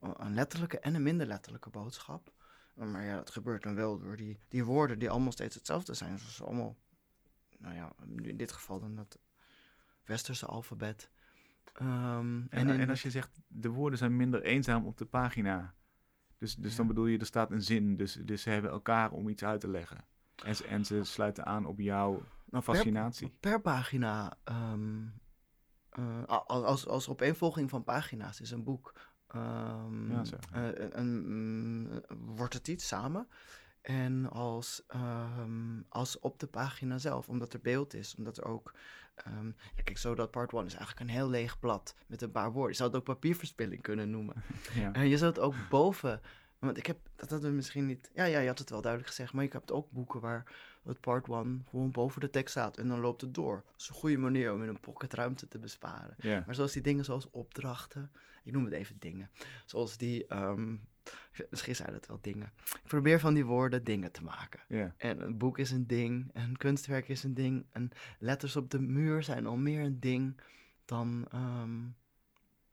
een 0.00 0.34
letterlijke 0.34 0.78
en 0.78 0.94
een 0.94 1.02
minder 1.02 1.26
letterlijke 1.26 1.70
boodschap. 1.70 2.32
Maar 2.74 3.04
ja, 3.04 3.16
dat 3.16 3.30
gebeurt 3.30 3.62
dan 3.62 3.74
wel 3.74 3.98
door 3.98 4.16
die, 4.16 4.38
die 4.48 4.64
woorden 4.64 4.98
die 4.98 5.10
allemaal 5.10 5.32
steeds 5.32 5.54
hetzelfde 5.54 5.94
zijn. 5.94 6.18
Zoals 6.18 6.42
allemaal, 6.42 6.76
nou 7.58 7.74
ja, 7.74 7.92
in 8.22 8.36
dit 8.36 8.52
geval 8.52 8.80
dan 8.80 8.94
dat 8.94 9.18
westerse 10.04 10.46
alfabet. 10.46 11.10
Um, 11.82 11.86
en, 11.86 12.48
en, 12.50 12.68
in, 12.68 12.80
en, 12.80 12.88
als 12.88 13.02
je 13.02 13.10
zegt, 13.10 13.40
de 13.48 13.68
woorden 13.68 13.98
zijn 13.98 14.16
minder 14.16 14.42
eenzaam 14.42 14.84
op 14.86 14.98
de 14.98 15.04
pagina. 15.04 15.74
Dus, 16.38 16.54
dus 16.54 16.70
ja. 16.70 16.76
dan 16.76 16.86
bedoel 16.86 17.06
je, 17.06 17.18
er 17.18 17.26
staat 17.26 17.50
een 17.50 17.62
zin, 17.62 17.96
dus, 17.96 18.14
dus 18.14 18.42
ze 18.42 18.50
hebben 18.50 18.70
elkaar 18.70 19.10
om 19.10 19.28
iets 19.28 19.44
uit 19.44 19.60
te 19.60 19.68
leggen. 19.68 20.04
En, 20.44 20.56
ze, 20.56 20.66
en 20.66 20.84
ze 20.84 21.04
sluiten 21.04 21.46
aan 21.46 21.66
op 21.66 21.78
jouw 21.78 22.22
nou, 22.44 22.64
fascinatie. 22.64 23.28
Per, 23.28 23.50
per 23.50 23.60
pagina, 23.60 24.36
um, 24.44 25.12
uh, 25.98 26.22
als, 26.46 26.86
als 26.86 27.08
opeenvolging 27.08 27.70
van 27.70 27.84
pagina's 27.84 28.40
is 28.40 28.50
een 28.50 28.64
boek 28.64 28.92
Um, 29.36 30.10
ja, 30.10 30.22
uh, 30.54 30.96
en, 30.96 32.02
wordt 32.18 32.54
het 32.54 32.68
iets 32.68 32.86
samen. 32.86 33.28
En 33.82 34.30
als, 34.30 34.82
um, 35.40 35.86
als 35.88 36.18
op 36.18 36.38
de 36.40 36.46
pagina 36.46 36.98
zelf, 36.98 37.28
omdat 37.28 37.52
er 37.52 37.60
beeld 37.60 37.94
is, 37.94 38.14
omdat 38.14 38.36
er 38.36 38.44
ook. 38.44 38.72
Um, 39.26 39.56
ja, 39.76 39.82
kijk, 39.82 39.98
zo 39.98 40.14
dat 40.14 40.30
part 40.30 40.52
1 40.52 40.66
is 40.66 40.74
eigenlijk 40.74 41.00
een 41.00 41.16
heel 41.16 41.28
leeg 41.28 41.58
blad 41.58 41.94
met 42.06 42.22
een 42.22 42.30
paar 42.30 42.52
woorden. 42.52 42.70
Je 42.70 42.76
zou 42.76 42.88
het 42.88 42.98
ook 42.98 43.04
papierverspilling 43.04 43.82
kunnen 43.82 44.10
noemen. 44.10 44.34
ja. 44.74 44.92
En 44.92 45.08
je 45.08 45.18
zou 45.18 45.30
het 45.30 45.40
ook 45.40 45.54
boven. 45.68 46.20
Want 46.58 46.76
ik 46.76 46.86
heb, 46.86 46.98
dat 47.16 47.30
hadden 47.30 47.50
we 47.50 47.56
misschien 47.56 47.86
niet. 47.86 48.10
Ja, 48.14 48.24
ja, 48.24 48.38
je 48.38 48.48
had 48.48 48.58
het 48.58 48.70
wel 48.70 48.80
duidelijk 48.80 49.10
gezegd, 49.10 49.32
maar 49.32 49.44
je 49.44 49.50
hebt 49.50 49.72
ook 49.72 49.90
boeken 49.90 50.20
waar 50.20 50.44
het 50.84 51.00
part 51.00 51.28
1 51.28 51.66
gewoon 51.70 51.90
boven 51.90 52.20
de 52.20 52.30
tekst 52.30 52.50
staat 52.50 52.76
en 52.76 52.88
dan 52.88 53.00
loopt 53.00 53.20
het 53.20 53.34
door. 53.34 53.62
Dat 53.66 53.80
is 53.80 53.88
een 53.88 53.94
goede 53.94 54.18
manier 54.18 54.52
om 54.52 54.62
in 54.62 54.68
een 54.68 54.80
pocket 54.80 55.14
ruimte 55.14 55.48
te 55.48 55.58
besparen. 55.58 56.16
Maar 56.46 56.54
zoals 56.54 56.72
die 56.72 56.82
dingen 56.82 57.04
zoals 57.04 57.30
opdrachten, 57.30 58.10
ik 58.42 58.52
noem 58.52 58.64
het 58.64 58.72
even 58.72 58.96
dingen, 58.98 59.30
zoals 59.64 59.96
die, 59.96 60.36
um, 60.36 60.80
misschien 61.50 61.76
zijn 61.76 61.92
het 61.92 62.06
wel 62.06 62.18
dingen. 62.20 62.52
Ik 62.64 62.88
probeer 62.88 63.20
van 63.20 63.34
die 63.34 63.44
woorden 63.44 63.84
dingen 63.84 64.12
te 64.12 64.22
maken. 64.22 64.60
Yeah. 64.68 64.90
En 64.96 65.20
een 65.20 65.38
boek 65.38 65.58
is 65.58 65.70
een 65.70 65.86
ding, 65.86 66.30
een 66.32 66.56
kunstwerk 66.56 67.08
is 67.08 67.22
een 67.22 67.34
ding, 67.34 67.66
en 67.70 67.90
letters 68.18 68.56
op 68.56 68.70
de 68.70 68.80
muur 68.80 69.22
zijn 69.22 69.46
al 69.46 69.56
meer 69.56 69.80
een 69.84 70.00
ding 70.00 70.40
dan, 70.84 71.26
um, 71.34 71.94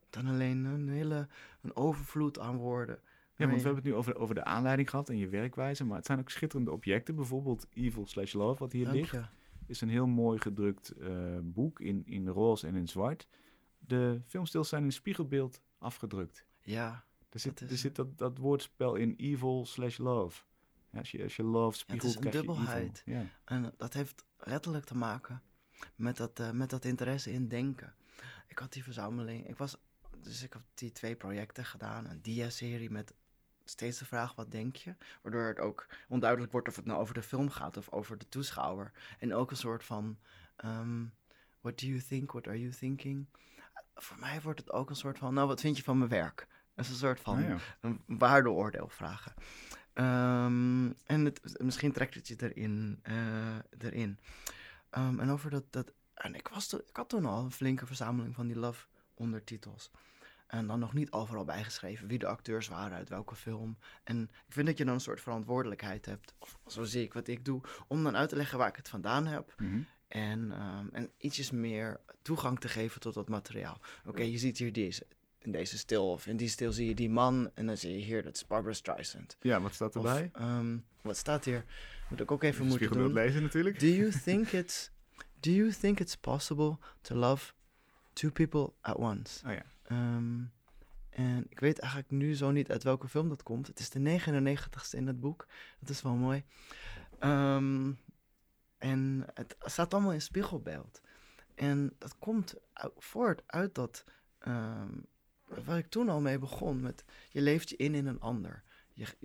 dan 0.10 0.27
alleen 0.27 0.65
een 0.65 0.89
hele 0.89 1.27
een 1.62 1.75
overvloed 1.75 2.39
aan 2.39 2.58
woorden. 2.58 2.99
Ja, 3.36 3.47
want 3.47 3.62
we 3.62 3.65
hebben 3.65 3.84
het 3.84 3.91
nu 3.93 3.97
over, 3.97 4.15
over 4.17 4.36
de 4.36 4.43
aanleiding 4.43 4.89
gehad 4.89 5.10
en 5.10 5.17
je 5.17 5.27
werkwijze, 5.27 5.86
maar 5.86 5.97
het 5.97 6.05
zijn 6.05 6.19
ook 6.19 6.29
schitterende 6.29 6.71
objecten. 6.71 7.15
Bijvoorbeeld 7.15 7.67
Evil 7.73 8.05
Slash 8.05 8.34
Love, 8.34 8.60
wat 8.60 8.71
hier 8.71 8.86
Dank 8.86 8.97
ligt, 8.97 9.12
je. 9.12 9.23
is 9.65 9.82
een 9.82 9.89
heel 9.89 10.08
mooi 10.08 10.39
gedrukt 10.39 10.93
uh, 10.97 11.10
boek 11.41 11.79
in, 11.79 12.03
in 12.05 12.27
roze 12.27 12.67
en 12.67 12.75
in 12.75 12.88
zwart. 12.88 13.27
De 13.89 14.21
filmstils 14.25 14.69
zijn 14.69 14.84
in 14.84 14.91
spiegelbeeld 14.91 15.62
afgedrukt. 15.78 16.45
Ja. 16.62 17.04
Er 17.30 17.39
zit, 17.39 17.60
er 17.60 17.78
zit 17.78 17.95
dat, 17.95 18.17
dat 18.17 18.38
woordspel 18.38 18.95
in 18.95 19.13
Evil 19.17 19.65
Slash 19.65 19.97
Love. 19.97 20.41
Ja, 20.91 20.99
als, 20.99 21.12
je, 21.12 21.23
als 21.23 21.36
je 21.36 21.43
love 21.43 21.78
spiegelt, 21.78 22.13
ja, 22.13 22.19
het 22.19 22.28
is 22.28 22.39
een 22.39 22.45
dubbelheid. 22.45 23.02
Ja. 23.06 23.25
En 23.45 23.73
dat 23.78 23.93
heeft 23.93 24.23
letterlijk 24.38 24.86
te 24.86 24.95
maken 24.95 25.41
met 25.95 26.17
dat, 26.17 26.39
uh, 26.39 26.52
met 26.52 26.69
dat 26.69 26.86
interesse 26.86 27.32
in 27.32 27.47
denken. 27.47 27.93
Ik 28.47 28.60
had 28.60 28.73
die 28.73 28.84
verzameling, 28.84 29.47
ik 29.47 29.58
was, 29.58 29.78
dus 30.21 30.43
ik 30.43 30.54
heb 30.54 30.62
die 30.73 30.91
twee 30.91 31.15
projecten 31.15 31.65
gedaan. 31.65 32.06
Een 32.06 32.21
dia-serie 32.21 32.89
met 32.89 33.13
steeds 33.65 33.99
de 33.99 34.06
vraag, 34.06 34.36
wat 34.36 34.52
denk 34.52 34.75
je? 34.75 34.95
Waardoor 35.21 35.47
het 35.47 35.60
ook 35.60 35.88
onduidelijk 36.08 36.52
wordt 36.52 36.67
of 36.67 36.75
het 36.75 36.86
nou 36.86 36.99
over 36.99 37.13
de 37.13 37.23
film 37.23 37.49
gaat 37.49 37.78
of 37.78 37.89
over 37.89 38.17
de 38.17 38.30
toeschouwer. 38.30 38.91
En 39.19 39.34
ook 39.34 39.52
een 39.52 39.58
soort 39.58 39.84
van, 39.84 40.17
um, 40.65 41.13
what 41.62 41.80
do 41.80 41.88
you 41.88 42.02
think, 42.02 42.32
what 42.32 42.47
are 42.47 42.60
you 42.60 42.71
thinking? 42.71 43.25
Voor 44.01 44.17
mij 44.19 44.41
wordt 44.41 44.59
het 44.59 44.71
ook 44.71 44.89
een 44.89 44.95
soort 44.95 45.17
van, 45.17 45.33
nou, 45.33 45.47
wat 45.47 45.59
vind 45.62 45.77
je 45.77 45.83
van 45.83 45.97
mijn 45.97 46.09
werk? 46.09 46.47
Dat 46.75 46.85
is 46.85 46.91
een 46.91 46.97
soort 46.97 47.19
van 47.19 47.38
Ah, 47.38 47.47
ja. 47.47 47.57
een 47.81 48.01
waardeoordeel 48.05 48.89
vragen. 48.89 49.33
Um, 49.93 50.95
en 51.05 51.25
het, 51.25 51.62
misschien 51.63 51.91
trekt 51.91 52.13
het 52.13 52.27
je 52.27 52.35
erin. 52.38 52.99
Uh, 53.03 53.55
erin. 53.77 54.19
Um, 54.97 55.19
en 55.19 55.29
over 55.29 55.49
dat, 55.49 55.63
dat 55.69 55.91
en 56.13 56.35
ik, 56.35 56.47
was 56.47 56.73
ik 56.73 56.95
had 56.95 57.09
toen 57.09 57.25
al 57.25 57.43
een 57.43 57.51
flinke 57.51 57.85
verzameling 57.85 58.35
van 58.35 58.47
die 58.47 58.59
love 58.59 58.85
ondertitels. 59.13 59.91
En 60.47 60.67
dan 60.67 60.79
nog 60.79 60.93
niet 60.93 61.12
overal 61.12 61.45
bijgeschreven 61.45 62.07
wie 62.07 62.19
de 62.19 62.27
acteurs 62.27 62.67
waren, 62.67 62.97
uit 62.97 63.09
welke 63.09 63.35
film. 63.35 63.77
En 64.03 64.21
ik 64.47 64.53
vind 64.53 64.67
dat 64.67 64.77
je 64.77 64.85
dan 64.85 64.93
een 64.93 64.99
soort 64.99 65.21
verantwoordelijkheid 65.21 66.05
hebt, 66.05 66.33
of 66.38 66.59
zo 66.67 66.83
zie 66.83 67.03
ik 67.03 67.13
wat 67.13 67.27
ik 67.27 67.45
doe, 67.45 67.62
om 67.88 68.03
dan 68.03 68.15
uit 68.17 68.29
te 68.29 68.35
leggen 68.35 68.57
waar 68.57 68.67
ik 68.67 68.75
het 68.75 68.89
vandaan 68.89 69.25
heb. 69.25 69.53
Mm 69.57 69.71
-hmm. 69.71 69.88
En, 70.10 70.52
um, 70.62 70.89
en 70.91 71.10
ietsjes 71.17 71.52
meer 71.52 72.00
toegang 72.22 72.60
te 72.60 72.67
geven 72.67 73.02
tot 73.02 73.13
dat 73.13 73.30
materiaal. 73.30 73.78
Oké, 74.00 74.10
okay, 74.10 74.30
je 74.30 74.38
ziet 74.38 74.58
hier 74.58 74.74
deze, 74.74 75.06
in 75.39 75.52
deze 75.52 75.78
stil, 75.78 76.12
of 76.12 76.28
in 76.28 76.38
die 76.38 76.48
stil 76.48 76.72
zie 76.72 76.88
je 76.88 76.95
die 76.95 77.10
man, 77.10 77.52
en 77.54 77.65
dan 77.65 77.78
zie 77.78 77.91
je 77.91 78.04
hier, 78.04 78.24
dat 78.24 78.36
is 78.36 78.48
Barbara 78.48 78.74
Streisand. 78.74 79.38
Ja, 79.41 79.62
wat 79.62 79.74
staat 79.74 79.95
erbij? 79.95 80.32
Of, 80.34 80.41
um, 80.41 80.86
wat 81.02 81.17
staat 81.17 81.45
hier? 81.45 81.65
Moet 82.10 82.19
ik 82.19 82.32
ook 82.32 82.43
even 82.43 82.65
moeten 82.65 82.91
doen. 82.91 83.13
lezen 83.13 83.41
natuurlijk. 83.41 83.80
Do 83.80 83.88
you 83.88 84.12
think 84.12 84.52
it's, 84.52 84.91
do 85.39 85.52
you 85.52 85.72
think 85.72 86.00
it's 86.00 86.15
possible 86.15 86.78
to 87.02 87.15
love 87.15 87.54
two 88.13 88.32
people 88.32 88.74
at 88.82 88.98
once? 88.98 89.48
Oh 89.48 89.54
ja. 89.54 89.65
Um, 89.91 90.52
en 91.10 91.45
ik 91.50 91.60
weet 91.60 91.80
eigenlijk 91.80 92.12
nu 92.12 92.36
zo 92.36 92.52
niet 92.52 92.72
uit 92.72 92.84
welke 92.84 93.08
film 93.08 93.30
dat 93.30 93.43
komt. 93.43 93.67
Het 93.67 93.80
is 93.80 93.89
de 93.89 94.00
99ste 94.00 94.98
in 94.98 95.08
het 95.08 95.19
boek. 95.19 95.48
Dat 95.80 95.89
is 95.89 96.02
wel 96.02 96.13
mooi. 96.13 96.43
Um, 97.24 97.98
en 98.80 99.26
het 99.34 99.56
staat 99.60 99.94
allemaal 99.94 100.13
in 100.13 100.22
spiegelbeeld. 100.22 101.02
En 101.56 101.96
dat 101.98 102.18
komt 102.20 102.56
voort 102.98 103.44
uit 103.46 103.76
dat... 103.76 104.04
Um, 104.48 105.06
waar 105.65 105.78
ik 105.78 105.89
toen 105.89 106.10
al 106.10 106.22
mee 106.22 106.39
begon. 106.39 106.82
Met 106.82 107.04
je 107.30 107.42
leeft 107.42 107.70
je 107.70 107.76
in 107.76 107.96
in 107.96 108.08
een 108.08 108.20
ander. 108.20 108.63
Je, 108.94 109.15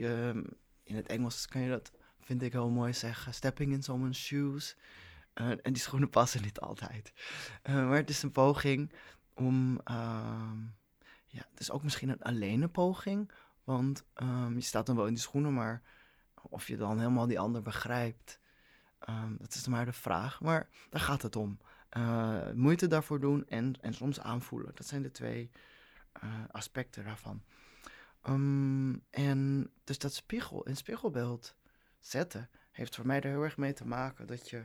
in 0.83 0.97
het 0.97 1.07
Engels 1.07 1.47
kan 1.47 1.61
je 1.61 1.69
dat, 1.69 1.93
vind 2.21 2.43
ik 2.43 2.53
heel 2.53 2.71
mooi 2.71 2.93
zeggen. 2.93 3.35
Stepping 3.35 3.73
in 3.73 3.83
someone's 3.83 4.25
shoes. 4.25 4.77
Uh, 5.35 5.49
en 5.49 5.73
die 5.73 5.83
schoenen 5.83 6.11
passen 6.19 6.43
niet 6.43 6.61
altijd. 6.61 7.13
Uh, 7.63 7.75
maar 7.75 7.97
het 7.97 8.11
is 8.11 8.23
een 8.23 8.33
poging 8.33 8.93
om... 9.35 9.81
Uh, 9.91 10.53
ja, 11.27 11.47
het 11.51 11.61
is 11.61 11.71
ook 11.71 11.83
misschien 11.83 12.09
een 12.09 12.23
alleen 12.23 12.71
poging. 12.71 13.31
Want 13.65 14.05
um, 14.23 14.55
je 14.55 14.61
staat 14.61 14.87
dan 14.87 14.97
wel 14.97 15.07
in 15.07 15.15
die 15.15 15.23
schoenen, 15.23 15.55
maar 15.55 15.83
of 16.43 16.69
je 16.69 16.77
dan 16.77 16.99
helemaal 16.99 17.27
die 17.27 17.39
ander 17.39 17.63
begrijpt, 17.63 18.39
um, 19.09 19.37
dat 19.39 19.55
is 19.55 19.67
maar 19.67 19.85
de 19.85 19.93
vraag. 19.93 20.41
Maar 20.41 20.69
daar 20.91 21.01
gaat 21.01 21.23
het 21.23 21.37
om. 21.37 21.59
Uh, 21.97 22.51
moeite 22.53 22.87
daarvoor 22.87 23.21
doen 23.21 23.47
en, 23.49 23.75
en 23.81 23.95
soms 23.95 24.21
aanvoelen. 24.21 24.75
Dat 24.75 24.87
zijn 24.87 25.03
de 25.03 25.11
twee 25.11 25.51
uh, 26.25 26.45
aspecten 26.51 27.05
daarvan. 27.05 27.43
Um, 28.29 29.05
en 29.11 29.71
dus 29.85 29.99
dat 29.99 30.15
spiegel, 30.15 30.63
in 30.63 30.77
spiegelbeeld 30.77 31.57
zetten, 32.01 32.51
heeft 32.71 32.95
voor 32.95 33.07
mij 33.07 33.21
er 33.21 33.31
heel 33.31 33.43
erg 33.43 33.57
mee 33.57 33.73
te 33.73 33.87
maken 33.87 34.27
dat 34.27 34.51
je. 34.51 34.65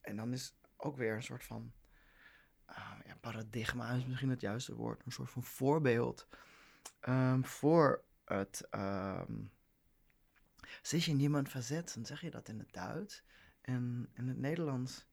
en 0.00 0.16
dan 0.16 0.32
is 0.32 0.54
ook 0.76 0.96
weer 0.96 1.14
een 1.14 1.22
soort 1.22 1.44
van 1.44 1.72
ja, 3.04 3.16
paradigma 3.20 3.90
is 3.90 4.06
misschien 4.06 4.30
het 4.30 4.40
juiste 4.40 4.74
woord, 4.74 5.02
een 5.04 5.12
soort 5.12 5.30
van 5.30 5.42
voorbeeld 5.42 6.26
voor 7.42 8.04
het. 8.24 8.68
Um, 8.70 9.50
zich 10.82 11.08
in 11.08 11.20
iemand 11.20 11.48
verzet, 11.48 11.94
dan 11.94 12.06
zeg 12.06 12.20
je 12.20 12.30
dat 12.30 12.48
in 12.48 12.58
het 12.58 12.72
Duits. 12.72 13.22
En 13.60 14.08
in 14.14 14.28
het 14.28 14.38
Nederlands 14.38 15.06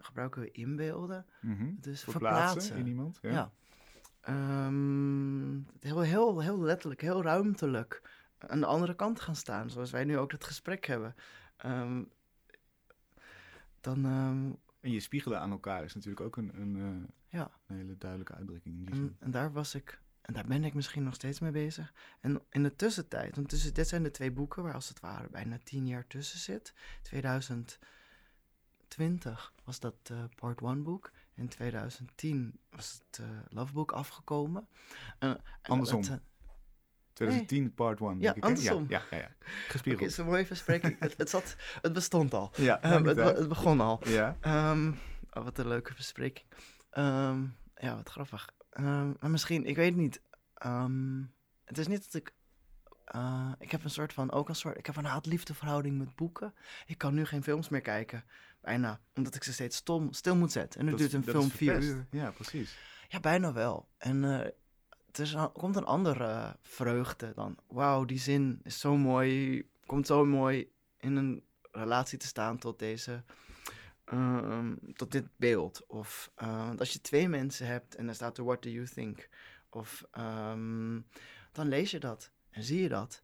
gebruiken 0.00 0.40
we 0.40 0.50
inbeelden. 0.50 1.26
Mm 1.40 1.56
-hmm. 1.56 1.76
Dus 1.80 2.02
verplaatsen, 2.02 2.50
verplaatsen. 2.50 2.76
in 2.76 2.86
iemand. 2.86 3.18
Ja. 3.22 3.30
ja. 3.30 3.52
Um, 4.66 5.66
heel, 5.80 6.00
heel, 6.00 6.40
heel 6.40 6.60
letterlijk, 6.60 7.00
heel 7.00 7.22
ruimtelijk 7.22 8.02
aan 8.38 8.60
de 8.60 8.66
andere 8.66 8.94
kant 8.94 9.20
gaan 9.20 9.36
staan, 9.36 9.70
zoals 9.70 9.90
wij 9.90 10.04
nu 10.04 10.18
ook 10.18 10.30
dat 10.30 10.44
gesprek 10.44 10.86
hebben. 10.86 11.14
Ehm, 11.56 12.02
dan, 13.80 14.04
ehm, 14.04 14.52
En 14.80 14.90
je 14.90 15.00
spiegelen 15.00 15.40
aan 15.40 15.50
elkaar 15.50 15.84
is 15.84 15.94
natuurlijk 15.94 16.20
ook 16.26 16.36
een, 16.36 16.60
een, 16.60 16.76
eh, 16.76 17.08
ja, 17.28 17.50
een 17.66 17.76
hele 17.76 17.98
duidelijke 17.98 18.34
uitdrukking 18.34 18.74
in 18.74 18.84
die 18.84 18.90
en, 18.90 18.96
zin. 18.96 19.16
en 19.18 19.30
daar 19.30 19.52
was 19.52 19.74
ik, 19.74 20.00
en 20.28 20.34
daar 20.34 20.46
ben 20.46 20.64
ik 20.64 20.74
misschien 20.74 21.02
nog 21.02 21.14
steeds 21.14 21.38
mee 21.38 21.50
bezig. 21.50 21.92
En 22.20 22.42
in 22.50 22.62
de 22.62 22.76
tussentijd, 22.76 23.36
want 23.36 23.48
tussen, 23.48 23.74
dit 23.74 23.88
zijn 23.88 24.02
de 24.02 24.10
twee 24.10 24.30
boeken 24.30 24.62
waar 24.62 24.74
als 24.74 24.88
het 24.88 25.00
ware 25.00 25.28
bijna 25.30 25.58
tien 25.64 25.86
jaar 25.86 26.06
tussen 26.06 26.38
zit. 26.38 26.72
2020 27.02 29.52
was 29.64 29.80
dat 29.80 29.94
eh, 30.02 30.24
part 30.36 30.60
one 30.60 30.82
boek. 30.82 31.10
In 31.34 31.48
2010 31.48 32.60
was 32.70 33.00
het 33.06 33.18
eh 33.18 33.26
Love 33.48 33.72
Book 33.72 33.92
afgekomen. 33.92 34.68
Eh, 35.18 35.34
Andersom. 35.62 36.00
het, 36.00 36.10
eh, 36.10 36.16
2010 37.12 37.74
part 37.74 38.00
1. 38.00 38.20
Ja, 38.20 38.34
andersom. 38.40 38.86
Ja, 38.88 39.02
ja, 39.10 39.16
ja. 39.16 39.22
ja. 39.22 39.30
Gespiegeld. 39.68 40.12
zo'n 40.12 40.26
mooie 40.26 40.46
verspreking. 40.46 40.96
het, 41.00 41.14
het, 41.16 41.30
zat, 41.30 41.56
het 41.80 41.92
bestond 41.92 42.34
al. 42.34 42.50
Ja, 42.56 42.82
Ehm, 42.82 43.04
het, 43.04 43.48
begon 43.48 43.80
al. 43.80 44.00
Ja, 44.04 44.36
Ehm, 44.40 44.92
oh, 45.30 45.44
wat 45.44 45.58
een 45.58 45.68
leuke 45.68 45.94
bespreking. 45.94 46.46
Ehm, 46.90 47.44
ja, 47.74 47.96
wat 47.96 48.08
grappig. 48.08 48.56
Ehm, 48.78 49.12
maar 49.20 49.30
misschien, 49.30 49.66
ik 49.66 49.76
weet 49.76 49.96
niet. 49.96 50.20
Ehm, 50.54 51.22
het 51.64 51.78
is 51.78 51.86
niet 51.86 52.04
dat 52.04 52.14
ik. 52.14 52.32
eh, 53.04 53.52
ik 53.58 53.70
heb 53.70 53.84
een 53.84 53.90
soort 53.90 54.12
van, 54.12 54.30
ook 54.30 54.48
een 54.48 54.54
soort, 54.54 54.78
ik 54.78 54.86
heb 54.86 54.96
een 54.96 55.04
haat-liefde 55.04 55.54
verhouding 55.54 55.98
met 55.98 56.14
boeken. 56.14 56.54
Ik 56.86 56.98
kan 56.98 57.14
nu 57.14 57.24
geen 57.24 57.42
films 57.42 57.68
meer 57.68 57.80
kijken, 57.80 58.24
bijna, 58.60 59.00
omdat 59.14 59.34
ik 59.34 59.44
ze 59.44 59.52
steeds 59.52 59.76
stom, 59.76 60.12
stil 60.12 60.36
moet 60.36 60.52
zetten. 60.52 60.80
En 60.80 60.86
het 60.86 60.98
dat 60.98 61.10
duurt 61.10 61.26
een 61.26 61.32
film 61.32 61.50
vier 61.50 61.82
uur. 61.82 62.06
Ja, 62.10 62.30
precies. 62.30 62.76
Ja, 63.08 63.20
bijna 63.20 63.52
wel. 63.52 63.88
En 63.98 64.24
eh, 64.24 64.46
het 65.06 65.18
is, 65.18 65.32
er 65.32 65.48
komt 65.48 65.76
een 65.76 65.84
andere 65.84 66.56
vreugde 66.62 67.32
dan. 67.34 67.56
Wauw, 67.68 68.04
die 68.04 68.18
zin 68.18 68.60
is 68.62 68.80
zo 68.80 68.96
mooi. 68.96 69.62
Komt 69.86 70.06
zo 70.06 70.24
mooi 70.24 70.70
in 70.98 71.16
een 71.16 71.42
relatie 71.72 72.18
te 72.18 72.26
staan 72.26 72.58
tot 72.58 72.78
deze. 72.78 73.22
Ehm, 74.10 74.74
tot 74.92 75.12
dit 75.12 75.26
beeld. 75.36 75.84
Of 75.86 76.30
eh, 76.34 76.66
want 76.66 76.80
als 76.80 76.92
je 76.92 77.00
twee 77.00 77.28
mensen 77.28 77.66
hebt 77.66 77.94
en 77.94 78.06
dan 78.06 78.14
staat 78.14 78.38
er 78.38 78.44
What 78.44 78.62
do 78.62 78.70
you 78.70 78.86
think? 78.86 79.28
Of 79.70 80.04
ehm, 80.10 81.00
dan 81.52 81.68
lees 81.68 81.90
je 81.90 81.98
dat 82.00 82.30
en 82.50 82.62
zie 82.62 82.82
je 82.82 82.88
dat. 82.88 83.22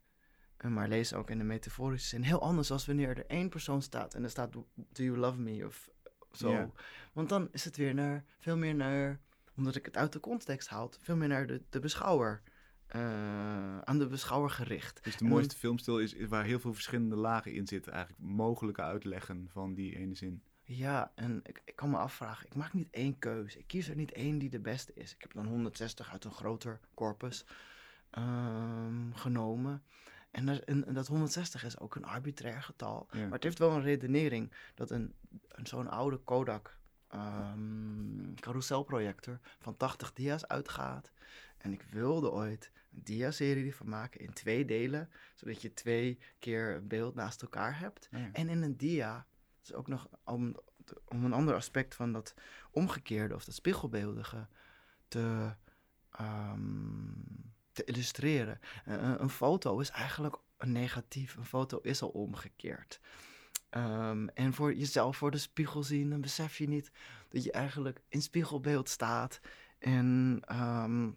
Eh, 0.57 0.69
Maar 0.71 0.87
lees 0.87 1.13
ook 1.13 1.29
in 1.29 1.37
de 1.37 1.43
metaforische 1.43 2.07
zin 2.07 2.21
heel 2.21 2.41
anders 2.41 2.71
als 2.71 2.85
wanneer 2.85 3.09
er 3.09 3.25
één 3.25 3.49
persoon 3.49 3.81
staat 3.81 4.13
en 4.13 4.23
er 4.23 4.29
staat 4.29 4.51
Do 4.53 4.63
you 5.03 5.17
love 5.17 5.39
me? 5.39 5.65
Of 5.65 5.89
zo. 6.31 6.51
Want 7.13 7.29
dan 7.29 7.47
is 7.51 7.65
het 7.65 7.77
weer 7.77 7.93
naar, 7.93 8.23
veel 8.39 8.57
meer 8.57 8.75
naar, 8.75 9.19
omdat 9.57 9.75
ik 9.75 9.85
het 9.85 9.97
uit 9.97 10.13
de 10.13 10.19
context 10.19 10.67
haal, 10.67 10.91
veel 10.99 11.15
meer 11.15 11.27
naar 11.27 11.47
de, 11.47 11.61
de 11.69 11.79
beschouwer. 11.79 12.41
eh, 12.87 13.79
aan 13.79 13.99
de 13.99 14.07
beschouwer 14.07 14.49
gericht. 14.49 15.03
Dus 15.03 15.17
de 15.17 15.23
En 15.23 15.29
mooiste 15.29 15.55
filmstil 15.57 15.99
is, 15.99 16.13
is 16.13 16.27
waar 16.27 16.43
heel 16.43 16.59
veel 16.59 16.73
verschillende 16.73 17.15
lagen 17.15 17.53
in 17.53 17.67
zitten. 17.67 17.91
Eigenlijk 17.93 18.23
mogelijke 18.23 18.81
uitleggen 18.81 19.47
van 19.51 19.73
die 19.73 19.95
ene 19.97 20.15
zin. 20.15 20.43
Ja, 20.67 21.11
en 21.15 21.39
ik, 21.43 21.61
ik 21.65 21.75
kan 21.75 21.89
me 21.89 21.97
afvragen, 21.97 22.45
ik 22.45 22.55
maak 22.55 22.73
niet 22.73 22.87
één 22.91 23.19
keuze. 23.19 23.57
Ik 23.59 23.67
kies 23.67 23.87
er 23.89 23.95
niet 23.95 24.11
één 24.11 24.37
die 24.37 24.49
de 24.49 24.59
beste 24.59 24.93
is. 24.93 25.13
Ik 25.13 25.21
heb 25.21 25.33
dan 25.33 25.45
160 25.47 26.11
uit 26.11 26.23
een 26.23 26.31
groter 26.31 26.79
corpus 26.93 27.45
ehm, 28.09 29.11
genomen. 29.13 29.83
En, 30.31 30.45
dat- 30.45 30.59
en, 30.59 30.85
en 30.87 30.93
dat 30.93 31.07
160 31.07 31.63
is 31.63 31.79
ook 31.79 31.95
een 31.95 32.05
arbitrair 32.05 32.63
getal. 32.63 33.07
Ja. 33.11 33.19
Maar 33.23 33.31
het 33.31 33.43
heeft 33.43 33.59
wel 33.59 33.71
een 33.71 33.81
redenering 33.81 34.51
dat 34.75 34.89
een, 34.91 35.13
een 35.47 35.67
zo'n 35.67 35.89
oude 35.89 36.17
Kodak 36.17 36.77
ehm 37.07 38.33
carouselprojector 38.35 39.39
van 39.59 39.77
80 39.77 40.13
dia's 40.13 40.45
uitgaat. 40.47 41.11
En 41.57 41.71
ik 41.73 41.81
wilde 41.91 42.31
ooit 42.31 42.71
een 42.93 43.01
dia-serie 43.03 43.75
van 43.75 43.89
maken 43.89 44.19
in 44.19 44.33
twee 44.33 44.65
delen, 44.65 45.09
zodat 45.35 45.61
je 45.61 45.73
twee 45.73 46.19
keer 46.39 46.75
een 46.75 46.87
beeld 46.87 47.15
naast 47.15 47.41
elkaar 47.41 47.79
hebt. 47.79 48.07
Ja. 48.11 48.29
En 48.33 48.49
in 48.49 48.61
een 48.61 48.77
dia, 48.77 49.25
is 49.65 49.73
ook 49.73 49.87
nog 49.87 50.07
om, 50.23 50.55
om 51.05 51.25
een 51.25 51.33
ander 51.33 51.55
aspect 51.55 51.95
van 51.95 52.11
dat 52.11 52.33
omgekeerde 52.71 53.35
of 53.35 53.45
dat 53.45 53.55
spiegelbeeldige 53.55 54.47
te, 55.07 55.55
ehm, 56.09 57.11
te 57.71 57.83
illustreren. 57.83 58.59
Een- 58.85 59.21
een 59.21 59.29
foto 59.29 59.79
is 59.79 59.89
eigenlijk 59.89 60.37
een 60.57 60.71
negatief, 60.71 61.35
een 61.35 61.45
foto 61.45 61.79
is 61.81 62.01
al 62.01 62.09
omgekeerd. 62.09 62.99
Ehm, 63.69 64.27
en 64.27 64.53
voor 64.53 64.73
jezelf 64.73 65.17
voor 65.17 65.31
de 65.31 65.37
spiegel 65.37 65.83
zien, 65.83 66.09
dan 66.09 66.21
besef 66.21 66.57
je 66.57 66.67
niet 66.67 66.91
dat 67.29 67.43
je 67.43 67.51
eigenlijk 67.51 68.01
in 68.07 68.21
spiegelbeeld 68.21 68.89
staat. 68.89 69.39
En 69.79 70.39
ehm, 70.45 71.09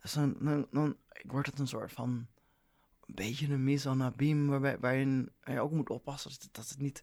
dus 0.00 0.12
dan, 0.12 0.36
dan, 0.40 0.66
dan 0.70 0.96
wordt 1.26 1.46
het 1.46 1.58
een 1.58 1.68
soort 1.68 1.92
van 1.92 2.26
een 3.06 3.14
beetje 3.14 3.52
een 3.52 3.64
mise 3.64 3.88
en 3.88 4.12
abîme, 4.12 4.48
waarbij, 4.48 4.78
waarin 4.78 5.32
je 5.44 5.60
ook 5.60 5.70
moet 5.72 5.90
oppassen 5.90 6.30
dat 6.30 6.42
het, 6.42 6.54
dat 6.54 6.68
het 6.68 6.78
niet, 6.78 7.02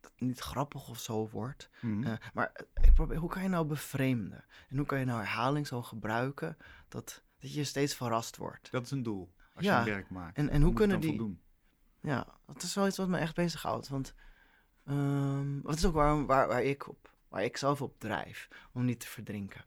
dat 0.00 0.10
het 0.10 0.20
niet 0.20 0.38
grappig 0.38 0.88
of 0.88 0.98
zo 0.98 1.28
wordt. 1.28 1.70
Mhm. 1.80 2.04
Eh, 2.04 2.12
maar 2.34 2.50
eh, 2.52 2.84
ik 2.86 2.94
probeer, 2.94 3.16
hoe 3.16 3.30
kan 3.30 3.42
je 3.42 3.48
nou 3.48 3.66
bevreemden? 3.66 4.44
En 4.68 4.76
hoe 4.76 4.86
kan 4.86 4.98
je 4.98 5.04
nou 5.04 5.18
herhaling 5.18 5.66
zo 5.66 5.82
gebruiken 5.82 6.56
dat, 6.88 7.22
dat 7.38 7.54
je 7.54 7.64
steeds 7.64 7.94
verrast 7.94 8.36
wordt? 8.36 8.70
Dat 8.70 8.82
is 8.84 8.90
een 8.90 9.02
doel. 9.02 9.32
Als 9.54 9.64
Ja. 9.64 9.72
je 9.84 9.88
een 9.90 9.94
werk 9.96 10.10
maakt. 10.10 10.36
En, 10.36 10.48
en 10.48 10.62
hoe 10.62 10.72
kunnen 10.72 11.00
die... 11.00 11.08
voldoen. 11.08 11.40
Ja, 12.00 12.26
dat 12.46 12.62
is 12.62 12.74
wel 12.74 12.86
iets 12.86 12.96
wat 12.96 13.08
me 13.08 13.18
echt 13.18 13.34
bezighoudt. 13.34 13.88
Want 13.88 14.14
dat 15.62 15.74
is 15.76 15.84
ook 15.86 15.94
waar, 15.94 16.26
waar, 16.26 16.48
waar, 16.48 16.62
ik 16.62 16.88
op, 16.88 17.14
waar 17.28 17.44
ik 17.44 17.56
zelf 17.56 17.82
op 17.82 18.00
drijf, 18.00 18.48
om 18.72 18.84
niet 18.84 19.00
te 19.00 19.06
verdrinken. 19.06 19.64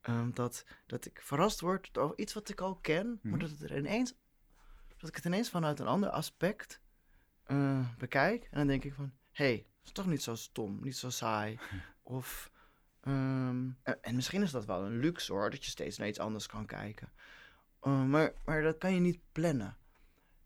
Ehm, 0.00 0.30
dat, 0.32 0.64
dat 0.86 1.04
ik 1.06 1.20
verrast 1.22 1.60
word 1.60 1.88
door 1.92 2.12
iets 2.16 2.34
wat 2.34 2.48
ik 2.48 2.60
al 2.60 2.74
ken, 2.76 3.06
maar 3.22 3.32
Mhm. 3.32 3.38
dat, 3.40 3.50
het 3.50 3.62
er 3.62 3.76
ineens, 3.76 4.14
dat 4.98 5.08
ik 5.08 5.16
het 5.16 5.24
ineens 5.24 5.50
vanuit 5.50 5.80
een 5.80 5.86
ander 5.86 6.10
aspect 6.10 6.80
eh, 7.44 7.88
bekijk. 7.98 8.48
En 8.50 8.58
dan 8.58 8.66
denk 8.66 8.84
ik 8.84 8.94
van, 8.94 9.12
hé, 9.32 9.44
hey, 9.44 9.56
dat 9.56 9.84
is 9.84 9.92
toch 9.92 10.06
niet 10.06 10.22
zo 10.22 10.34
stom, 10.34 10.78
niet 10.82 10.96
zo 10.96 11.10
saai. 11.10 11.58
Of, 12.02 12.50
ehm, 13.00 13.70
en, 13.82 14.02
en 14.02 14.14
misschien 14.14 14.42
is 14.42 14.50
dat 14.50 14.64
wel 14.64 14.84
een 14.84 14.98
luxe 14.98 15.32
hoor, 15.32 15.50
dat 15.50 15.64
je 15.64 15.70
steeds 15.70 15.98
naar 15.98 16.08
iets 16.08 16.18
anders 16.18 16.46
kan 16.46 16.66
kijken. 16.66 17.12
Eh, 17.80 18.04
maar, 18.04 18.32
maar 18.44 18.62
dat 18.62 18.78
kan 18.78 18.94
je 18.94 19.00
niet 19.00 19.20
plannen. 19.32 19.76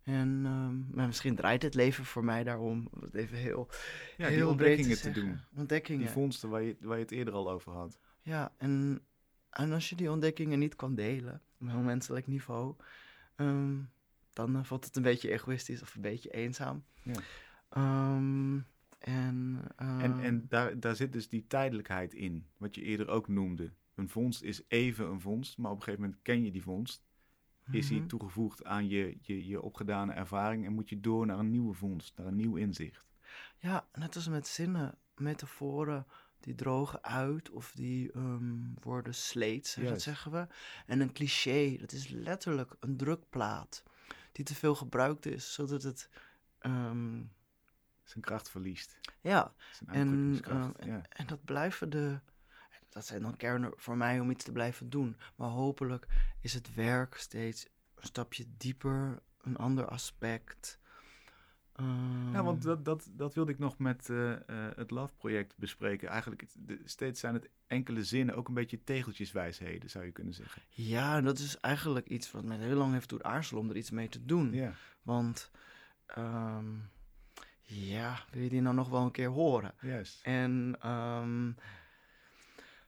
En 0.03 0.43
ehm, 0.45 0.97
maar 0.97 1.07
misschien 1.07 1.37
draait 1.37 1.63
het 1.63 1.75
leven 1.75 2.05
voor 2.05 2.25
mij 2.25 2.45
daarom, 2.45 2.89
om 2.91 3.03
het 3.03 3.15
even 3.15 3.37
heel, 3.37 3.69
Ja, 4.17 4.27
heel 4.27 4.37
die 4.37 4.47
ontdekkingen 4.47 5.01
te 5.01 5.11
doen. 5.11 5.41
Ontdekkingen. 5.55 6.01
Die 6.01 6.11
vondsten 6.11 6.49
waar 6.49 6.63
je, 6.63 6.77
waar 6.81 6.97
je 6.97 7.03
het 7.03 7.13
eerder 7.13 7.35
al 7.35 7.51
over 7.51 7.73
had. 7.73 7.99
Ja, 8.23 8.53
en, 8.57 9.03
en 9.51 9.73
als 9.73 9.89
je 9.89 9.97
die 9.97 10.11
ontdekkingen 10.11 10.59
niet 10.59 10.77
kan 10.77 10.95
delen, 10.95 11.43
op 11.61 11.69
een 11.69 11.85
menselijk 11.85 12.27
niveau, 12.27 12.77
ehm, 13.37 13.79
dan 14.33 14.57
eh, 14.57 14.65
voelt 14.65 14.85
het 14.85 14.97
een 14.97 15.03
beetje 15.03 15.31
egoïstisch 15.31 15.83
of 15.83 15.95
een 15.95 16.01
beetje 16.01 16.31
eenzaam. 16.31 16.85
Ja. 17.03 17.21
Ehm, 17.69 18.55
en, 18.55 18.65
En, 18.99 19.63
ehm, 19.77 20.21
en 20.21 20.47
daar, 20.49 20.81
daar 20.81 20.97
zit 20.97 21.13
dus 21.13 21.29
die 21.29 21.47
tijdelijkheid 21.47 22.15
in, 22.15 22.47
wat 22.57 22.75
je 22.75 22.83
eerder 22.83 23.09
ook 23.09 23.29
noemde. 23.29 23.73
Een 23.95 24.09
vondst 24.09 24.43
is 24.43 24.63
even 24.69 25.07
een 25.07 25.21
vondst, 25.21 25.59
maar 25.59 25.71
op 25.71 25.77
een 25.77 25.83
gegeven 25.83 26.05
moment 26.05 26.23
ken 26.23 26.45
je 26.45 26.51
die 26.51 26.63
vondst. 26.63 27.05
Is 27.71 27.89
die 27.89 27.99
mhm. 27.99 28.09
toegevoegd 28.09 28.65
aan 28.65 28.89
je, 28.89 29.17
je, 29.21 29.47
je 29.47 29.63
opgedane 29.63 30.13
ervaring 30.13 30.67
en 30.67 30.73
moet 30.73 30.89
je 30.89 31.01
door 31.01 31.27
naar 31.27 31.39
een 31.39 31.51
nieuwe 31.51 31.75
vondst, 31.75 32.17
naar 32.17 32.27
een 32.27 32.37
nieuw 32.37 32.57
inzicht. 32.57 33.07
Ja, 33.59 33.89
net 33.93 34.15
als 34.15 34.29
met 34.29 34.47
zinnen, 34.47 34.99
metaforen, 35.15 36.07
die 36.41 36.55
drogen 36.55 37.03
uit 37.05 37.51
of 37.51 37.73
die 37.75 38.13
ehm, 38.13 38.57
worden 38.81 39.15
sleets, 39.15 39.75
hè, 39.75 39.89
dat 39.89 40.03
zeggen 40.03 40.33
we. 40.33 40.47
En 40.87 41.01
een 41.01 41.13
cliché, 41.13 41.77
dat 41.81 41.93
is 41.93 42.09
letterlijk 42.09 42.77
een 42.81 42.97
drukplaat 42.97 43.83
die 44.33 44.45
te 44.45 44.55
veel 44.55 44.75
gebruikt 44.75 45.27
is, 45.27 45.53
zodat 45.55 45.83
het... 45.83 46.09
ehm, 46.59 47.23
Zijn 48.03 48.25
kracht 48.25 48.51
verliest. 48.51 48.99
ja, 49.21 49.55
Zijn 49.73 49.91
En, 49.91 50.41
eh, 50.45 50.87
ja. 50.87 51.03
En 51.09 51.27
dat 51.27 51.45
blijven 51.45 51.91
de. 51.91 52.21
Dat 52.89 53.07
zijn 53.07 53.23
dan 53.23 53.37
kernen 53.37 53.73
voor 53.77 53.97
mij 53.97 54.21
om 54.21 54.31
iets 54.31 54.45
te 54.45 54.53
blijven 54.53 54.91
doen. 54.91 55.17
Maar 55.37 55.49
hopelijk 55.49 56.07
is 56.41 56.55
het 56.55 56.75
werk 56.75 57.15
steeds 57.17 57.67
een 57.95 58.07
stapje 58.07 58.45
dieper, 58.57 59.23
een 59.41 59.57
ander 59.57 59.87
aspect. 59.87 60.79
Ja, 62.33 62.43
want 62.43 62.59
Ehm, 62.59 62.67
dat, 62.67 62.85
dat, 62.85 63.11
dat 63.13 63.35
wilde 63.35 63.53
ik 63.53 63.59
nog 63.59 63.79
met 63.79 64.09
eh, 64.11 64.33
eh, 64.33 64.39
het 64.77 64.91
Love-project 64.91 65.55
bespreken. 65.57 66.09
Eigenlijk, 66.09 66.41
het- 66.41 66.55
de- 66.59 66.81
steeds 66.85 67.21
zijn 67.21 67.35
het 67.35 67.49
enkele 67.67 68.05
zinnen, 68.05 68.35
ook 68.35 68.49
een 68.49 68.55
beetje 68.55 68.85
tegeltjeswijsheden, 68.85 69.91
zou 69.91 70.05
je 70.05 70.13
kunnen 70.13 70.35
zeggen. 70.35 70.63
Ja, 70.69 71.17
en 71.17 71.25
dat 71.25 71.39
is 71.39 71.59
eigenlijk 71.61 72.07
iets 72.09 72.31
wat 72.31 72.45
mij 72.45 72.57
heel 72.57 72.77
lang 72.77 72.93
heeft 72.93 73.09
doen 73.09 73.25
aarzelen 73.25 73.63
om 73.63 73.71
er 73.71 73.77
iets 73.77 73.91
mee 73.91 74.09
te 74.09 74.25
doen. 74.25 74.53
Ja, 74.53 74.73
Want, 75.03 75.51
ehm, 76.07 76.67
ja, 77.63 78.25
wil 78.31 78.43
je 78.43 78.49
die 78.49 78.61
nou 78.61 78.75
nog 78.75 78.89
wel 78.89 79.03
een 79.03 79.11
keer 79.11 79.29
horen? 79.29 79.75
juist. 79.81 80.23
En 80.23 80.77
ehm, 80.81 81.49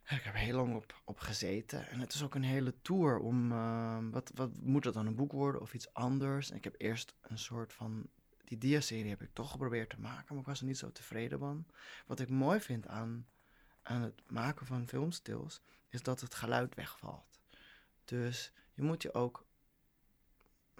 ik 0.08 0.22
heb 0.22 0.34
er 0.34 0.40
heel 0.40 0.56
lang 0.56 0.74
op, 0.74 1.00
op 1.04 1.18
gezeten. 1.20 1.88
En 1.88 2.00
het 2.00 2.12
is 2.12 2.22
ook 2.22 2.34
een 2.34 2.42
hele 2.42 2.74
tour 2.82 3.18
om... 3.18 3.52
ehm, 3.52 4.10
wat, 4.10 4.30
wat 4.34 4.50
moet 4.62 4.84
het 4.84 4.94
dan, 4.94 5.06
een 5.06 5.14
boek 5.14 5.32
worden 5.32 5.60
of 5.60 5.74
iets 5.74 5.92
anders? 5.92 6.50
En 6.50 6.56
ik 6.56 6.64
heb 6.64 6.74
eerst 6.78 7.14
een 7.22 7.38
soort 7.38 7.72
van... 7.72 8.06
Die 8.44 8.58
dia-serie 8.58 9.10
heb 9.10 9.22
ik 9.22 9.30
toch 9.32 9.50
geprobeerd 9.50 9.90
te 9.90 10.00
maken, 10.00 10.26
maar 10.28 10.38
ik 10.38 10.48
was 10.48 10.60
er 10.60 10.66
niet 10.66 10.78
zo 10.78 10.92
tevreden 10.92 11.38
van. 11.38 11.66
Wat 12.06 12.20
ik 12.20 12.28
mooi 12.28 12.60
vind 12.60 12.86
aan, 12.86 13.26
aan 13.82 14.02
het 14.02 14.22
maken 14.30 14.66
van 14.66 14.88
filmstils, 14.88 15.62
is 15.88 16.02
dat 16.02 16.20
het 16.20 16.34
geluid 16.34 16.74
wegvalt. 16.74 17.40
Dus 18.04 18.52
je 18.74 18.82
moet 18.82 19.02
je 19.02 19.14
ook 19.14 19.46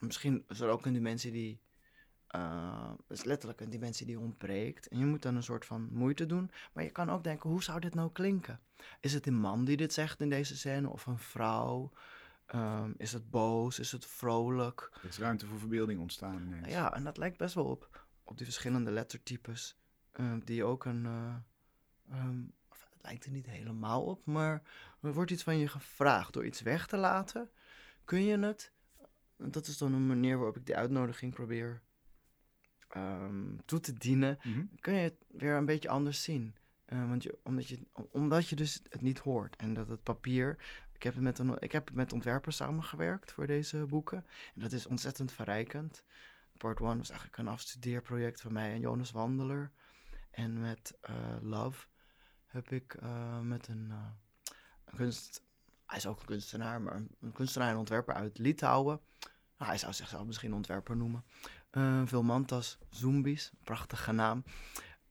misschien 0.04 0.44
is 0.48 0.60
er 0.60 0.68
ook 0.68 0.86
een 0.86 0.92
dimensie 0.92 1.32
die. 1.32 1.62
Uh, 2.36 2.90
is 3.08 3.24
letterlijk 3.24 3.60
een 3.60 3.70
dimensie 3.70 4.06
die 4.06 4.18
ontbreekt. 4.18 4.88
En 4.88 4.98
je 4.98 5.04
moet 5.04 5.22
dan 5.22 5.36
een 5.36 5.42
soort 5.42 5.66
van 5.66 5.88
moeite 5.92 6.26
doen. 6.26 6.50
Maar 6.72 6.84
je 6.84 6.90
kan 6.90 7.10
ook 7.10 7.24
denken: 7.24 7.50
hoe 7.50 7.62
zou 7.62 7.80
dit 7.80 7.94
nou 7.94 8.12
klinken? 8.12 8.60
Is 9.00 9.12
het 9.12 9.26
een 9.26 9.38
man 9.38 9.64
die 9.64 9.76
dit 9.76 9.92
zegt 9.92 10.20
in 10.20 10.28
deze 10.28 10.56
scène 10.56 10.88
of 10.88 11.06
een 11.06 11.18
vrouw? 11.18 11.92
Um, 12.54 12.94
is 12.96 13.12
het 13.12 13.30
boos? 13.30 13.78
Is 13.78 13.92
het 13.92 14.06
vrolijk? 14.06 14.90
Er 15.02 15.08
is 15.08 15.18
ruimte 15.18 15.46
voor 15.46 15.58
verbeelding 15.58 16.00
ontstaan. 16.00 16.42
Ineens. 16.42 16.68
Ja, 16.68 16.94
en 16.94 17.04
dat 17.04 17.16
lijkt 17.16 17.38
best 17.38 17.54
wel 17.54 17.64
op, 17.64 18.06
op 18.22 18.36
die 18.36 18.46
verschillende 18.46 18.90
lettertypes. 18.90 19.78
Um, 20.20 20.44
die 20.44 20.64
ook 20.64 20.84
een. 20.84 21.04
Uh, 21.04 21.34
um, 22.12 22.52
het 22.68 23.02
lijkt 23.02 23.24
er 23.24 23.30
niet 23.30 23.46
helemaal 23.46 24.04
op, 24.04 24.26
maar 24.26 24.62
er 25.00 25.12
wordt 25.12 25.30
iets 25.30 25.42
van 25.42 25.58
je 25.58 25.68
gevraagd. 25.68 26.32
Door 26.32 26.46
iets 26.46 26.62
weg 26.62 26.86
te 26.86 26.96
laten, 26.96 27.50
kun 28.04 28.24
je 28.24 28.38
het. 28.38 28.72
Dat 29.36 29.66
is 29.66 29.78
dan 29.78 29.92
een 29.92 30.06
manier 30.06 30.36
waarop 30.36 30.56
ik 30.56 30.66
die 30.66 30.76
uitnodiging 30.76 31.34
probeer 31.34 31.82
toe 33.64 33.80
te 33.80 33.92
dienen. 33.92 34.38
Mm 34.42 34.52
-hmm. 34.52 34.70
Kun 34.80 34.94
je 34.94 35.00
het 35.00 35.24
weer 35.28 35.56
een 35.56 35.64
beetje 35.64 35.88
anders 35.88 36.22
zien. 36.22 36.54
Uh, 36.88 37.08
want 37.08 37.22
je, 37.22 37.38
omdat, 37.42 37.68
je, 37.68 37.78
omdat 38.10 38.48
je 38.48 38.56
dus 38.56 38.80
het 38.88 39.00
niet 39.00 39.18
hoort. 39.18 39.56
En 39.56 39.74
dat 39.74 39.88
het 39.88 40.02
papier 40.02 40.58
heb, 41.04 41.16
met 41.16 41.38
een, 41.38 41.56
ik 41.58 41.72
heb 41.72 41.90
met 41.92 42.12
ontwerpers 42.12 42.56
samengewerkt 42.56 43.32
voor 43.32 43.46
deze 43.46 43.86
boeken. 43.86 44.26
En 44.54 44.60
dat 44.60 44.72
is 44.72 44.86
ontzettend 44.86 45.32
verrijkend. 45.32 46.04
Part 46.56 46.80
1 46.80 46.98
was 46.98 47.08
eigenlijk 47.08 47.38
een 47.38 47.48
afstudeerproject 47.48 48.40
van 48.40 48.52
mij 48.52 48.72
en 48.72 48.80
Jonas 48.80 49.10
Wandeler. 49.10 49.72
En 50.30 50.60
met 50.60 50.98
uh, 51.10 51.16
Love 51.40 51.86
heb 52.46 52.70
ik 52.70 52.96
uh, 53.02 53.40
met 53.40 53.68
een, 53.68 53.86
uh, 53.90 54.06
een, 54.84 54.96
kunst... 54.96 55.42
Hij 55.86 55.98
is 55.98 56.06
ook 56.06 56.20
een 56.20 56.26
kunstenaar, 56.26 56.82
maar 56.82 56.94
een, 56.94 57.32
kunstenaar 57.32 57.70
en 57.70 57.76
ontwerper 57.76 58.14
uit 58.14 58.38
Litouwen. 58.38 59.00
Nou, 59.58 59.70
hij 59.70 59.78
zou 59.78 59.92
zichzelf 59.92 60.26
misschien 60.26 60.54
ontwerper 60.54 60.96
noemen. 60.96 61.24
Vilmantas 62.04 62.78
Zombies, 62.90 63.52
prachtige 63.64 64.12
naam. 64.12 64.44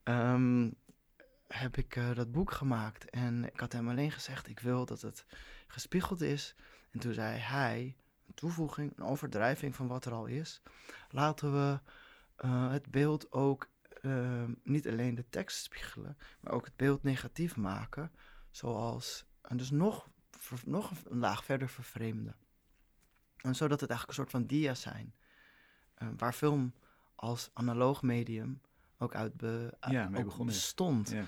Um, 0.04 0.74
heb 1.48 1.76
ik 1.76 2.00
dat 2.14 2.32
boek 2.32 2.52
gemaakt. 2.52 3.10
En 3.10 3.44
ik 3.44 3.60
had 3.60 3.72
hem 3.72 3.88
alleen 3.88 4.10
gezegd, 4.10 4.48
ik 4.48 4.60
wil 4.60 4.84
dat 4.84 5.00
het 5.00 5.26
gespiegeld 5.74 6.20
is. 6.20 6.54
En 6.90 6.98
toen 6.98 7.12
zei 7.12 7.38
hij, 7.38 7.96
een 8.26 8.34
toevoeging, 8.34 8.92
een 8.96 9.04
overdrijving 9.04 9.74
van 9.74 9.86
wat 9.86 10.04
er 10.04 10.12
al 10.12 10.26
is. 10.26 10.62
Laten 11.10 11.52
we 11.52 11.80
uh, 12.44 12.70
het 12.70 12.90
beeld 12.90 13.32
ook 13.32 13.68
uh, 14.02 14.44
niet 14.62 14.88
alleen 14.88 15.14
de 15.14 15.28
tekst 15.30 15.62
spiegelen, 15.62 16.16
maar 16.40 16.52
ook 16.52 16.64
het 16.64 16.76
beeld 16.76 17.02
negatief 17.02 17.56
maken. 17.56 18.12
Zoals, 18.50 19.24
en 19.42 19.56
dus 19.56 19.70
nog, 19.70 20.08
ver, 20.30 20.58
nog 20.64 20.92
een 21.04 21.18
laag 21.18 21.44
verder 21.44 21.68
vervreemden. 21.68 22.36
En 23.36 23.54
zodat 23.54 23.80
het 23.80 23.90
eigenlijk 23.90 24.08
een 24.08 24.24
soort 24.24 24.30
van 24.30 24.46
dia 24.46 24.74
zijn. 24.74 25.14
Uh, 25.98 26.08
waar 26.16 26.32
film 26.32 26.74
als 27.14 27.50
analoog 27.52 28.02
medium 28.02 28.60
ook 28.98 29.14
uit 29.14 29.36
be, 29.36 29.76
ja, 29.80 30.10
ook 30.14 30.44
bestond. 30.44 31.10
Ja. 31.10 31.24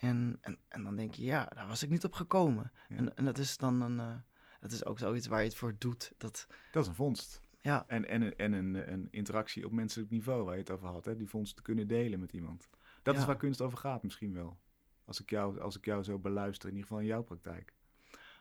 En, 0.00 0.38
en, 0.40 0.58
en 0.68 0.82
dan 0.82 0.96
denk 0.96 1.14
je, 1.14 1.24
ja, 1.24 1.44
daar 1.44 1.66
was 1.66 1.82
ik 1.82 1.90
niet 1.90 2.04
op 2.04 2.12
gekomen. 2.12 2.72
Ja. 2.88 2.96
En, 2.96 3.16
en 3.16 3.24
dat 3.24 3.38
is 3.38 3.56
dan 3.56 3.80
een, 3.80 3.98
uh, 3.98 4.16
dat 4.60 4.72
is 4.72 4.84
ook 4.84 4.98
zoiets 4.98 5.26
waar 5.26 5.40
je 5.40 5.48
het 5.48 5.56
voor 5.56 5.74
doet. 5.78 6.12
Dat, 6.16 6.46
dat 6.70 6.82
is 6.82 6.88
een 6.88 6.94
vondst. 6.94 7.40
Ja. 7.60 7.84
En, 7.86 8.08
en, 8.08 8.36
en 8.36 8.52
een, 8.52 8.92
een 8.92 9.08
interactie 9.10 9.64
op 9.64 9.72
menselijk 9.72 10.10
niveau 10.10 10.44
waar 10.44 10.54
je 10.54 10.60
het 10.60 10.70
over 10.70 10.88
had. 10.88 11.04
Hè? 11.04 11.16
Die 11.16 11.28
vondst 11.28 11.56
te 11.56 11.62
kunnen 11.62 11.88
delen 11.88 12.20
met 12.20 12.32
iemand. 12.32 12.68
Dat 13.02 13.14
ja. 13.14 13.20
is 13.20 13.26
waar 13.26 13.36
kunst 13.36 13.60
over 13.60 13.78
gaat 13.78 14.02
misschien 14.02 14.32
wel. 14.32 14.58
Als 15.04 15.20
ik, 15.20 15.30
jou, 15.30 15.60
als 15.60 15.76
ik 15.76 15.84
jou 15.84 16.02
zo 16.02 16.18
beluister, 16.18 16.68
in 16.68 16.74
ieder 16.74 16.88
geval 16.88 17.02
in 17.02 17.08
jouw 17.08 17.22
praktijk. 17.22 17.74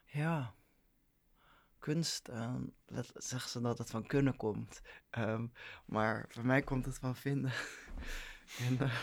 Ja. 0.05 0.53
Kunst, 1.79 2.27
um, 2.27 2.73
zeggen 3.13 3.49
ze 3.49 3.61
dat 3.61 3.77
het 3.77 3.89
van 3.89 4.05
kunnen 4.05 4.35
komt. 4.35 4.81
Um, 5.17 5.51
maar 5.85 6.25
voor 6.29 6.45
mij 6.45 6.61
komt 6.61 6.85
het 6.85 6.97
van 6.97 7.15
vinden. 7.15 7.51
en, 8.67 8.73
uh, 8.73 8.93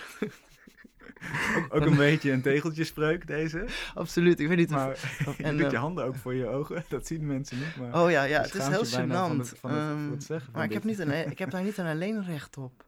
ook, 1.07 1.74
ook, 1.74 1.82
een 1.82 1.96
beetje 1.96 2.32
een 2.32 2.42
tegeltjespreuk, 2.42 3.26
deze. 3.26 3.66
Absoluut, 3.94 4.40
ik 4.40 4.48
weet 4.48 4.57
niet 4.57 4.70
maar, 4.70 4.90
of... 4.90 5.38
en, 5.38 5.57
je 5.57 5.62
doet 5.62 5.70
je 5.70 5.76
handen 5.76 6.05
ook 6.05 6.16
voor 6.16 6.34
je 6.34 6.46
ogen, 6.46 6.84
dat 6.88 7.07
zien 7.07 7.26
mensen 7.26 7.59
niet. 7.59 7.76
Maar 7.76 8.03
oh 8.03 8.11
ja, 8.11 8.22
ja 8.22 8.40
het 8.40 8.55
is 8.55 8.66
heel 8.66 8.84
gênant. 8.84 9.57
Zeggen 10.18 10.53
maar 10.53 10.64
ik 10.64 10.72
heb, 10.72 10.84
niet 10.84 10.98
een, 10.98 11.30
ik 11.30 11.38
heb 11.38 11.50
daar 11.50 11.62
niet 11.62 11.76
een 11.76 11.86
alleen 11.86 12.24
recht 12.24 12.57
op. 12.57 12.86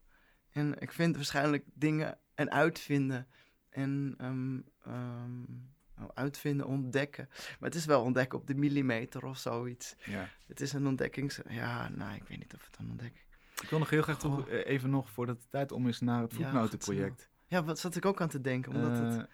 En 0.51 0.75
ik 0.79 0.93
vind 0.93 1.17
waarschijnlijk 1.17 1.65
dingen 1.75 2.19
en 2.35 2.51
uitvinden 2.51 3.27
en 3.71 4.17
um, 4.21 4.65
um, 4.87 5.73
uitvinden, 6.15 6.67
ontdekken. 6.67 7.29
Maar 7.31 7.69
het 7.69 7.79
is 7.79 7.85
wel 7.85 8.03
ontdekken 8.03 8.39
op 8.39 8.47
de 8.47 8.55
millimeter 8.55 9.25
of 9.25 9.39
zoiets. 9.39 9.95
Ja. 10.05 10.29
Het 10.47 10.61
is 10.61 10.73
een 10.73 10.87
ontdekkings... 10.87 11.41
Ja, 11.49 11.89
nou, 11.89 12.15
ik 12.15 12.23
weet 12.29 12.39
niet 12.39 12.55
of 12.55 12.67
het 12.67 12.77
een 12.79 12.91
ontdekking... 12.91 13.25
Ik 13.63 13.71
wil 13.71 13.79
nog 13.79 13.91
heel 13.91 14.03
graag 14.03 14.25
oh. 14.25 14.49
even 14.49 14.91
nog, 14.91 15.11
voordat 15.11 15.41
de 15.41 15.47
tijd 15.51 15.73
om 15.73 15.89
is, 15.89 16.01
naar 16.01 16.23
het 16.23 16.35
voetnotenproject. 16.35 17.31
Ja, 17.47 17.65
wat 17.65 17.79
zat 17.79 17.97
ik 17.97 18.05
ook 18.05 18.21
aan 18.21 18.29
te 18.29 18.41
denken. 18.41 18.73
Omdat 18.73 19.01
uh, 19.01 19.17
het... 19.17 19.29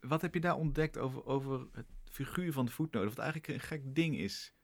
Wat 0.00 0.22
heb 0.22 0.34
je 0.34 0.40
daar 0.40 0.56
ontdekt 0.56 0.98
over, 0.98 1.24
over 1.24 1.66
het 1.72 1.86
figuur 2.04 2.52
van 2.52 2.66
de 2.66 2.72
voetnoten? 2.72 3.08
Wat 3.08 3.18
eigenlijk 3.18 3.48
een 3.48 3.60
gek 3.60 3.94
ding 3.94 4.18
is. 4.18 4.54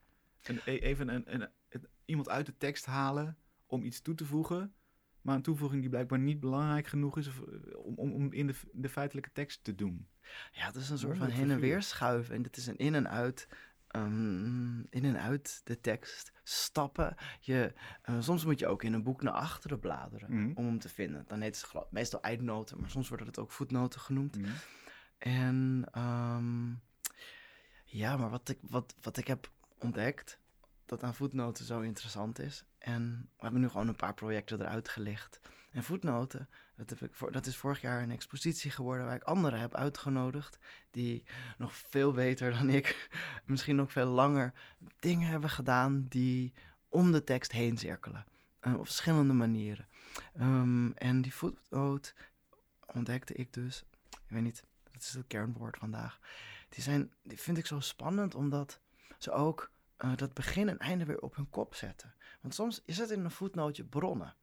Een, 0.42 0.60
even 0.64 1.08
een, 1.08 1.34
een, 1.34 1.48
een, 1.68 1.88
iemand 2.04 2.28
uit 2.28 2.46
de 2.46 2.56
tekst 2.56 2.86
halen 2.86 3.38
om 3.66 3.84
iets 3.84 4.00
toe 4.00 4.14
te 4.14 4.24
voegen. 4.24 4.74
Maar 5.20 5.34
een 5.34 5.42
toevoeging 5.42 5.80
die 5.80 5.90
blijkbaar 5.90 6.18
niet 6.18 6.40
belangrijk 6.40 6.86
genoeg 6.86 7.18
is 7.18 7.28
of, 7.28 7.40
om, 7.74 7.94
om, 7.94 8.12
om 8.12 8.32
in 8.32 8.46
de, 8.46 8.54
de 8.72 8.88
feitelijke 8.88 9.32
tekst 9.32 9.64
te 9.64 9.74
doen. 9.74 10.08
Ja, 10.52 10.66
het 10.66 10.76
is 10.76 10.90
een 10.90 10.98
soort 10.98 11.16
van 11.16 11.28
heen 11.28 11.50
en 11.50 11.60
weer 11.60 11.82
schuiven. 11.82 12.34
En 12.34 12.42
het 12.42 12.56
is 12.56 12.66
een 12.66 12.76
in 12.76 12.94
en 12.94 13.08
uit 13.08 13.48
um, 13.96 14.86
in 14.90 15.04
en 15.04 15.20
uit 15.20 15.60
de 15.64 15.80
tekst 15.80 16.32
stappen. 16.42 17.14
Je, 17.40 17.72
uh, 18.10 18.20
soms 18.20 18.44
moet 18.44 18.58
je 18.58 18.66
ook 18.66 18.82
in 18.82 18.92
een 18.92 19.02
boek 19.02 19.22
naar 19.22 19.32
achteren 19.32 19.78
bladeren 19.78 20.32
mm. 20.32 20.52
om 20.54 20.66
hem 20.66 20.78
te 20.78 20.88
vinden. 20.88 21.24
Dan 21.26 21.40
heet 21.40 21.66
het 21.72 21.90
meestal 21.90 22.20
eindnoten, 22.22 22.80
maar 22.80 22.90
soms 22.90 23.08
worden 23.08 23.26
het 23.26 23.38
ook 23.38 23.50
voetnoten 23.50 24.00
genoemd. 24.00 24.36
Mm. 24.36 24.44
En 25.18 25.86
um, 25.98 26.80
ja, 27.84 28.16
maar 28.16 28.30
wat 28.30 28.48
ik, 28.48 28.58
wat, 28.62 28.94
wat 29.00 29.16
ik 29.16 29.26
heb 29.26 29.50
ontdekt, 29.78 30.38
dat 30.86 31.02
aan 31.02 31.14
voetnoten 31.14 31.64
zo 31.64 31.80
interessant 31.80 32.38
is. 32.38 32.64
En 32.86 33.28
we 33.36 33.42
hebben 33.42 33.60
nu 33.60 33.68
gewoon 33.68 33.88
een 33.88 33.96
paar 33.96 34.14
projecten 34.14 34.60
eruit 34.60 34.88
gelicht. 34.88 35.40
En 35.70 35.82
voetnoten, 35.82 36.48
dat, 36.76 36.90
heb 36.90 37.02
ik 37.02 37.14
voor, 37.14 37.32
dat 37.32 37.46
is 37.46 37.56
vorig 37.56 37.80
jaar 37.80 38.02
een 38.02 38.10
expositie 38.10 38.70
geworden 38.70 39.06
waar 39.06 39.14
ik 39.14 39.22
anderen 39.22 39.60
heb 39.60 39.74
uitgenodigd. 39.74 40.58
Die 40.90 41.24
nog 41.58 41.76
veel 41.76 42.12
beter 42.12 42.50
dan 42.50 42.70
ik, 42.70 43.08
misschien 43.44 43.76
nog 43.76 43.92
veel 43.92 44.06
langer, 44.06 44.52
dingen 44.98 45.28
hebben 45.28 45.50
gedaan 45.50 46.06
die 46.08 46.52
om 46.88 47.12
de 47.12 47.24
tekst 47.24 47.52
heen 47.52 47.78
cirkelen. 47.78 48.24
Uh, 48.62 48.78
op 48.78 48.84
verschillende 48.84 49.32
manieren. 49.32 49.86
Um, 50.40 50.92
en 50.94 51.22
die 51.22 51.34
voetnoot 51.34 52.14
ontdekte 52.86 53.34
ik 53.34 53.52
dus, 53.52 53.84
ik 54.10 54.18
weet 54.28 54.42
niet, 54.42 54.64
dat 54.92 55.02
is 55.02 55.12
het 55.12 55.26
kernwoord 55.26 55.76
vandaag. 55.76 56.18
Die, 56.68 56.82
zijn, 56.82 57.12
die 57.22 57.40
vind 57.40 57.58
ik 57.58 57.66
zo 57.66 57.80
spannend 57.80 58.34
omdat 58.34 58.80
ze 59.18 59.32
ook 59.32 59.70
uh, 60.04 60.16
dat 60.16 60.34
begin 60.34 60.68
en 60.68 60.78
einde 60.78 61.04
weer 61.04 61.20
op 61.20 61.36
hun 61.36 61.50
kop 61.50 61.74
zetten. 61.74 62.14
Want 62.40 62.54
soms 62.54 62.82
is 62.84 62.98
het 62.98 63.10
in 63.10 63.24
een 63.24 63.30
voetnootje 63.30 63.84
bronnen. 63.84 64.34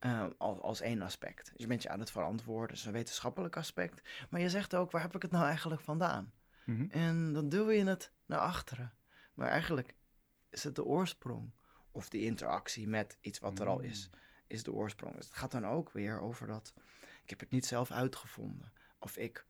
Uh, 0.00 0.26
als, 0.38 0.60
als 0.60 0.80
één 0.80 1.02
aspect. 1.02 1.44
Dus 1.44 1.54
je 1.56 1.66
bent 1.66 1.82
je 1.82 1.88
aan 1.88 2.00
het 2.00 2.10
verantwoorden, 2.10 2.68
dat 2.68 2.76
is 2.76 2.84
een 2.84 2.92
wetenschappelijk 2.92 3.56
aspect. 3.56 4.08
Maar 4.30 4.40
je 4.40 4.50
zegt 4.50 4.74
ook, 4.74 4.90
waar 4.90 5.02
heb 5.02 5.14
ik 5.14 5.22
het 5.22 5.30
nou 5.30 5.44
eigenlijk 5.44 5.80
vandaan? 5.80 6.32
Mm 6.64 6.76
-hmm. 6.76 6.90
En 6.90 7.32
dan 7.32 7.48
duw 7.48 7.70
je 7.70 7.84
het 7.84 8.12
naar 8.26 8.38
achteren. 8.38 8.92
Maar 9.34 9.48
eigenlijk 9.48 9.94
is 10.50 10.64
het 10.64 10.74
de 10.74 10.84
oorsprong. 10.84 11.52
Of 11.90 12.08
die 12.08 12.22
interactie 12.22 12.88
met 12.88 13.18
iets 13.20 13.38
wat 13.38 13.58
er 13.58 13.66
al 13.66 13.80
is, 13.80 14.10
is 14.46 14.62
de 14.62 14.72
oorsprong. 14.72 15.16
Dus 15.16 15.26
het 15.26 15.34
gaat 15.34 15.50
dan 15.50 15.66
ook 15.66 15.90
weer 15.90 16.20
over 16.20 16.46
dat, 16.46 16.74
ik 17.22 17.30
heb 17.30 17.40
het 17.40 17.50
niet 17.50 17.66
zelf 17.66 17.90
uitgevonden. 17.90 18.72
Of 18.98 19.16
ik, 19.16 19.46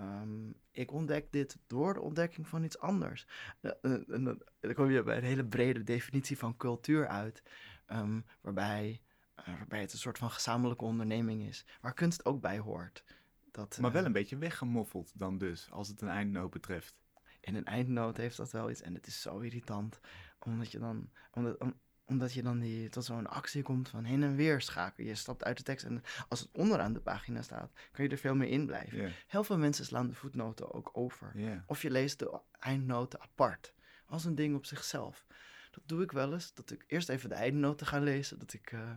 um, 0.00 0.54
ik 0.70 0.92
ontdek 0.92 1.32
dit 1.32 1.58
door 1.66 1.94
de 1.94 2.00
ontdekking 2.00 2.48
van 2.48 2.64
iets 2.64 2.78
anders. 2.78 3.26
En 3.60 4.04
dan, 4.06 4.42
dan 4.60 4.74
kom 4.74 4.90
je 4.90 5.02
bij 5.02 5.16
een 5.16 5.24
hele 5.24 5.44
brede 5.44 5.82
definitie 5.82 6.38
van 6.38 6.56
cultuur 6.56 7.08
uit. 7.08 7.42
Um, 7.86 8.24
waarbij 8.40 9.02
uh, 9.38 9.46
waarbij 9.46 9.80
het 9.80 9.92
een 9.92 9.98
soort 9.98 10.18
van 10.18 10.30
gezamenlijke 10.30 10.84
onderneming 10.84 11.42
is, 11.42 11.64
waar 11.80 11.94
kunst 11.94 12.24
ook 12.24 12.40
bij 12.40 12.58
hoort. 12.58 13.04
Dat, 13.50 13.78
maar 13.80 13.92
wel 13.92 14.04
een 14.04 14.12
beetje 14.12 14.36
weggemoffeld 14.36 15.12
dan 15.14 15.38
dus, 15.38 15.70
als 15.70 15.88
het 15.88 16.00
een 16.00 16.08
eindnoot 16.08 16.50
betreft. 16.50 16.94
In 17.40 17.54
een 17.54 17.64
eindnoot 17.64 18.16
heeft 18.16 18.36
dat 18.36 18.50
wel 18.50 18.70
iets 18.70 18.82
en 18.82 18.94
het 18.94 19.06
is 19.06 19.20
zo 19.20 19.38
irritant, 19.38 20.00
omdat 20.38 20.70
je 20.70 20.78
dan, 20.78 21.10
omdat, 21.30 21.58
om, 21.58 21.80
omdat 22.04 22.32
je 22.32 22.42
dan 22.42 22.58
die, 22.58 22.88
tot 22.88 23.04
zo'n 23.04 23.26
actie 23.26 23.62
komt 23.62 23.88
van 23.88 24.04
heen 24.04 24.22
en 24.22 24.36
weer 24.36 24.60
schakelen. 24.60 25.08
Je 25.08 25.14
stapt 25.14 25.44
uit 25.44 25.56
de 25.56 25.62
tekst 25.62 25.84
en 25.84 26.02
als 26.28 26.40
het 26.40 26.48
onderaan 26.52 26.92
de 26.92 27.00
pagina 27.00 27.42
staat, 27.42 27.72
kan 27.92 28.04
je 28.04 28.10
er 28.10 28.18
veel 28.18 28.34
meer 28.34 28.48
in 28.48 28.66
blijven. 28.66 28.98
Yeah. 28.98 29.10
Heel 29.26 29.44
veel 29.44 29.58
mensen 29.58 29.84
slaan 29.84 30.08
de 30.08 30.14
voetnoten 30.14 30.72
ook 30.72 30.90
over. 30.92 31.32
Yeah. 31.34 31.58
Of 31.66 31.82
je 31.82 31.90
leest 31.90 32.18
de 32.18 32.40
eindnoten 32.58 33.20
apart, 33.20 33.74
als 34.06 34.24
een 34.24 34.34
ding 34.34 34.56
op 34.56 34.64
zichzelf. 34.66 35.26
Dat 35.70 35.82
doe 35.86 36.02
ik 36.02 36.12
wel 36.12 36.32
eens, 36.32 36.54
dat 36.54 36.70
ik 36.70 36.84
eerst 36.86 37.08
even 37.08 37.28
de 37.28 37.34
eindnoten 37.34 37.86
ga 37.86 37.98
lezen, 37.98 38.38
dat 38.38 38.52
ik... 38.52 38.72
Uh, 38.72 38.90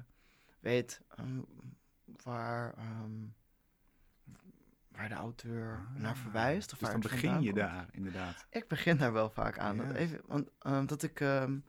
weet 0.65 1.01
um, 1.19 1.45
waar, 2.23 2.75
um, 2.77 3.35
waar 4.91 5.09
de 5.09 5.15
auteur 5.15 5.85
Ah, 5.95 6.01
naar 6.01 6.17
verwijst. 6.17 6.73
Of 6.73 6.79
Dus 6.79 6.87
waar 6.89 6.99
dan 7.01 7.11
begin 7.11 7.41
je 7.41 7.51
komt. 7.51 7.55
daar, 7.55 7.87
inderdaad. 7.91 8.45
Ik 8.49 8.67
begin 8.67 8.97
daar 8.97 9.13
wel 9.13 9.29
vaak 9.29 9.59
aan. 9.59 9.77
Dat 9.77 9.91
even, 9.91 10.21
want, 10.25 10.49
ehm, 10.59 10.85
dat 10.85 11.03
ik, 11.03 11.19
ehm, 11.19 11.59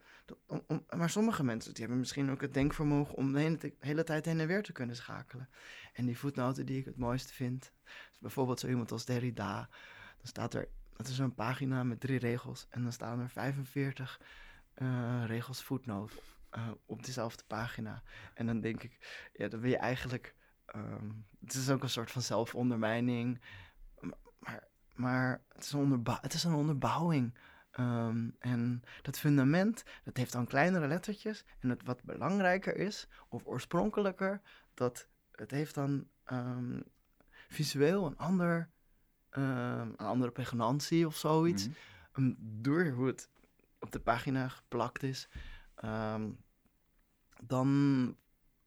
maar 0.95 1.09
sommige 1.09 1.43
mensen 1.43 1.71
die 1.71 1.79
hebben 1.79 1.99
misschien 1.99 2.31
ook 2.31 2.41
het 2.41 2.53
denkvermogen 2.53 3.15
om 3.15 3.33
de 3.33 3.73
hele, 3.79 4.03
tijd 4.03 4.25
heen 4.25 4.39
en 4.39 4.47
weer 4.47 4.63
te 4.63 4.71
kunnen 4.71 4.95
schakelen. 4.95 5.49
En 5.93 6.05
die 6.05 6.17
voetnoten 6.17 6.65
die 6.65 6.79
ik 6.79 6.85
het 6.85 6.97
mooiste 6.97 7.33
vind, 7.33 7.71
is 8.11 8.19
bijvoorbeeld 8.19 8.59
zo 8.59 8.67
iemand 8.67 8.91
als 8.91 9.05
Derrida. 9.05 9.69
Dan 10.17 10.27
staat 10.27 10.53
er, 10.53 10.67
dat 10.95 11.07
is 11.07 11.15
zo'n 11.15 11.35
pagina 11.35 11.83
met 11.83 11.99
drie 11.99 12.19
regels 12.19 12.67
en 12.69 12.83
dan 12.83 12.91
staan 12.91 13.19
er 13.19 13.29
45 13.29 14.21
eh, 14.73 15.23
regels 15.25 15.63
voetnoot 15.63 16.21
eh, 16.49 16.69
op 16.85 17.05
dezelfde 17.05 17.43
pagina. 17.47 18.03
En 18.33 18.45
dan 18.45 18.59
denk 18.59 18.83
ik, 18.83 19.27
ja, 19.33 19.47
dan 19.47 19.59
wil 19.59 19.69
je 19.69 19.77
eigenlijk, 19.77 20.35
ehm, 20.65 21.09
het 21.39 21.53
is 21.53 21.69
ook 21.69 21.83
een 21.83 21.89
soort 21.89 22.11
van 22.11 22.21
zelfondermijning, 22.21 23.41
maar, 24.39 24.67
maar 24.95 25.41
het, 25.53 25.63
is 25.63 25.71
een 25.71 26.05
het 26.21 26.33
is 26.33 26.43
een 26.43 26.53
onderbouwing. 26.53 27.37
Ehm, 27.77 28.29
en 28.39 28.83
dat 29.01 29.19
fundament, 29.19 29.83
dat 30.03 30.17
heeft 30.17 30.31
dan 30.31 30.45
kleinere 30.45 30.87
lettertjes. 30.87 31.45
En 31.59 31.69
het 31.69 31.83
wat 31.83 32.03
belangrijker 32.03 32.75
is, 32.75 33.07
of 33.27 33.45
oorspronkelijker, 33.45 34.41
dat 34.73 35.07
het 35.31 35.51
heeft 35.51 35.75
dan 35.75 36.07
ehm, 36.23 36.79
visueel 37.47 38.05
een, 38.05 38.17
ander, 38.17 38.69
ehm, 39.29 39.81
een 39.81 39.97
andere 39.97 40.31
pregnantie 40.31 41.05
of 41.05 41.15
zoiets. 41.15 41.67
Ehm, 42.11 42.33
door 42.37 42.87
hoe 42.87 43.07
het 43.07 43.29
op 43.79 43.91
de 43.91 43.99
pagina 43.99 44.47
geplakt 44.47 45.03
is. 45.03 45.29
dan, 47.43 48.15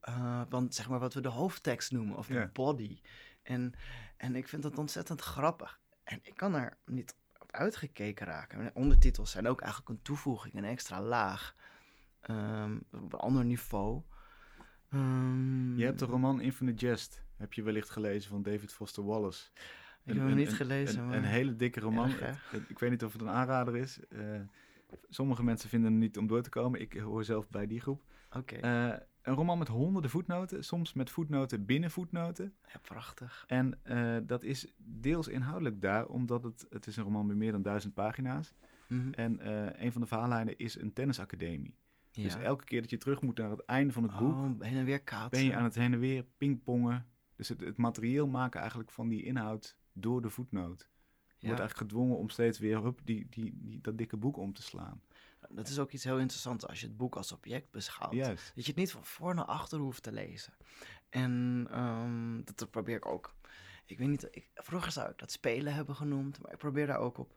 eh, 0.01 0.43
dan 0.49 0.73
zeg 0.73 0.89
maar 0.89 0.99
wat 0.99 1.15
we 1.15 1.21
de 1.21 1.29
hoofdtekst 1.29 1.93
noemen, 1.93 2.17
of 2.17 2.27
de 2.27 2.51
body. 2.53 3.01
En, 3.43 3.75
en 4.17 4.37
ik 4.37 4.49
vind 4.49 4.63
dat 4.63 4.79
ontzettend 4.79 5.21
grappig. 5.21 5.81
En 6.05 6.21
ik 6.23 6.37
kan 6.37 6.55
er 6.55 6.79
niet 6.85 7.15
op 7.51 7.61
uitgekeken 7.61 8.27
raken. 8.27 8.61
En 8.61 8.71
Ondertitels 8.75 9.31
zijn 9.31 9.49
ook 9.49 9.61
eigenlijk 9.61 9.91
een 9.91 10.03
toevoeging, 10.03 10.55
een 10.55 10.65
extra 10.65 11.03
laag. 11.03 11.55
ehm, 12.21 12.77
op 12.93 13.13
een 13.13 13.19
ander 13.19 13.45
niveau. 13.45 14.03
Ehm, 14.91 15.77
Je 15.79 15.85
hebt 15.85 15.99
de 15.99 16.05
roman 16.05 16.41
Infinite 16.41 16.87
Jest, 16.87 17.23
heb 17.37 17.53
je 17.53 17.63
wellicht 17.63 17.91
gelezen 17.91 18.31
van 18.31 18.43
David 18.43 18.73
Foster 18.73 19.05
Wallace. 19.05 19.49
Ik 20.05 20.15
heb 20.15 20.27
hem 20.27 20.35
niet 20.35 20.53
gelezen, 20.53 21.01
Een, 21.01 21.07
maar... 21.09 21.17
een 21.17 21.25
hele 21.25 21.57
dikke 21.57 21.81
roman. 21.81 22.11
Erg, 22.21 22.53
ik 22.69 22.79
weet 22.79 22.91
niet 22.91 23.05
of 23.05 23.13
het 23.13 23.21
een 23.23 23.29
aanrader 23.29 23.77
is. 23.77 24.01
Eh, 24.09 24.41
sommige 25.09 25.43
mensen 25.43 25.69
vinden 25.69 25.91
hem 25.91 26.01
niet 26.01 26.19
om 26.19 26.27
door 26.27 26.43
te 26.43 26.49
komen. 26.51 26.81
Ik 26.81 26.93
hoor 26.93 27.25
zelf 27.25 27.49
bij 27.49 27.67
die 27.67 27.81
groep. 27.81 28.03
Oké, 28.37 28.55
Eh, 28.57 28.97
een 29.23 29.35
roman 29.35 29.59
met 29.59 29.69
honderden 29.69 30.11
voetnoten, 30.11 30.65
soms 30.65 30.93
met 30.93 31.11
voetnoten 31.11 31.65
binnen 31.65 31.91
voetnoten. 31.91 32.55
ja, 32.73 32.79
prachtig. 32.83 33.45
En 33.47 33.79
eh, 33.83 34.17
dat 34.23 34.43
is 34.43 34.73
deels 34.77 35.29
inhoudelijk 35.29 35.81
daar, 35.81 36.07
omdat 36.07 36.43
het, 36.43 36.67
het 36.71 36.87
is 36.87 36.97
een 36.97 37.05
roman 37.05 37.27
met 37.27 37.37
meer 37.37 37.53
dan 37.53 37.63
duizend 37.63 37.95
pagina's. 37.95 38.55
Mhm. 38.89 39.13
En 39.13 39.41
eh, 39.41 39.85
een 39.85 39.93
van 39.93 40.01
de 40.01 40.07
verhaallijnen 40.07 40.59
is 40.59 40.81
een 40.81 40.93
tennisacademie. 40.93 41.79
Dus 42.13 42.37
elke 42.37 42.65
keer 42.65 42.81
dat 42.81 42.91
je 42.91 42.99
terug 42.99 43.21
moet 43.23 43.39
naar 43.39 43.51
het 43.51 43.65
einde 43.65 43.93
van 43.93 44.03
het 44.03 44.17
boek, 44.17 44.33
Oh, 44.33 44.61
heen 44.61 44.77
en 44.77 44.85
weer 44.85 45.03
kaatsen. 45.03 45.31
ben 45.31 45.45
je 45.45 45.57
aan 45.57 45.65
het 45.65 45.75
heen 45.75 45.93
en 45.93 45.99
weer 45.99 46.25
pingpongen. 46.37 47.07
Dus 47.37 47.49
het, 47.49 47.61
het 47.61 47.77
materieel 47.77 48.27
maken 48.27 48.61
eigenlijk 48.61 48.91
van 48.91 49.09
die 49.09 49.23
inhoud 49.23 49.77
door 49.93 50.23
de 50.23 50.31
voetnoot. 50.31 50.89
Je 51.39 51.47
wordt 51.47 51.61
eigenlijk 51.61 51.91
gedwongen 51.91 52.17
om 52.17 52.29
steeds 52.29 52.59
weer 52.59 52.83
hup, 52.83 53.01
die, 53.05 53.27
die, 53.31 53.59
die, 53.63 53.81
dat 53.81 53.99
dikke 53.99 54.17
boek 54.17 54.37
om 54.37 54.53
te 54.53 54.63
slaan. 54.63 55.03
Dat 55.53 55.69
is 55.69 55.79
ook 55.79 55.93
iets 55.93 56.05
heel 56.05 56.19
interessants 56.19 56.67
als 56.67 56.81
je 56.81 56.87
het 56.87 56.97
boek 56.97 57.17
als 57.17 57.33
object 57.33 57.71
beschouwt. 57.71 58.13
Juist. 58.13 58.53
Dat 58.55 58.65
je 58.65 58.71
het 58.71 58.81
niet 58.81 58.93
van 58.93 59.05
voor 59.05 59.35
naar 59.35 59.45
achter 59.45 59.79
hoeft 59.79 60.03
te 60.03 60.13
lezen. 60.13 60.53
En 61.09 61.67
ehm, 61.71 62.43
dat, 62.45 62.59
dat 62.59 62.71
probeer 62.71 62.97
ik 62.97 63.07
ook. 63.07 63.35
Ik 63.87 63.99
weet 63.99 64.09
niet, 64.09 64.29
ik, 64.31 64.49
vroeger 64.55 64.93
zou 64.93 65.11
ik 65.11 65.19
dat 65.19 65.31
spelen 65.31 65.75
hebben 65.75 65.97
genoemd, 65.97 66.43
maar 66.43 66.53
ik 66.53 66.59
probeer 66.59 66.87
daar 66.87 66.99
ook 66.99 67.19
op, 67.19 67.33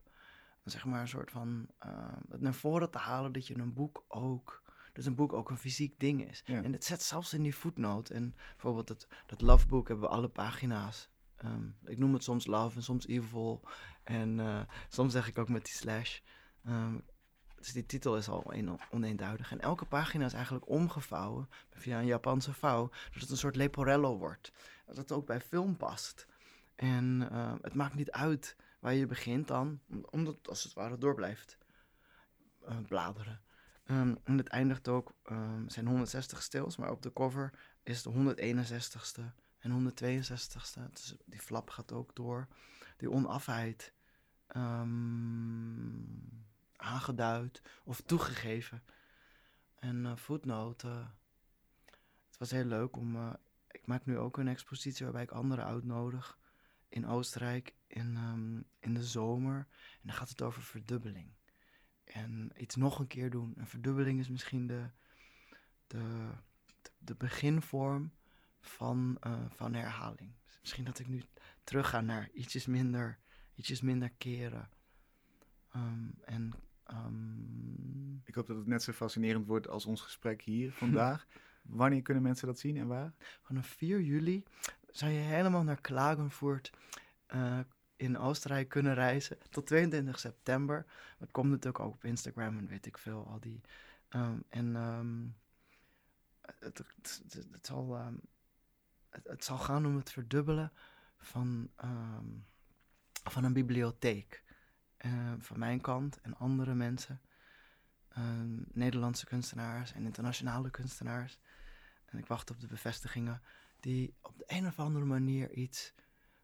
zeg 0.64 0.84
maar, 0.84 1.00
een 1.00 1.08
soort 1.08 1.30
van, 1.30 1.66
ehm, 1.78 2.20
het 2.30 2.40
naar 2.40 2.54
voren 2.54 2.90
te 2.90 2.98
halen 2.98 3.32
dat 3.32 3.46
je 3.46 3.58
een 3.58 3.72
boek 3.72 4.04
ook, 4.08 4.62
dat 4.92 5.04
een 5.04 5.14
boek 5.14 5.32
ook 5.32 5.50
een 5.50 5.58
fysiek 5.58 6.00
ding 6.00 6.28
is. 6.28 6.42
Ja. 6.46 6.62
En 6.62 6.72
het 6.72 6.84
zet 6.84 7.02
zelfs 7.02 7.32
in 7.32 7.42
die 7.42 7.54
voetnoot. 7.54 8.10
En 8.10 8.34
bijvoorbeeld 8.50 8.88
het, 8.88 9.08
dat 9.26 9.40
lovebook 9.40 9.88
hebben 9.88 10.08
we 10.08 10.14
alle 10.14 10.28
pagina's. 10.28 11.08
Ehm, 11.36 11.66
ik 11.84 11.98
noem 11.98 12.12
het 12.12 12.24
soms 12.24 12.46
love 12.46 12.76
en 12.76 12.82
soms 12.82 13.06
evil. 13.06 13.62
En 14.02 14.40
eh, 14.40 14.60
soms 14.88 15.12
zeg 15.12 15.28
ik 15.28 15.38
ook 15.38 15.48
met 15.48 15.64
die 15.64 15.74
slash. 15.74 16.20
Dus 17.64 17.72
die 17.72 17.86
titel 17.86 18.16
is 18.16 18.28
al 18.28 18.54
een, 18.54 18.78
oneenduidig. 18.90 19.50
En 19.52 19.60
elke 19.60 19.84
pagina 19.84 20.24
is 20.24 20.32
eigenlijk 20.32 20.68
omgevouwen 20.68 21.48
via 21.70 21.98
een 21.98 22.06
Japanse 22.06 22.52
vouw, 22.52 22.90
zodat 23.04 23.20
het 23.20 23.30
een 23.30 23.36
soort 23.36 23.56
leporello 23.56 24.18
wordt. 24.18 24.52
Dat 24.86 24.96
het 24.96 25.12
ook 25.12 25.26
bij 25.26 25.40
film 25.40 25.76
past. 25.76 26.26
En 26.74 27.28
eh, 27.30 27.54
het 27.62 27.74
maakt 27.74 27.94
niet 27.94 28.10
uit 28.10 28.56
waar 28.80 28.94
je 28.94 29.06
begint 29.06 29.48
dan, 29.48 29.80
om- 29.88 30.06
omdat 30.10 30.34
het 30.36 30.48
als 30.48 30.62
het 30.62 30.72
ware 30.72 30.98
door 30.98 31.14
blijft 31.14 31.58
eh, 32.66 32.78
bladeren. 32.88 33.40
Ehm, 33.84 34.14
en 34.24 34.38
het 34.38 34.48
eindigt 34.48 34.88
ook, 34.88 35.14
ehm 35.24 35.68
zijn 35.68 35.86
160 35.86 36.42
stils, 36.42 36.76
maar 36.76 36.90
op 36.90 37.02
de 37.02 37.12
cover 37.12 37.50
is 37.82 38.02
de 38.02 38.10
161ste 38.10 39.32
en 39.58 39.70
162ste. 39.70 40.80
Dus 40.92 41.14
die 41.24 41.40
flap 41.40 41.70
gaat 41.70 41.92
ook 41.92 42.14
door. 42.14 42.48
Die 42.96 43.10
onafheid 43.10 43.92
ehm, 44.46 46.43
aangeduid 46.84 47.62
of 47.84 48.00
toegegeven. 48.00 48.82
En 49.74 50.06
eh 50.06 50.16
voetnoten. 50.16 51.14
Het 52.26 52.38
was 52.38 52.50
heel 52.50 52.64
leuk 52.64 52.96
om. 52.96 53.16
eh, 53.16 53.32
ik 53.70 53.86
maak 53.86 54.06
nu 54.06 54.18
ook 54.18 54.36
een 54.38 54.48
expositie 54.48 55.04
waarbij 55.04 55.22
ik 55.22 55.30
anderen 55.30 55.64
uitnodig. 55.64 56.38
In 56.88 57.06
Oostenrijk 57.06 57.74
in, 57.86 58.16
ehm, 58.16 58.60
in 58.80 58.94
de 58.94 59.04
zomer. 59.04 59.56
En 59.56 60.00
dan 60.02 60.14
gaat 60.14 60.28
het 60.28 60.42
over 60.42 60.62
verdubbeling. 60.62 61.34
En 62.04 62.52
iets 62.56 62.76
nog 62.76 62.98
een 62.98 63.06
keer 63.06 63.30
doen. 63.30 63.52
Een 63.56 63.66
verdubbeling 63.66 64.20
is 64.20 64.28
misschien 64.28 64.66
de, 64.66 64.90
de, 65.86 66.30
de, 66.98 67.14
beginvorm 67.14 68.12
van, 68.60 69.16
eh, 69.20 69.44
van 69.48 69.74
herhaling. 69.74 70.34
Dus 70.46 70.60
misschien 70.60 70.84
dat 70.84 70.98
ik 70.98 71.08
nu 71.08 71.22
terug 71.64 71.88
ga 71.88 72.00
naar 72.00 72.30
ietsjes 72.32 72.66
minder, 72.66 73.18
ietsjes 73.54 73.80
minder 73.80 74.10
keren. 74.10 74.68
Ehm, 75.70 76.08
en 76.24 76.52
ehm, 76.84 78.14
Ik 78.24 78.34
hoop 78.34 78.46
dat 78.46 78.56
het 78.56 78.66
net 78.66 78.82
zo 78.82 78.92
fascinerend 78.92 79.46
wordt 79.46 79.68
als 79.68 79.86
ons 79.86 80.00
gesprek 80.00 80.42
hier 80.42 80.72
vandaag. 80.82 81.26
Wanneer 81.62 82.02
kunnen 82.02 82.22
mensen 82.22 82.46
dat 82.46 82.58
zien 82.58 82.76
en 82.76 82.86
waar? 82.86 83.12
vanaf 83.42 83.66
4 83.66 84.00
juli 84.00 84.44
zou 84.90 85.12
je 85.12 85.18
helemaal 85.18 85.62
naar 85.62 85.80
Klagenvoort 85.80 86.72
eh, 87.26 87.58
in 87.96 88.18
Oostenrijk 88.18 88.68
kunnen 88.68 88.94
reizen. 88.94 89.38
Tot 89.50 89.66
22 89.66 90.18
september. 90.18 90.86
Het 91.18 91.30
komt 91.30 91.50
natuurlijk 91.50 91.84
ook 91.84 91.94
op 91.94 92.04
Instagram 92.04 92.58
en 92.58 92.66
weet 92.66 92.86
ik 92.86 92.98
veel. 92.98 93.26
Al 93.26 93.40
die, 93.40 93.60
ehm, 94.08 94.38
en 94.48 94.76
ehm, 94.76 95.26
het, 96.40 96.78
het, 96.78 97.22
het, 97.22 97.46
het 97.52 97.66
zal, 97.66 97.96
het, 99.08 99.28
het 99.28 99.44
zal 99.44 99.58
gaan 99.58 99.86
om 99.86 99.96
het 99.96 100.12
verdubbelen 100.12 100.72
van, 101.18 101.70
van 103.24 103.44
een 103.44 103.52
bibliotheek. 103.52 104.43
Eh, 105.04 105.32
van 105.38 105.58
mijn 105.58 105.80
kant 105.80 106.20
en 106.20 106.36
andere 106.36 106.74
mensen. 106.74 107.20
Ehm, 108.08 108.62
Nederlandse 108.72 109.26
kunstenaars 109.26 109.92
en 109.92 110.04
internationale 110.04 110.70
kunstenaars. 110.70 111.38
En 112.06 112.18
ik 112.18 112.26
wacht 112.26 112.50
op 112.50 112.60
de 112.60 112.66
bevestigingen 112.66 113.42
die 113.80 114.14
op 114.22 114.38
de 114.38 114.44
een 114.46 114.66
of 114.66 114.78
andere 114.78 115.04
manier 115.04 115.50
iets 115.50 115.92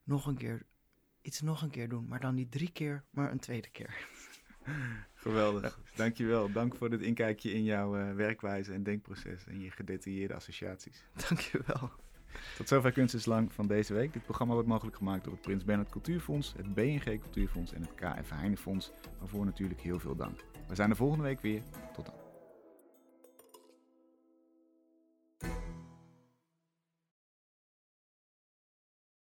nog 0.03 0.27
een 0.27 0.37
keer, 0.37 0.67
iets 1.23 1.41
nog 1.41 1.63
een 1.63 1.71
keer 1.71 1.89
doen. 1.89 2.09
Maar 2.09 2.21
dan 2.21 2.35
niet 2.35 2.51
drie 2.51 2.71
keer, 2.73 3.05
maar 3.11 3.31
een 3.31 3.39
tweede 3.39 3.71
keer. 3.71 4.07
Geweldig. 5.15 5.81
Dankjewel. 5.95 6.53
Dank 6.53 6.77
voor 6.77 6.91
dit 6.91 7.01
inkijkje 7.01 7.53
in 7.53 7.65
jouw 7.65 7.97
eh, 7.97 8.15
werkwijze 8.15 8.73
en 8.73 8.83
denkproces 8.83 9.47
en 9.47 9.61
je 9.61 9.71
gedetailleerde 9.71 10.35
associaties. 10.35 11.05
Dankjewel. 11.29 11.91
Tot 12.57 12.69
zover 12.69 12.93
Kunst 12.93 13.15
is 13.15 13.25
Lang 13.25 13.53
van 13.53 13.67
deze 13.67 13.95
week. 13.95 14.13
Dit 14.13 14.23
programma 14.23 14.53
wordt 14.53 14.69
mogelijk 14.69 14.97
gemaakt 14.97 15.25
door 15.25 15.33
het 15.33 15.43
Prins 15.43 15.65
Bernhard 15.65 15.91
Cultuurfonds, 15.91 16.55
het 16.57 16.75
BNG 16.75 17.21
Cultuurfonds 17.21 17.73
en 17.73 17.81
het 17.81 17.95
KF 17.95 18.31
Heinefonds, 18.31 18.91
waarvoor 19.19 19.45
natuurlijk 19.45 19.81
heel 19.81 19.99
veel 19.99 20.17
dank. 20.17 20.45
We 20.69 20.75
zijn 20.75 20.91
er 20.91 20.97
volgende 20.97 21.25
week 21.25 21.41
weer. 21.41 21.63
Tot 21.93 22.07
dan. 22.07 22.20